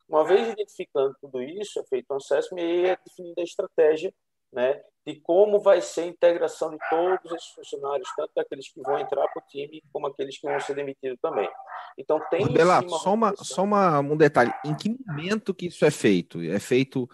Uma 0.08 0.24
vez 0.24 0.50
identificando 0.50 1.16
tudo 1.20 1.42
isso, 1.42 1.80
é 1.80 1.84
feito 1.86 2.12
um 2.12 2.18
assessment 2.18 2.62
e 2.62 2.86
é 2.86 2.98
definida 3.04 3.42
a 3.42 3.44
estratégia 3.44 4.14
né, 4.56 4.82
de 5.06 5.20
como 5.20 5.60
vai 5.60 5.82
ser 5.82 6.02
a 6.02 6.08
integração 6.08 6.72
de 6.72 6.78
todos 6.90 7.32
esses 7.32 7.50
funcionários, 7.50 8.08
tanto 8.16 8.32
daqueles 8.36 8.72
que 8.72 8.82
vão 8.82 8.98
entrar 8.98 9.28
para 9.28 9.44
o 9.44 9.46
time, 9.48 9.84
como 9.92 10.08
aqueles 10.08 10.40
que 10.40 10.48
vão 10.48 10.60
ser 10.60 10.76
demitidos 10.76 11.20
também. 11.22 11.50
Então, 11.98 12.20
tem. 12.30 12.52
Bela, 12.52 12.82
só, 12.88 13.14
uma, 13.14 13.36
só 13.36 13.64
uma, 13.64 14.00
um 14.00 14.16
detalhe: 14.16 14.52
em 14.64 14.76
que 14.76 14.96
momento 15.06 15.54
que 15.54 15.68
isso 15.68 15.86
é 15.86 15.92
feito? 15.92 16.42
É 16.42 16.60
feito 16.60 17.08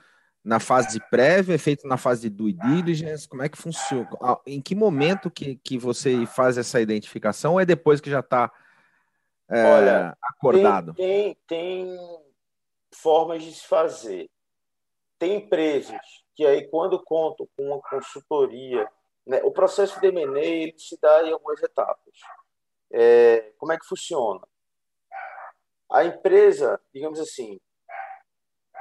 na 0.43 0.59
fase 0.59 0.99
prévia, 1.09 1.55
é 1.55 1.57
feito 1.57 1.87
na 1.87 1.97
fase 1.97 2.21
de 2.21 2.29
due 2.29 2.53
diligence? 2.53 3.27
Como 3.27 3.43
é 3.43 3.49
que 3.49 3.57
funciona? 3.57 4.09
Em 4.45 4.61
que 4.61 4.73
momento 4.73 5.29
que, 5.29 5.55
que 5.57 5.77
você 5.77 6.25
faz 6.25 6.57
essa 6.57 6.81
identificação 6.81 7.53
ou 7.53 7.59
é 7.59 7.65
depois 7.65 8.01
que 8.01 8.09
já 8.09 8.21
está 8.21 8.51
é, 9.49 10.13
acordado? 10.21 10.93
Tem, 10.95 11.37
tem, 11.47 11.85
tem 11.85 11.97
formas 12.95 13.43
de 13.43 13.53
se 13.53 13.67
fazer. 13.67 14.29
Tem 15.19 15.35
empresas 15.35 16.01
que 16.35 16.45
aí, 16.45 16.67
quando 16.67 17.01
contam 17.03 17.47
com 17.55 17.65
uma 17.65 17.81
consultoria, 17.81 18.89
né, 19.25 19.41
o 19.43 19.51
processo 19.51 19.99
de 19.99 20.07
M&A 20.07 20.73
se 20.77 20.97
dá 20.99 21.23
em 21.23 21.31
algumas 21.31 21.61
etapas. 21.61 22.13
É, 22.91 23.53
como 23.57 23.71
é 23.71 23.77
que 23.77 23.85
funciona? 23.85 24.41
A 25.91 26.03
empresa, 26.03 26.81
digamos 26.93 27.19
assim, 27.19 27.59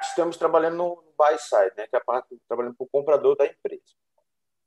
estamos 0.00 0.36
trabalhando 0.36 0.76
no 0.76 1.04
buy 1.16 1.38
side, 1.38 1.72
né, 1.76 1.86
que 1.86 1.96
é 1.96 1.98
a 1.98 2.04
parte 2.04 2.36
trabalhando 2.48 2.74
para 2.74 2.84
o 2.84 2.88
comprador 2.88 3.36
da 3.36 3.46
empresa. 3.46 3.94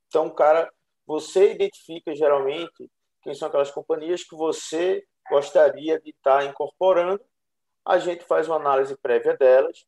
Então, 0.08 0.30
cara, 0.30 0.72
você 1.06 1.52
identifica 1.52 2.16
geralmente 2.16 2.90
quem 3.22 3.34
são 3.34 3.48
aquelas 3.48 3.72
companhias 3.72 4.24
que 4.24 4.36
você 4.36 5.06
gostaria 5.30 6.00
de 6.00 6.12
estar 6.12 6.46
incorporando. 6.46 7.24
A 7.86 7.98
gente 7.98 8.24
faz 8.24 8.48
uma 8.48 8.58
análise 8.58 8.96
prévia 8.98 9.36
delas, 9.36 9.86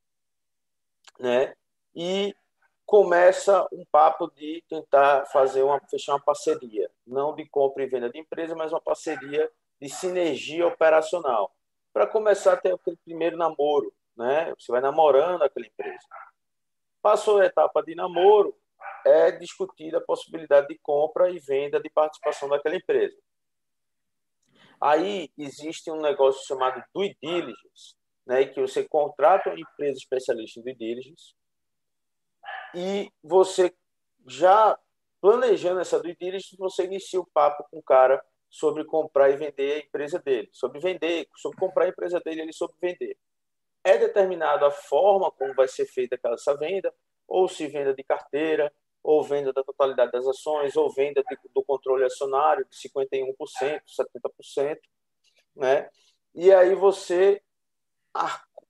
né? 1.20 1.54
E 1.94 2.36
começa 2.86 3.68
um 3.72 3.84
papo 3.92 4.30
de 4.32 4.64
tentar 4.70 5.26
fazer 5.28 5.64
uma 5.64 5.80
fechar 5.90 6.14
uma 6.14 6.22
parceria, 6.22 6.90
não 7.06 7.36
de 7.36 7.48
compra 7.48 7.84
e 7.84 7.88
venda 7.88 8.10
de 8.10 8.20
empresa, 8.20 8.56
mas 8.56 8.72
uma 8.72 8.82
parceria 8.82 9.52
de 9.82 9.90
sinergia 9.90 10.68
operacional, 10.68 11.54
para 11.92 12.08
começar 12.08 12.54
a 12.54 12.58
ter 12.58 12.74
aquele 12.74 12.98
primeiro 13.04 13.38
namoro, 13.38 13.92
né? 14.16 14.54
Você 14.58 14.72
vai 14.72 14.82
namorando 14.82 15.42
aquela 15.44 15.66
empresa. 15.66 16.08
Passou 17.02 17.40
a 17.40 17.46
etapa 17.46 17.84
de 17.84 17.96
namoro, 17.96 18.56
é 19.06 19.32
discutida 19.32 19.98
a 19.98 20.02
possibilidade 20.02 20.68
de 20.68 20.80
compra 20.80 21.30
e 21.30 21.40
venda 21.40 21.80
de 21.80 21.90
participação 21.90 22.50
daquela 22.50 22.76
empresa. 22.76 23.16
Aí 24.82 25.30
existe 25.38 25.90
um 25.92 26.02
negócio 26.02 26.46
chamado 26.46 26.84
due 26.94 27.16
diligence, 27.22 27.96
né, 28.26 28.46
que 28.46 28.60
você 28.60 28.88
contrata 28.88 29.50
uma 29.50 29.60
empresa 29.60 29.98
especialista 29.98 30.60
em 30.60 30.64
due 30.64 30.76
diligence 30.76 31.36
e 32.74 33.10
você 33.24 33.74
já 34.28 34.78
planejando 35.22 35.80
essa 35.80 36.00
due 36.00 36.16
diligence, 36.16 36.56
você 36.58 36.86
inicia 36.86 37.20
o 37.20 37.26
papo 37.26 37.66
com 37.72 37.80
o 37.80 37.84
cara 37.84 38.24
sobre 38.50 38.86
comprar 38.86 39.30
e 39.30 39.38
vender 39.38 39.74
a 39.74 39.80
empresa 39.80 40.20
dele, 40.20 40.50
sobre 40.52 40.80
vender, 40.80 41.28
sobre 41.36 41.58
comprar 41.58 41.86
a 41.86 41.90
empresa 41.90 42.20
dele, 42.20 42.42
ele 42.42 42.54
sobre 42.54 42.76
vender. 42.80 43.18
É 43.86 44.00
determinada 44.00 44.66
a 44.66 44.72
forma 44.72 45.32
como 45.32 45.54
vai 45.54 45.68
ser 45.68 45.86
feita 45.86 46.20
essa 46.34 46.58
venda, 46.58 46.92
ou 47.28 47.48
se 47.48 47.68
venda 47.68 47.94
de 47.94 48.04
carteira, 48.04 48.74
ou 49.04 49.24
venda 49.24 49.54
da 49.54 49.64
totalidade 49.64 50.12
das 50.12 50.26
ações, 50.26 50.76
ou 50.76 50.92
venda 50.92 51.24
de, 51.24 51.38
do 51.54 51.64
controle 51.64 52.04
acionário 52.04 52.66
de 52.66 52.76
51%, 52.76 53.36
70%, 53.88 54.80
né? 55.56 55.88
E 56.34 56.52
aí 56.52 56.74
você 56.74 57.40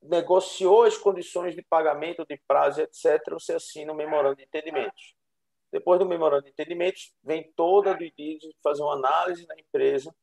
negociou 0.02 0.82
as 0.82 0.98
condições 0.98 1.54
de 1.54 1.62
pagamento, 1.62 2.26
de 2.26 2.38
prazo, 2.46 2.82
etc., 2.82 3.22
você 3.30 3.54
assina 3.54 3.92
o 3.92 3.94
um 3.94 3.98
memorando 3.98 4.36
de 4.36 4.44
entendimentos. 4.44 5.14
Depois 5.72 5.98
do 5.98 6.06
memorando 6.06 6.44
de 6.44 6.50
entendimentos, 6.50 7.14
vem 7.24 7.50
toda 7.56 7.92
a 7.92 7.94
diligence, 7.94 8.54
fazer 8.62 8.82
uma 8.82 8.94
análise 8.94 9.46
na 9.46 9.58
empresa, 9.58 10.14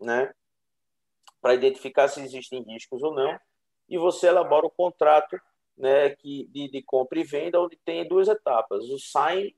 né, 0.00 0.32
para 1.40 1.54
identificar 1.54 2.08
se 2.08 2.22
existem 2.22 2.62
riscos 2.62 3.02
ou 3.02 3.14
não, 3.14 3.38
e 3.88 3.96
você 3.98 4.28
elabora 4.28 4.66
o 4.66 4.70
contrato 4.70 5.40
né, 5.76 6.10
que, 6.10 6.46
de, 6.48 6.68
de 6.68 6.82
compra 6.82 7.18
e 7.18 7.24
venda, 7.24 7.60
onde 7.60 7.76
tem 7.84 8.06
duas 8.06 8.28
etapas. 8.28 8.84
O 8.90 8.98
sign, 8.98 9.54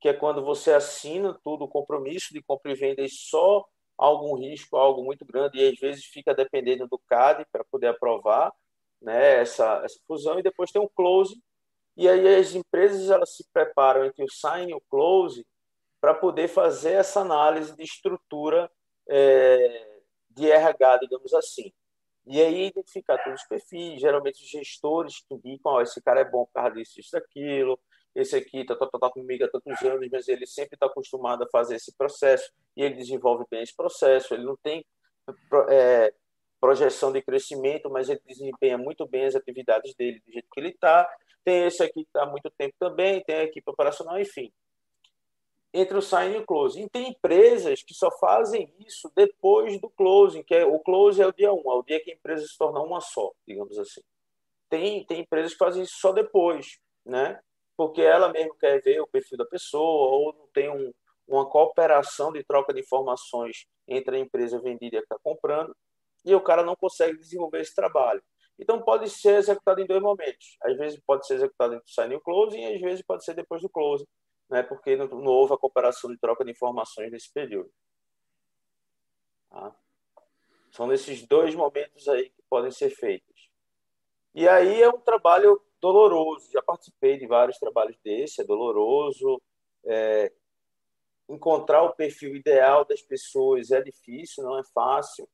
que 0.00 0.08
é 0.08 0.12
quando 0.12 0.42
você 0.42 0.72
assina 0.72 1.38
tudo 1.44 1.64
o 1.64 1.68
compromisso 1.68 2.32
de 2.32 2.42
compra 2.42 2.72
e 2.72 2.74
venda 2.74 3.02
e 3.02 3.08
só 3.08 3.64
algum 3.96 4.34
risco, 4.34 4.76
algo 4.76 5.04
muito 5.04 5.24
grande, 5.24 5.58
e 5.58 5.68
às 5.68 5.78
vezes 5.78 6.04
fica 6.06 6.34
dependendo 6.34 6.88
do 6.88 6.98
CAD 6.98 7.46
para 7.52 7.64
poder 7.64 7.88
aprovar, 7.88 8.52
né, 9.00 9.40
essa, 9.40 9.82
essa 9.84 9.98
fusão, 10.06 10.38
e 10.38 10.42
depois 10.42 10.72
tem 10.72 10.80
um 10.80 10.88
close, 10.88 11.40
e 11.96 12.08
aí 12.08 12.34
as 12.36 12.54
empresas 12.54 13.10
elas 13.10 13.36
se 13.36 13.44
preparam 13.52 14.04
entre 14.04 14.24
o 14.24 14.30
sign 14.30 14.72
e 14.72 14.74
o 14.74 14.80
close 14.88 15.46
para 16.00 16.14
poder 16.14 16.48
fazer 16.48 16.92
essa 16.92 17.20
análise 17.20 17.76
de 17.76 17.82
estrutura 17.82 18.70
é, 19.08 20.00
de 20.30 20.50
RH, 20.50 20.96
digamos 20.98 21.34
assim. 21.34 21.72
E 22.26 22.40
aí 22.40 22.66
identificar 22.66 23.18
todos 23.18 23.40
os 23.40 23.48
perfis, 23.48 24.00
geralmente 24.00 24.42
os 24.42 24.48
gestores 24.48 25.24
que 25.26 25.34
indicam, 25.34 25.72
oh, 25.72 25.80
esse 25.80 26.00
cara 26.00 26.20
é 26.20 26.24
bom 26.24 26.44
por 26.44 26.52
causa 26.52 26.74
disso, 26.76 27.00
isso, 27.00 27.16
aquilo, 27.16 27.78
esse 28.14 28.36
aqui 28.36 28.58
está 28.58 28.76
tá, 28.76 28.86
tá, 28.86 28.98
tá 28.98 29.10
comigo 29.10 29.44
há 29.44 29.48
tantos 29.48 29.80
anos, 29.82 30.08
mas 30.10 30.28
ele 30.28 30.46
sempre 30.46 30.74
está 30.74 30.86
acostumado 30.86 31.42
a 31.42 31.48
fazer 31.50 31.76
esse 31.76 31.92
processo 31.96 32.52
e 32.76 32.82
ele 32.82 32.94
desenvolve 32.94 33.44
bem 33.50 33.62
esse 33.62 33.74
processo, 33.74 34.34
ele 34.34 34.44
não 34.44 34.56
tem 34.62 34.84
é, 35.68 36.12
projeção 36.60 37.10
de 37.10 37.20
crescimento, 37.22 37.90
mas 37.90 38.08
ele 38.08 38.20
desempenha 38.24 38.78
muito 38.78 39.06
bem 39.06 39.24
as 39.24 39.34
atividades 39.34 39.94
dele 39.96 40.22
do 40.24 40.32
jeito 40.32 40.48
que 40.52 40.60
ele 40.60 40.68
está. 40.68 41.08
Tem 41.44 41.64
esse 41.64 41.82
aqui 41.82 42.04
que 42.04 42.08
está 42.08 42.22
há 42.22 42.26
muito 42.26 42.48
tempo 42.56 42.74
também, 42.78 43.20
tem 43.24 43.36
a 43.36 43.42
equipe 43.42 43.68
operacional, 43.68 44.20
enfim. 44.20 44.52
Entre 45.72 45.96
o 45.96 46.02
sign 46.02 46.36
e 46.36 46.38
o 46.38 46.46
closing. 46.46 46.84
E 46.84 46.90
tem 46.90 47.08
empresas 47.10 47.82
que 47.82 47.94
só 47.94 48.10
fazem 48.18 48.72
isso 48.78 49.10
depois 49.16 49.80
do 49.80 49.88
closing, 49.88 50.42
que 50.42 50.54
é 50.54 50.64
o 50.64 50.78
closing 50.78 51.22
é 51.22 51.26
o 51.26 51.32
dia 51.32 51.52
1, 51.52 51.58
é 51.58 51.74
o 51.74 51.82
dia 51.82 52.00
que 52.02 52.10
a 52.10 52.14
empresa 52.14 52.46
se 52.46 52.58
torna 52.58 52.80
uma 52.80 53.00
só, 53.00 53.32
digamos 53.46 53.78
assim. 53.78 54.02
Tem, 54.68 55.04
tem 55.04 55.20
empresas 55.20 55.52
que 55.52 55.58
fazem 55.58 55.82
isso 55.82 55.96
só 55.98 56.12
depois, 56.12 56.78
né? 57.04 57.40
Porque 57.76 58.02
ela 58.02 58.30
mesmo 58.30 58.54
quer 58.56 58.80
ver 58.82 59.00
o 59.00 59.06
perfil 59.06 59.38
da 59.38 59.46
pessoa 59.46 60.10
ou 60.10 60.34
não 60.34 60.46
tem 60.48 60.70
um, 60.70 60.92
uma 61.26 61.48
cooperação 61.48 62.32
de 62.32 62.44
troca 62.44 62.72
de 62.72 62.80
informações 62.80 63.66
entre 63.88 64.16
a 64.16 64.20
empresa 64.20 64.60
vendida 64.60 64.96
e 64.96 64.98
a 64.98 65.00
que 65.00 65.06
está 65.06 65.18
comprando, 65.22 65.74
e 66.24 66.34
o 66.34 66.40
cara 66.40 66.62
não 66.62 66.76
consegue 66.76 67.18
desenvolver 67.18 67.60
esse 67.60 67.74
trabalho. 67.74 68.22
Então, 68.58 68.80
pode 68.80 69.08
ser 69.10 69.38
executado 69.38 69.80
em 69.80 69.86
dois 69.86 70.00
momentos. 70.00 70.56
Às 70.62 70.76
vezes 70.76 71.00
pode 71.04 71.26
ser 71.26 71.34
executado 71.34 71.74
entre 71.74 71.90
o 71.90 71.92
sign 71.92 72.14
e 72.14 72.16
o 72.16 72.20
closing, 72.20 72.60
e 72.60 72.74
às 72.74 72.80
vezes 72.80 73.04
pode 73.04 73.24
ser 73.24 73.34
depois 73.34 73.60
do 73.60 73.68
closing 73.68 74.06
né, 74.50 74.62
porque 74.62 74.96
não, 74.96 75.06
não 75.06 75.32
houve 75.32 75.54
a 75.54 75.58
cooperação 75.58 76.10
de 76.10 76.18
troca 76.18 76.44
de 76.44 76.50
informações 76.50 77.10
nesse 77.10 77.32
período. 77.32 77.70
Tá? 79.48 79.74
São 80.70 80.86
nesses 80.86 81.26
dois 81.26 81.54
momentos 81.54 82.08
aí 82.08 82.30
que 82.30 82.42
podem 82.48 82.70
ser 82.70 82.90
feitos. 82.90 83.50
E 84.34 84.48
aí 84.48 84.82
é 84.82 84.88
um 84.88 85.00
trabalho 85.00 85.60
doloroso. 85.80 86.50
Já 86.50 86.62
participei 86.62 87.18
de 87.18 87.26
vários 87.26 87.58
trabalhos 87.58 87.98
desse, 88.02 88.40
é 88.40 88.44
doloroso. 88.44 89.40
É, 89.84 90.32
encontrar 91.28 91.82
o 91.82 91.94
perfil 91.94 92.36
ideal 92.36 92.84
das 92.84 93.02
pessoas 93.02 93.70
é 93.70 93.82
difícil, 93.82 94.44
não 94.44 94.58
é 94.58 94.62
fácil. 94.74 95.28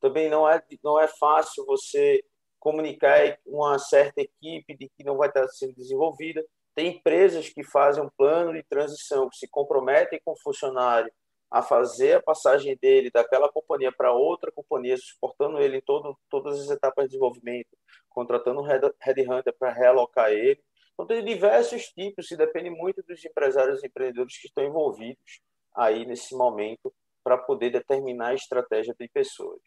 Também 0.00 0.28
não 0.28 0.48
é, 0.48 0.62
não 0.82 1.00
é 1.00 1.08
fácil 1.08 1.64
você 1.64 2.22
comunicar 2.58 3.38
uma 3.46 3.78
certa 3.78 4.20
equipe 4.20 4.76
de 4.76 4.88
que 4.90 5.04
não 5.04 5.16
vai 5.16 5.28
estar 5.28 5.48
sendo 5.48 5.74
desenvolvida. 5.74 6.44
Tem 6.74 6.96
empresas 6.96 7.48
que 7.48 7.62
fazem 7.62 8.02
um 8.02 8.10
plano 8.16 8.52
de 8.52 8.62
transição, 8.62 9.28
que 9.28 9.36
se 9.36 9.48
comprometem 9.48 10.20
com 10.24 10.32
o 10.32 10.40
funcionário 10.40 11.12
a 11.50 11.62
fazer 11.62 12.14
a 12.14 12.22
passagem 12.22 12.76
dele 12.80 13.10
daquela 13.10 13.46
companhia 13.46 13.92
para 13.92 14.12
outra 14.12 14.50
companhia, 14.50 14.96
suportando 14.96 15.60
ele 15.60 15.76
em 15.76 15.82
todo, 15.82 16.18
todas 16.30 16.58
as 16.58 16.70
etapas 16.70 17.04
de 17.04 17.10
desenvolvimento, 17.10 17.76
contratando 18.08 18.60
um 18.60 18.64
headhunter 18.64 19.54
para 19.58 19.70
realocar 19.70 20.30
ele. 20.30 20.62
Então, 20.94 21.06
tem 21.06 21.22
diversos 21.22 21.88
tipos, 21.88 22.30
e 22.30 22.36
depende 22.36 22.70
muito 22.70 23.02
dos 23.02 23.22
empresários 23.24 23.82
e 23.82 23.86
empreendedores 23.86 24.38
que 24.38 24.46
estão 24.46 24.64
envolvidos 24.64 25.40
aí 25.74 26.06
nesse 26.06 26.34
momento 26.34 26.92
para 27.22 27.36
poder 27.36 27.70
determinar 27.70 28.28
a 28.28 28.34
estratégia 28.34 28.94
de 28.98 29.08
pessoas. 29.08 29.60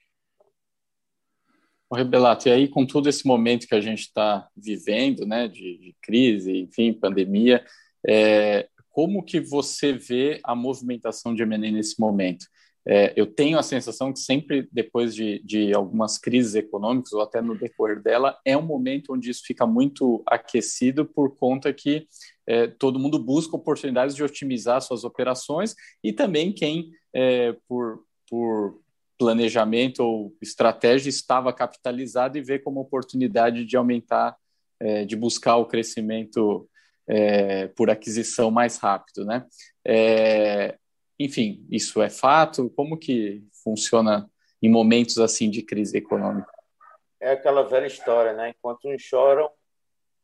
Rebelato, 1.94 2.50
e 2.50 2.52
aí 2.52 2.68
com 2.68 2.86
todo 2.86 3.08
esse 3.08 3.26
momento 3.28 3.68
que 3.68 3.76
a 3.76 3.82
gente 3.82 4.02
está 4.02 4.48
vivendo, 4.56 5.26
né, 5.26 5.48
de, 5.48 5.78
de, 5.78 5.96
crise, 6.02 6.58
enfim, 6.58 6.92
pandemia, 6.92 7.64
é, 8.08 8.68
como 8.90 9.24
que 9.24 9.40
você 9.40 9.94
vê 9.94 10.40
a 10.44 10.56
movimentação 10.56 11.36
de 11.36 11.44
M&A 11.44 11.72
nesse 11.72 12.00
momento? 12.00 12.46
É, 12.88 13.14
eu 13.16 13.26
tenho 13.26 13.58
a 13.58 13.64
sensação 13.64 14.14
que 14.14 14.20
sempre 14.20 14.70
depois 14.72 15.16
de, 15.16 15.42
de, 15.44 15.74
algumas 15.74 16.20
crises 16.20 16.54
econômicas 16.54 17.12
ou 17.14 17.22
até 17.22 17.42
no 17.42 17.58
decorrer 17.58 18.00
dela 18.00 18.38
é 18.46 18.56
um 18.56 18.62
momento 18.62 19.12
onde 19.12 19.32
isso 19.32 19.42
fica 19.44 19.66
muito 19.66 20.22
aquecido 20.28 21.04
por 21.04 21.36
conta 21.36 21.74
que 21.74 22.08
é, 22.46 22.68
todo 22.68 23.00
mundo 23.00 23.18
busca 23.18 23.56
oportunidades 23.56 24.16
de 24.16 24.24
otimizar 24.24 24.80
suas 24.82 25.04
operações 25.04 25.76
e 26.04 26.14
também 26.14 26.54
quem 26.54 26.92
é, 27.12 27.56
por, 27.68 28.04
por 28.30 28.80
planejamento 29.18 30.01
ou 30.01 30.36
estratégia 30.41 31.09
estava 31.09 31.53
capitalizado 31.53 32.38
e 32.38 32.41
vê 32.41 32.59
como 32.59 32.80
oportunidade 32.80 33.66
de 33.66 33.78
aumentar, 33.78 34.36
é, 34.80 35.05
de 35.05 35.16
buscar 35.16 35.57
o 35.57 35.66
crescimento 35.66 36.70
é, 37.07 37.68
por 37.68 37.89
aquisição 37.89 38.51
mais 38.51 38.78
rápido, 38.78 39.26
né? 39.26 39.45
É, 39.86 40.78
enfim, 41.20 41.66
isso 41.70 42.01
é 42.01 42.09
fato? 42.09 42.70
Como 42.72 42.97
que 42.97 43.43
funciona 43.63 44.30
em 44.61 44.70
momentos 44.70 45.18
assim 45.20 45.49
de 45.49 45.61
crise 45.61 45.97
econômica? 45.97 46.51
É 47.20 47.32
aquela 47.32 47.63
velha 47.63 47.88
história, 47.88 48.34
né? 48.34 48.49
Enquanto 48.49 48.89
uns 48.89 49.01
choram, 49.01 49.49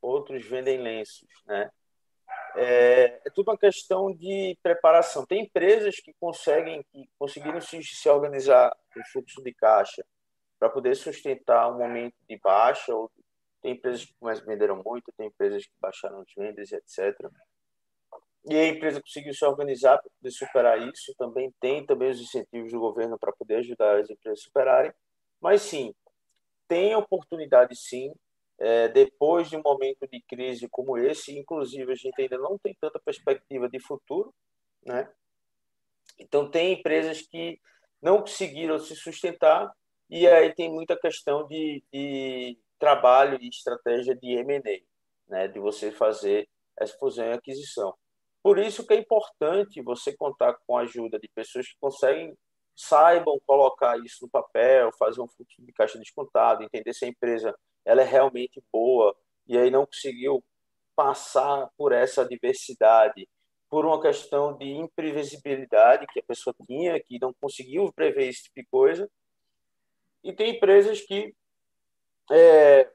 outros 0.02 0.46
vendem 0.46 0.78
lenços, 0.82 1.30
né? 1.46 1.70
É, 2.56 3.22
é, 3.26 3.30
tudo 3.30 3.50
uma 3.50 3.58
questão 3.58 4.14
de 4.14 4.58
preparação. 4.62 5.26
Tem 5.26 5.44
empresas 5.44 6.00
que 6.00 6.14
conseguem, 6.20 6.84
que 6.92 7.10
conseguiram 7.18 7.62
se, 7.62 7.82
se 7.84 8.10
organizar 8.10 8.76
em 8.98 9.04
fluxo 9.12 9.42
de 9.42 9.54
caixa 9.54 10.06
para 10.60 10.70
poder 10.70 10.96
sustentar 10.96 11.72
um 11.72 11.78
momento 11.78 12.16
de 12.30 12.38
baixa. 12.38 12.94
Ou, 12.94 13.12
tem 13.62 13.74
empresas 13.74 14.06
que 14.06 14.16
venderam 14.46 14.82
muito, 14.84 15.12
tem 15.16 15.28
empresas 15.28 15.66
que 15.66 15.74
baixaram 15.80 16.20
as 16.22 16.34
vendas, 16.36 16.72
etc. 16.72 17.30
E 18.46 18.56
a 18.56 18.68
empresa 18.68 19.02
conseguiu 19.02 19.34
se 19.34 19.46
organizar 19.46 20.00
para 20.00 20.10
poder 20.20 20.32
superar 20.32 20.82
isso. 20.90 21.14
Também 21.18 21.54
tem 21.60 21.86
também 21.86 22.10
os 22.10 22.20
incentivos 22.20 22.72
do 22.72 22.80
governo 22.80 23.20
para 23.20 23.32
poder 23.32 23.58
ajudar 23.58 24.00
as 24.00 24.10
empresas 24.10 24.40
a 24.40 24.44
superarem. 24.44 24.92
Mas 25.40 25.62
sim, 25.62 25.94
tem 26.68 26.96
oportunidade 26.96 27.76
sim 27.76 28.14
é, 28.64 28.88
depois 28.90 29.50
de 29.50 29.58
um 29.58 29.62
momento 29.64 30.08
de 30.08 30.22
crise 30.22 30.70
como 30.70 30.96
esse, 30.96 31.36
inclusive 31.36 31.92
a 31.92 31.96
gente 31.96 32.22
ainda 32.22 32.38
não 32.38 32.60
tem 32.60 32.78
tanta 32.80 33.00
perspectiva 33.00 33.68
de 33.68 33.80
futuro, 33.80 34.32
né? 34.86 35.12
Então 36.20 36.50
tem 36.50 36.74
empresas 36.74 37.24
que 37.24 37.60
não 38.00 38.20
conseguiram 38.20 38.78
se 38.78 38.96
sustentar 38.96 39.72
e 40.08 40.28
aí 40.28 40.54
tem 40.54 40.72
muita 40.72 40.96
questão 40.96 41.48
de, 41.48 41.84
de 41.92 42.60
trabalho 42.78 43.40
e 43.42 43.50
estratégia 43.50 44.16
de 44.16 44.34
M&A, 44.34 44.80
né? 45.28 45.48
De 45.48 45.60
você 45.60 45.92
fazer 45.92 46.48
essa 46.80 46.96
fusão 47.00 47.26
e 47.26 47.34
aquisição. 47.34 47.96
Por 48.44 48.60
isso 48.60 48.86
que 48.86 48.94
é 48.94 48.98
importante 48.98 49.82
você 49.82 50.16
contar 50.16 50.54
com 50.68 50.78
a 50.78 50.82
ajuda 50.82 51.20
de 51.20 51.28
pessoas 51.30 51.68
que 51.68 51.78
conseguem 51.80 52.38
saibam 52.76 53.40
colocar 53.46 53.98
isso 54.00 54.20
no 54.22 54.30
papel, 54.30 54.92
fazer 55.00 55.20
um 55.20 55.28
fluxo 55.28 55.62
de 55.64 55.74
caixa 55.74 55.98
descontado, 55.98 56.64
entender 56.64 56.94
se 56.94 57.06
a 57.06 57.08
empresa 57.08 57.56
ela 57.86 58.02
é 58.02 58.06
realmente 58.06 58.64
boa 58.72 59.16
e 59.48 59.58
aí 59.58 59.70
não 59.70 59.86
conseguiu 59.86 60.44
passar 60.96 61.70
por 61.78 61.92
essa 61.92 62.22
adversidade 62.22 63.28
por 63.70 63.86
uma 63.86 64.02
questão 64.02 64.58
de 64.58 64.66
imprevisibilidade 64.66 66.06
que 66.08 66.20
a 66.20 66.24
pessoa 66.24 66.54
tinha, 66.68 67.02
que 67.02 67.18
não 67.20 67.34
conseguiu 67.34 67.92
prever 67.94 68.28
esse 68.28 68.44
tipo 68.44 68.56
de 68.60 68.66
coisa. 68.66 69.10
E 70.22 70.34
tem 70.34 70.58
empresas 70.58 71.00
que 71.02 71.34
é, 72.30 72.92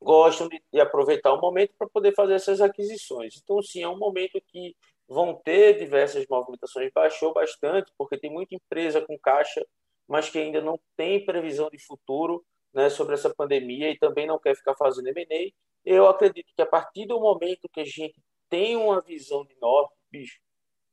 gostam 0.00 0.48
de, 0.48 0.62
de, 0.72 0.80
aproveitar 0.80 1.32
o 1.32 1.40
momento 1.40 1.74
para 1.76 1.88
poder 1.88 2.14
fazer 2.14 2.34
essas 2.34 2.60
aquisições. 2.60 3.40
Então, 3.42 3.60
sim, 3.60 3.82
é 3.82 3.88
um 3.88 3.98
momento 3.98 4.40
que 4.46 4.74
vão 5.08 5.34
ter 5.34 5.78
diversas 5.78 6.24
movimentações. 6.28 6.90
Baixou 6.94 7.34
bastante, 7.34 7.92
porque 7.98 8.16
tem 8.16 8.30
muita 8.30 8.54
empresa 8.54 9.00
com 9.04 9.18
caixa, 9.18 9.66
mas 10.06 10.30
que 10.30 10.38
ainda 10.38 10.60
não 10.60 10.78
tem 10.96 11.24
previsão 11.24 11.68
de 11.68 11.78
futuro 11.84 12.44
né, 12.72 12.88
sobre 12.90 13.14
essa 13.14 13.32
pandemia 13.34 13.90
e 13.90 13.98
também 13.98 14.26
não 14.26 14.38
quer 14.38 14.56
ficar 14.56 14.74
fazendo 14.76 15.08
M&A. 15.08 15.52
Eu 15.84 16.08
acredito 16.08 16.52
que 16.54 16.62
a 16.62 16.66
partir 16.66 17.06
do 17.06 17.20
momento 17.20 17.68
que 17.72 17.80
a 17.80 17.84
gente 17.84 18.14
tem 18.48 18.76
uma 18.76 19.00
visão 19.00 19.44
de 19.44 19.56
norte, 19.60 19.94
bicho, 20.10 20.38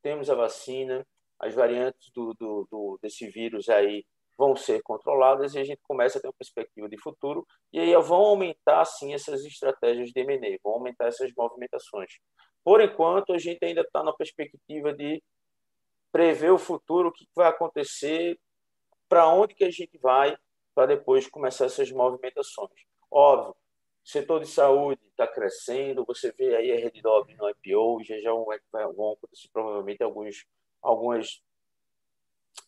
temos 0.01 0.29
a 0.29 0.35
vacina, 0.35 1.05
as 1.39 1.53
variantes 1.53 2.11
do, 2.13 2.33
do, 2.33 2.67
do, 2.69 2.99
desse 3.01 3.27
vírus 3.27 3.69
aí 3.69 4.05
vão 4.37 4.55
ser 4.55 4.81
controladas 4.83 5.55
e 5.55 5.59
a 5.59 5.63
gente 5.63 5.81
começa 5.81 6.17
a 6.17 6.21
ter 6.21 6.27
uma 6.27 6.33
perspectiva 6.33 6.87
de 6.87 6.97
futuro 7.01 7.45
e 7.73 7.79
aí 7.79 7.95
vão 7.97 8.19
aumentar 8.19 8.85
sim 8.85 9.13
essas 9.13 9.43
estratégias 9.43 10.11
de 10.11 10.19
M&A, 10.21 10.59
vão 10.63 10.73
aumentar 10.73 11.07
essas 11.07 11.31
movimentações. 11.35 12.19
Por 12.63 12.81
enquanto, 12.81 13.33
a 13.33 13.37
gente 13.37 13.63
ainda 13.63 13.81
está 13.81 14.03
na 14.03 14.13
perspectiva 14.13 14.93
de 14.93 15.23
prever 16.11 16.51
o 16.51 16.57
futuro, 16.57 17.09
o 17.09 17.11
que 17.11 17.25
vai 17.35 17.47
acontecer, 17.47 18.37
para 19.09 19.27
onde 19.27 19.55
que 19.55 19.63
a 19.63 19.71
gente 19.71 19.97
vai, 19.97 20.37
para 20.77 20.85
depois 20.85 21.27
começar 21.27 21.65
essas 21.65 21.91
movimentações. 21.91 22.69
Óbvio, 23.09 23.49
o 23.49 24.07
setor 24.07 24.41
de 24.41 24.45
saúde 24.45 25.01
está 25.07 25.25
crescendo, 25.25 26.05
você 26.05 26.31
vê 26.37 26.55
aí 26.55 26.71
a 26.71 26.75
Redditor 26.75 27.25
no 27.35 27.49
IPO, 27.49 28.03
já 28.03 28.19
já 28.19 28.31
vão 28.31 29.13
acontecer 29.13 29.49
provavelmente 29.51 30.03
alguns, 30.03 30.45
algumas 30.79 31.41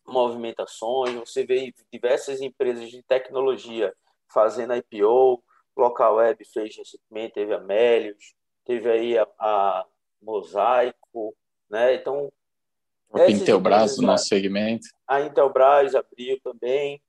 movimentações, 0.08 1.14
você 1.20 1.46
vê 1.46 1.72
diversas 1.94 2.42
empresas 2.42 2.90
de 2.90 3.04
tecnologia 3.04 3.94
fazendo 4.28 4.74
IPO, 4.74 5.44
Local 5.78 6.16
Web 6.16 6.44
fez 6.46 6.76
recentemente, 6.78 7.36
teve 7.36 7.54
a 7.54 7.60
Melios, 7.60 8.34
teve 8.66 8.90
aí 8.90 9.20
a, 9.20 9.28
a 9.38 9.86
Mosaico, 10.20 11.36
né? 11.70 11.94
Então, 11.94 12.34
a 13.14 13.30
Intelbras 13.30 14.00
no 14.00 14.08
nosso 14.08 14.26
segmento. 14.26 14.88
A 15.08 15.22
Intelbras 15.22 15.94
abriu 15.94 16.40
também 16.42 17.00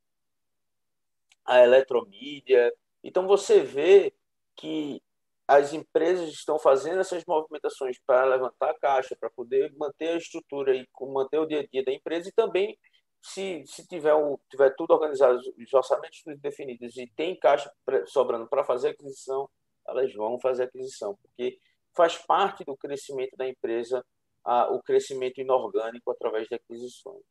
a 1.51 1.65
eletromídia. 1.65 2.73
Então 3.03 3.27
você 3.27 3.61
vê 3.61 4.15
que 4.57 5.03
as 5.49 5.73
empresas 5.73 6.29
estão 6.31 6.61
fazendo 6.61 7.01
essas 7.01 7.25
movimentações 7.27 7.99
para 8.07 8.25
levantar 8.25 8.71
a 8.71 8.79
caixa, 8.79 9.17
para 9.19 9.29
poder 9.31 9.75
manter 9.77 10.11
a 10.11 10.17
estrutura 10.17 10.77
e 10.77 10.87
manter 11.01 11.39
o 11.39 11.47
dia 11.47 11.61
a 11.61 11.67
dia 11.67 11.85
da 11.85 11.93
empresa 11.93 12.29
e 12.29 12.33
também 12.33 12.79
se, 13.21 13.65
se 13.67 13.85
tiver, 13.89 14.15
o, 14.15 14.39
tiver 14.49 14.73
tudo 14.77 14.93
organizado, 14.95 15.41
os 15.41 15.75
orçamentos 15.75 16.23
definidos 16.39 16.97
e 16.97 17.09
tem 17.17 17.37
caixa 17.37 17.71
sobrando 18.07 18.47
para 18.49 18.63
fazer 18.63 18.91
aquisição, 18.91 19.51
elas 19.89 20.15
vão 20.15 20.39
fazer 20.39 20.65
aquisição, 20.65 21.17
porque 21.17 21.59
faz 21.97 22.17
parte 22.17 22.65
do 22.65 22.77
crescimento 22.77 23.37
da 23.37 23.49
empresa 23.49 24.07
a, 24.45 24.71
o 24.73 24.81
crescimento 24.81 25.41
inorgânico 25.41 26.13
através 26.13 26.47
de 26.47 26.55
aquisições. 26.55 27.25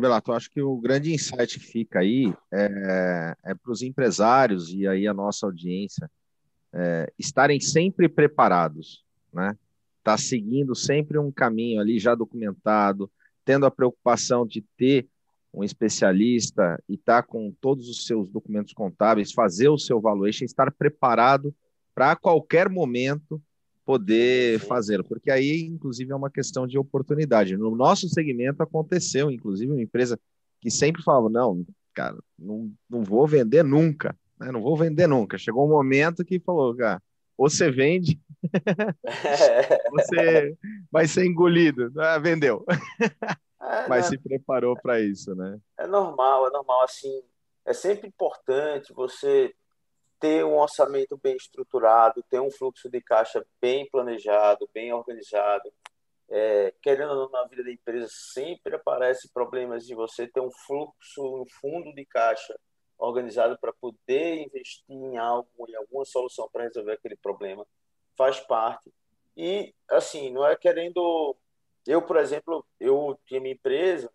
Belato, 0.00 0.32
acho 0.32 0.50
que 0.50 0.62
o 0.62 0.76
grande 0.78 1.12
insight 1.12 1.58
que 1.58 1.66
fica 1.66 2.00
aí 2.00 2.32
é, 2.50 3.36
é 3.44 3.54
para 3.54 3.70
os 3.70 3.82
empresários 3.82 4.72
e 4.72 4.86
aí 4.86 5.06
a 5.06 5.12
nossa 5.12 5.44
audiência 5.44 6.10
é, 6.72 7.12
estarem 7.18 7.60
sempre 7.60 8.08
preparados, 8.08 9.04
né? 9.32 9.56
Tá 10.02 10.16
seguindo 10.16 10.74
sempre 10.74 11.18
um 11.18 11.30
caminho 11.30 11.80
ali 11.80 11.98
já 11.98 12.14
documentado, 12.14 13.10
tendo 13.44 13.66
a 13.66 13.70
preocupação 13.70 14.46
de 14.46 14.62
ter 14.76 15.06
um 15.52 15.62
especialista 15.62 16.82
e 16.88 16.94
estar 16.94 17.22
tá 17.22 17.28
com 17.28 17.52
todos 17.60 17.88
os 17.88 18.06
seus 18.06 18.28
documentos 18.30 18.72
contábeis, 18.72 19.32
fazer 19.32 19.68
o 19.68 19.78
seu 19.78 20.00
valuation, 20.00 20.44
estar 20.44 20.72
preparado 20.72 21.54
para 21.94 22.16
qualquer 22.16 22.68
momento 22.68 23.40
poder 23.84 24.60
fazê-lo, 24.60 25.04
porque 25.04 25.30
aí, 25.30 25.62
inclusive, 25.62 26.12
é 26.12 26.16
uma 26.16 26.30
questão 26.30 26.66
de 26.66 26.78
oportunidade. 26.78 27.56
No 27.56 27.74
nosso 27.74 28.08
segmento 28.08 28.62
aconteceu, 28.62 29.30
inclusive, 29.30 29.72
uma 29.72 29.82
empresa 29.82 30.18
que 30.60 30.70
sempre 30.70 31.02
falava: 31.02 31.28
não, 31.28 31.64
cara, 31.94 32.16
não, 32.38 32.72
não 32.88 33.02
vou 33.02 33.26
vender 33.26 33.62
nunca, 33.64 34.16
né? 34.38 34.50
não 34.50 34.62
vou 34.62 34.76
vender 34.76 35.06
nunca. 35.06 35.38
Chegou 35.38 35.66
um 35.66 35.70
momento 35.70 36.24
que 36.24 36.40
falou, 36.40 36.74
cara, 36.76 37.02
ou 37.36 37.50
você 37.50 37.70
vende, 37.70 38.20
você 39.90 40.56
vai 40.90 41.06
ser 41.06 41.24
engolido. 41.24 41.92
Ah, 41.98 42.18
vendeu. 42.18 42.64
É, 43.60 43.88
Mas 43.88 44.04
né? 44.04 44.10
se 44.10 44.18
preparou 44.18 44.76
para 44.80 45.00
isso, 45.00 45.34
né? 45.34 45.58
É 45.78 45.86
normal, 45.86 46.46
é 46.48 46.50
normal. 46.50 46.84
Assim, 46.84 47.22
é 47.64 47.72
sempre 47.72 48.08
importante 48.08 48.92
você 48.92 49.52
ter 50.22 50.44
um 50.44 50.56
orçamento 50.56 51.18
bem 51.20 51.34
estruturado, 51.34 52.22
ter 52.30 52.40
um 52.40 52.48
fluxo 52.48 52.88
de 52.88 53.00
caixa 53.00 53.44
bem 53.60 53.90
planejado, 53.90 54.70
bem 54.72 54.92
organizado. 54.92 55.68
É, 56.30 56.72
querendo 56.80 57.10
ou 57.10 57.16
não, 57.16 57.28
na 57.28 57.44
vida 57.48 57.64
da 57.64 57.72
empresa 57.72 58.06
sempre 58.08 58.76
aparecem 58.76 59.28
problemas 59.34 59.84
de 59.84 59.96
você 59.96 60.28
ter 60.28 60.40
um 60.40 60.52
fluxo, 60.52 61.42
um 61.42 61.44
fundo 61.60 61.92
de 61.92 62.06
caixa 62.06 62.56
organizado 62.96 63.58
para 63.58 63.72
poder 63.72 64.46
investir 64.46 64.84
em 64.88 65.18
algo, 65.18 65.48
em 65.68 65.74
alguma 65.74 66.04
solução 66.04 66.48
para 66.52 66.62
resolver 66.62 66.92
aquele 66.92 67.16
problema. 67.16 67.66
Faz 68.16 68.38
parte. 68.38 68.94
E, 69.36 69.74
assim, 69.90 70.30
não 70.30 70.46
é 70.46 70.54
querendo... 70.54 71.36
Eu, 71.84 72.00
por 72.00 72.16
exemplo, 72.16 72.64
eu 72.78 73.18
tinha 73.26 73.40
minha 73.40 73.54
empresa 73.54 74.08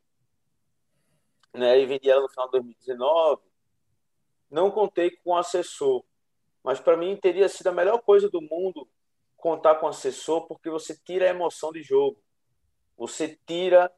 né, 1.53 1.77
e 1.77 1.85
vendi 1.85 2.09
ela 2.09 2.21
no 2.21 2.29
final 2.29 2.45
de 2.45 2.51
2019 2.53 3.41
não 4.49 4.71
contei 4.71 5.11
com 5.23 5.35
assessor, 5.35 6.03
mas 6.63 6.79
para 6.79 6.97
mim 6.97 7.15
teria 7.15 7.47
sido 7.47 7.67
a 7.67 7.73
melhor 7.73 7.99
coisa 8.01 8.29
do 8.29 8.41
mundo 8.41 8.87
contar 9.35 9.75
com 9.75 9.87
assessor, 9.87 10.47
porque 10.47 10.69
você 10.69 10.97
tira 11.05 11.25
a 11.25 11.29
emoção 11.29 11.71
de 11.71 11.81
jogo, 11.83 12.17
você 12.97 13.37
tira 13.45 13.91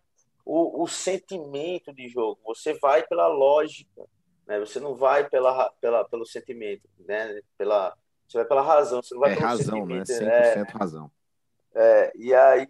o, 0.45 0.83
o 0.83 0.87
sentimento 0.87 1.93
de 1.93 2.07
jogo, 2.07 2.39
você 2.43 2.73
vai 2.79 3.05
pela 3.05 3.27
lógica, 3.27 4.05
né? 4.45 4.59
Você 4.59 4.79
não 4.79 4.95
vai 4.95 5.29
pela, 5.29 5.69
pela 5.79 6.03
pelo 6.03 6.25
sentimento, 6.25 6.89
né? 6.99 7.39
Pela 7.57 7.95
você 8.27 8.39
vai 8.39 8.47
pela 8.47 8.61
razão, 8.61 9.01
você 9.01 9.13
não 9.15 9.21
vai 9.21 9.31
é 9.31 9.35
pelo 9.35 9.47
razão, 9.47 9.85
né? 9.85 10.05
sentimento, 10.05 10.25
né? 10.25 10.55
100% 10.55 10.67
é, 10.67 10.77
razão. 10.77 11.11
É, 11.73 12.11
e 12.15 12.33
aí 12.33 12.67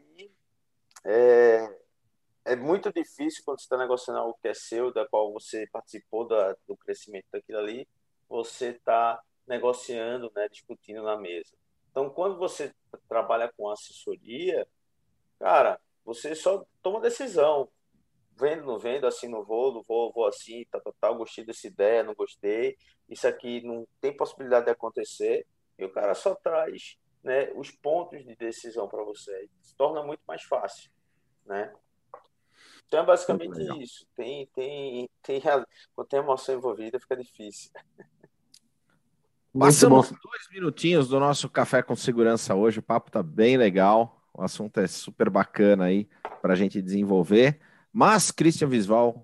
é, 1.05 1.78
é 2.49 2.55
muito 2.55 2.91
difícil 2.91 3.43
quando 3.45 3.59
você 3.59 3.65
está 3.65 3.77
negociando 3.77 4.19
algo 4.19 4.37
que 4.41 4.47
é 4.47 4.53
seu, 4.53 4.91
da 4.91 5.07
qual 5.07 5.31
você 5.31 5.67
participou 5.71 6.27
da, 6.27 6.55
do 6.67 6.75
crescimento 6.75 7.25
daquilo 7.31 7.59
ali, 7.59 7.87
você 8.27 8.69
está 8.69 9.21
negociando, 9.47 10.31
né, 10.35 10.47
discutindo 10.49 11.03
na 11.03 11.15
mesa. 11.15 11.55
Então, 11.91 12.09
quando 12.09 12.37
você 12.37 12.73
trabalha 13.07 13.51
com 13.55 13.69
assessoria, 13.69 14.67
cara, 15.39 15.79
você 16.03 16.35
só 16.35 16.65
toma 16.81 16.99
decisão. 16.99 17.69
Vendo, 18.35 18.65
não 18.65 18.79
vendo, 18.79 19.05
assim, 19.05 19.27
não 19.27 19.43
vou, 19.43 19.73
não 19.73 19.83
vou, 19.83 20.11
vou 20.11 20.25
assim, 20.25 20.65
tá, 20.71 20.79
tá, 20.79 20.91
tá, 20.99 21.11
gostei 21.11 21.43
dessa 21.43 21.67
ideia, 21.67 22.03
não 22.03 22.15
gostei, 22.15 22.77
isso 23.09 23.27
aqui 23.27 23.61
não 23.61 23.85
tem 23.99 24.15
possibilidade 24.15 24.65
de 24.65 24.71
acontecer, 24.71 25.45
e 25.77 25.83
o 25.83 25.91
cara 25.91 26.15
só 26.15 26.33
traz 26.35 26.97
né, 27.21 27.51
os 27.53 27.69
pontos 27.69 28.23
de 28.23 28.35
decisão 28.35 28.87
para 28.87 29.03
você. 29.03 29.49
Se 29.61 29.75
torna 29.75 30.01
muito 30.01 30.21
mais 30.25 30.41
fácil, 30.43 30.89
né? 31.45 31.73
Então 32.89 33.01
é 33.01 33.05
basicamente 33.05 33.61
isso. 33.83 34.03
Tem, 34.15 34.47
tem, 34.47 35.07
tem, 35.21 35.39
quando 35.95 36.07
tem 36.07 36.19
emoção 36.19 36.55
envolvida, 36.55 36.99
fica 36.99 37.15
difícil. 37.15 37.71
Passamos 39.57 40.09
dois 40.09 40.47
minutinhos 40.51 41.07
do 41.07 41.19
nosso 41.19 41.47
Café 41.47 41.83
com 41.83 41.95
Segurança 41.95 42.55
hoje. 42.55 42.79
O 42.79 42.83
papo 42.83 43.11
tá 43.11 43.21
bem 43.21 43.57
legal. 43.57 44.19
O 44.33 44.41
assunto 44.41 44.79
é 44.79 44.87
super 44.87 45.29
bacana 45.29 45.85
aí 45.85 46.09
para 46.41 46.53
a 46.53 46.55
gente 46.55 46.81
desenvolver. 46.81 47.61
Mas, 47.93 48.31
Christian 48.31 48.67
Visval, 48.67 49.23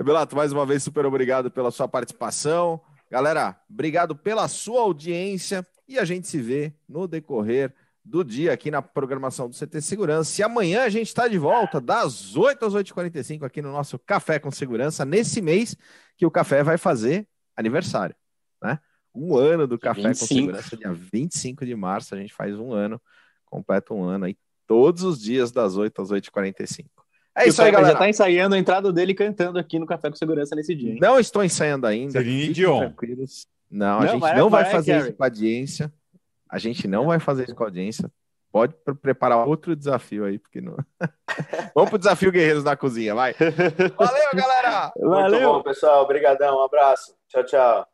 Belato, 0.04 0.34
mais 0.34 0.52
uma 0.52 0.66
vez, 0.66 0.82
super 0.82 1.06
obrigado 1.06 1.50
pela 1.50 1.70
sua 1.70 1.86
participação. 1.86 2.80
Galera, 3.10 3.60
obrigado 3.70 4.16
pela 4.16 4.48
sua 4.48 4.80
audiência 4.80 5.66
e 5.86 5.98
a 5.98 6.04
gente 6.04 6.26
se 6.26 6.40
vê 6.40 6.72
no 6.88 7.06
decorrer 7.06 7.74
do 8.04 8.24
dia 8.24 8.52
aqui 8.52 8.70
na 8.70 8.82
programação 8.82 9.48
do 9.48 9.54
CT 9.54 9.80
Segurança. 9.80 10.40
E 10.40 10.44
amanhã 10.44 10.82
a 10.82 10.88
gente 10.88 11.08
está 11.08 11.28
de 11.28 11.38
volta, 11.38 11.80
das 11.80 12.36
8 12.36 12.64
às 12.64 12.74
8h45, 12.74 13.44
aqui 13.44 13.62
no 13.62 13.70
nosso 13.70 13.98
Café 13.98 14.38
com 14.38 14.50
Segurança, 14.50 15.04
nesse 15.04 15.40
mês 15.40 15.76
que 16.16 16.26
o 16.26 16.30
café 16.30 16.62
vai 16.62 16.78
fazer 16.78 17.28
aniversário, 17.56 18.16
né? 18.62 18.78
Um 19.14 19.36
ano 19.36 19.66
do 19.66 19.78
Café 19.78 20.08
25. 20.08 20.20
com 20.20 20.34
Segurança, 20.34 20.76
dia 20.76 20.92
25 20.92 21.66
de 21.66 21.74
março, 21.76 22.14
a 22.14 22.18
gente 22.18 22.32
faz 22.32 22.58
um 22.58 22.72
ano, 22.72 23.00
completa 23.44 23.92
um 23.92 24.02
ano 24.02 24.24
aí, 24.24 24.36
todos 24.66 25.02
os 25.02 25.20
dias 25.20 25.52
das 25.52 25.76
8 25.76 26.00
às 26.00 26.10
8h45. 26.10 26.86
É 27.36 27.48
isso 27.48 27.62
aí, 27.62 27.70
galera. 27.70 27.92
Já 27.94 27.98
tá 27.98 28.08
ensaiando 28.08 28.54
a 28.54 28.58
entrada 28.58 28.92
dele 28.92 29.14
cantando 29.14 29.58
aqui 29.58 29.78
no 29.78 29.86
Café 29.86 30.10
com 30.10 30.16
Segurança 30.16 30.54
nesse 30.54 30.74
dia. 30.74 30.92
Hein? 30.92 30.98
Não 31.00 31.18
estou 31.18 31.42
ensaiando 31.42 31.86
ainda. 31.86 32.12
Celine 32.12 32.52
Dion. 32.52 32.92
Não, 33.70 33.98
a 33.98 34.00
não, 34.00 34.08
gente 34.08 34.20
vai, 34.20 34.36
não 34.36 34.50
vai, 34.50 34.64
vai 34.64 34.72
fazer 34.72 34.92
Gary. 34.92 35.04
isso 35.04 35.16
com 35.16 35.22
a 35.22 35.26
audiência. 35.26 35.92
A 36.48 36.58
gente 36.58 36.86
não 36.86 37.06
vai 37.06 37.18
fazer 37.18 37.44
isso 37.44 37.54
com 37.54 37.62
a 37.62 37.66
audiência. 37.66 38.10
Pode 38.52 38.74
preparar 39.00 39.48
outro 39.48 39.74
desafio 39.74 40.26
aí, 40.26 40.38
porque 40.38 40.60
não. 40.60 40.76
Vamos 41.74 41.88
pro 41.88 41.98
desafio 41.98 42.30
Guerreiros 42.30 42.64
na 42.64 42.76
Cozinha, 42.76 43.14
vai. 43.14 43.32
Valeu, 43.96 44.30
galera! 44.34 44.92
Valeu, 45.00 45.30
Muito 45.30 45.52
bom, 45.54 45.62
pessoal. 45.62 46.02
Obrigadão. 46.02 46.58
Um 46.58 46.64
abraço. 46.64 47.14
Tchau, 47.28 47.44
tchau. 47.44 47.91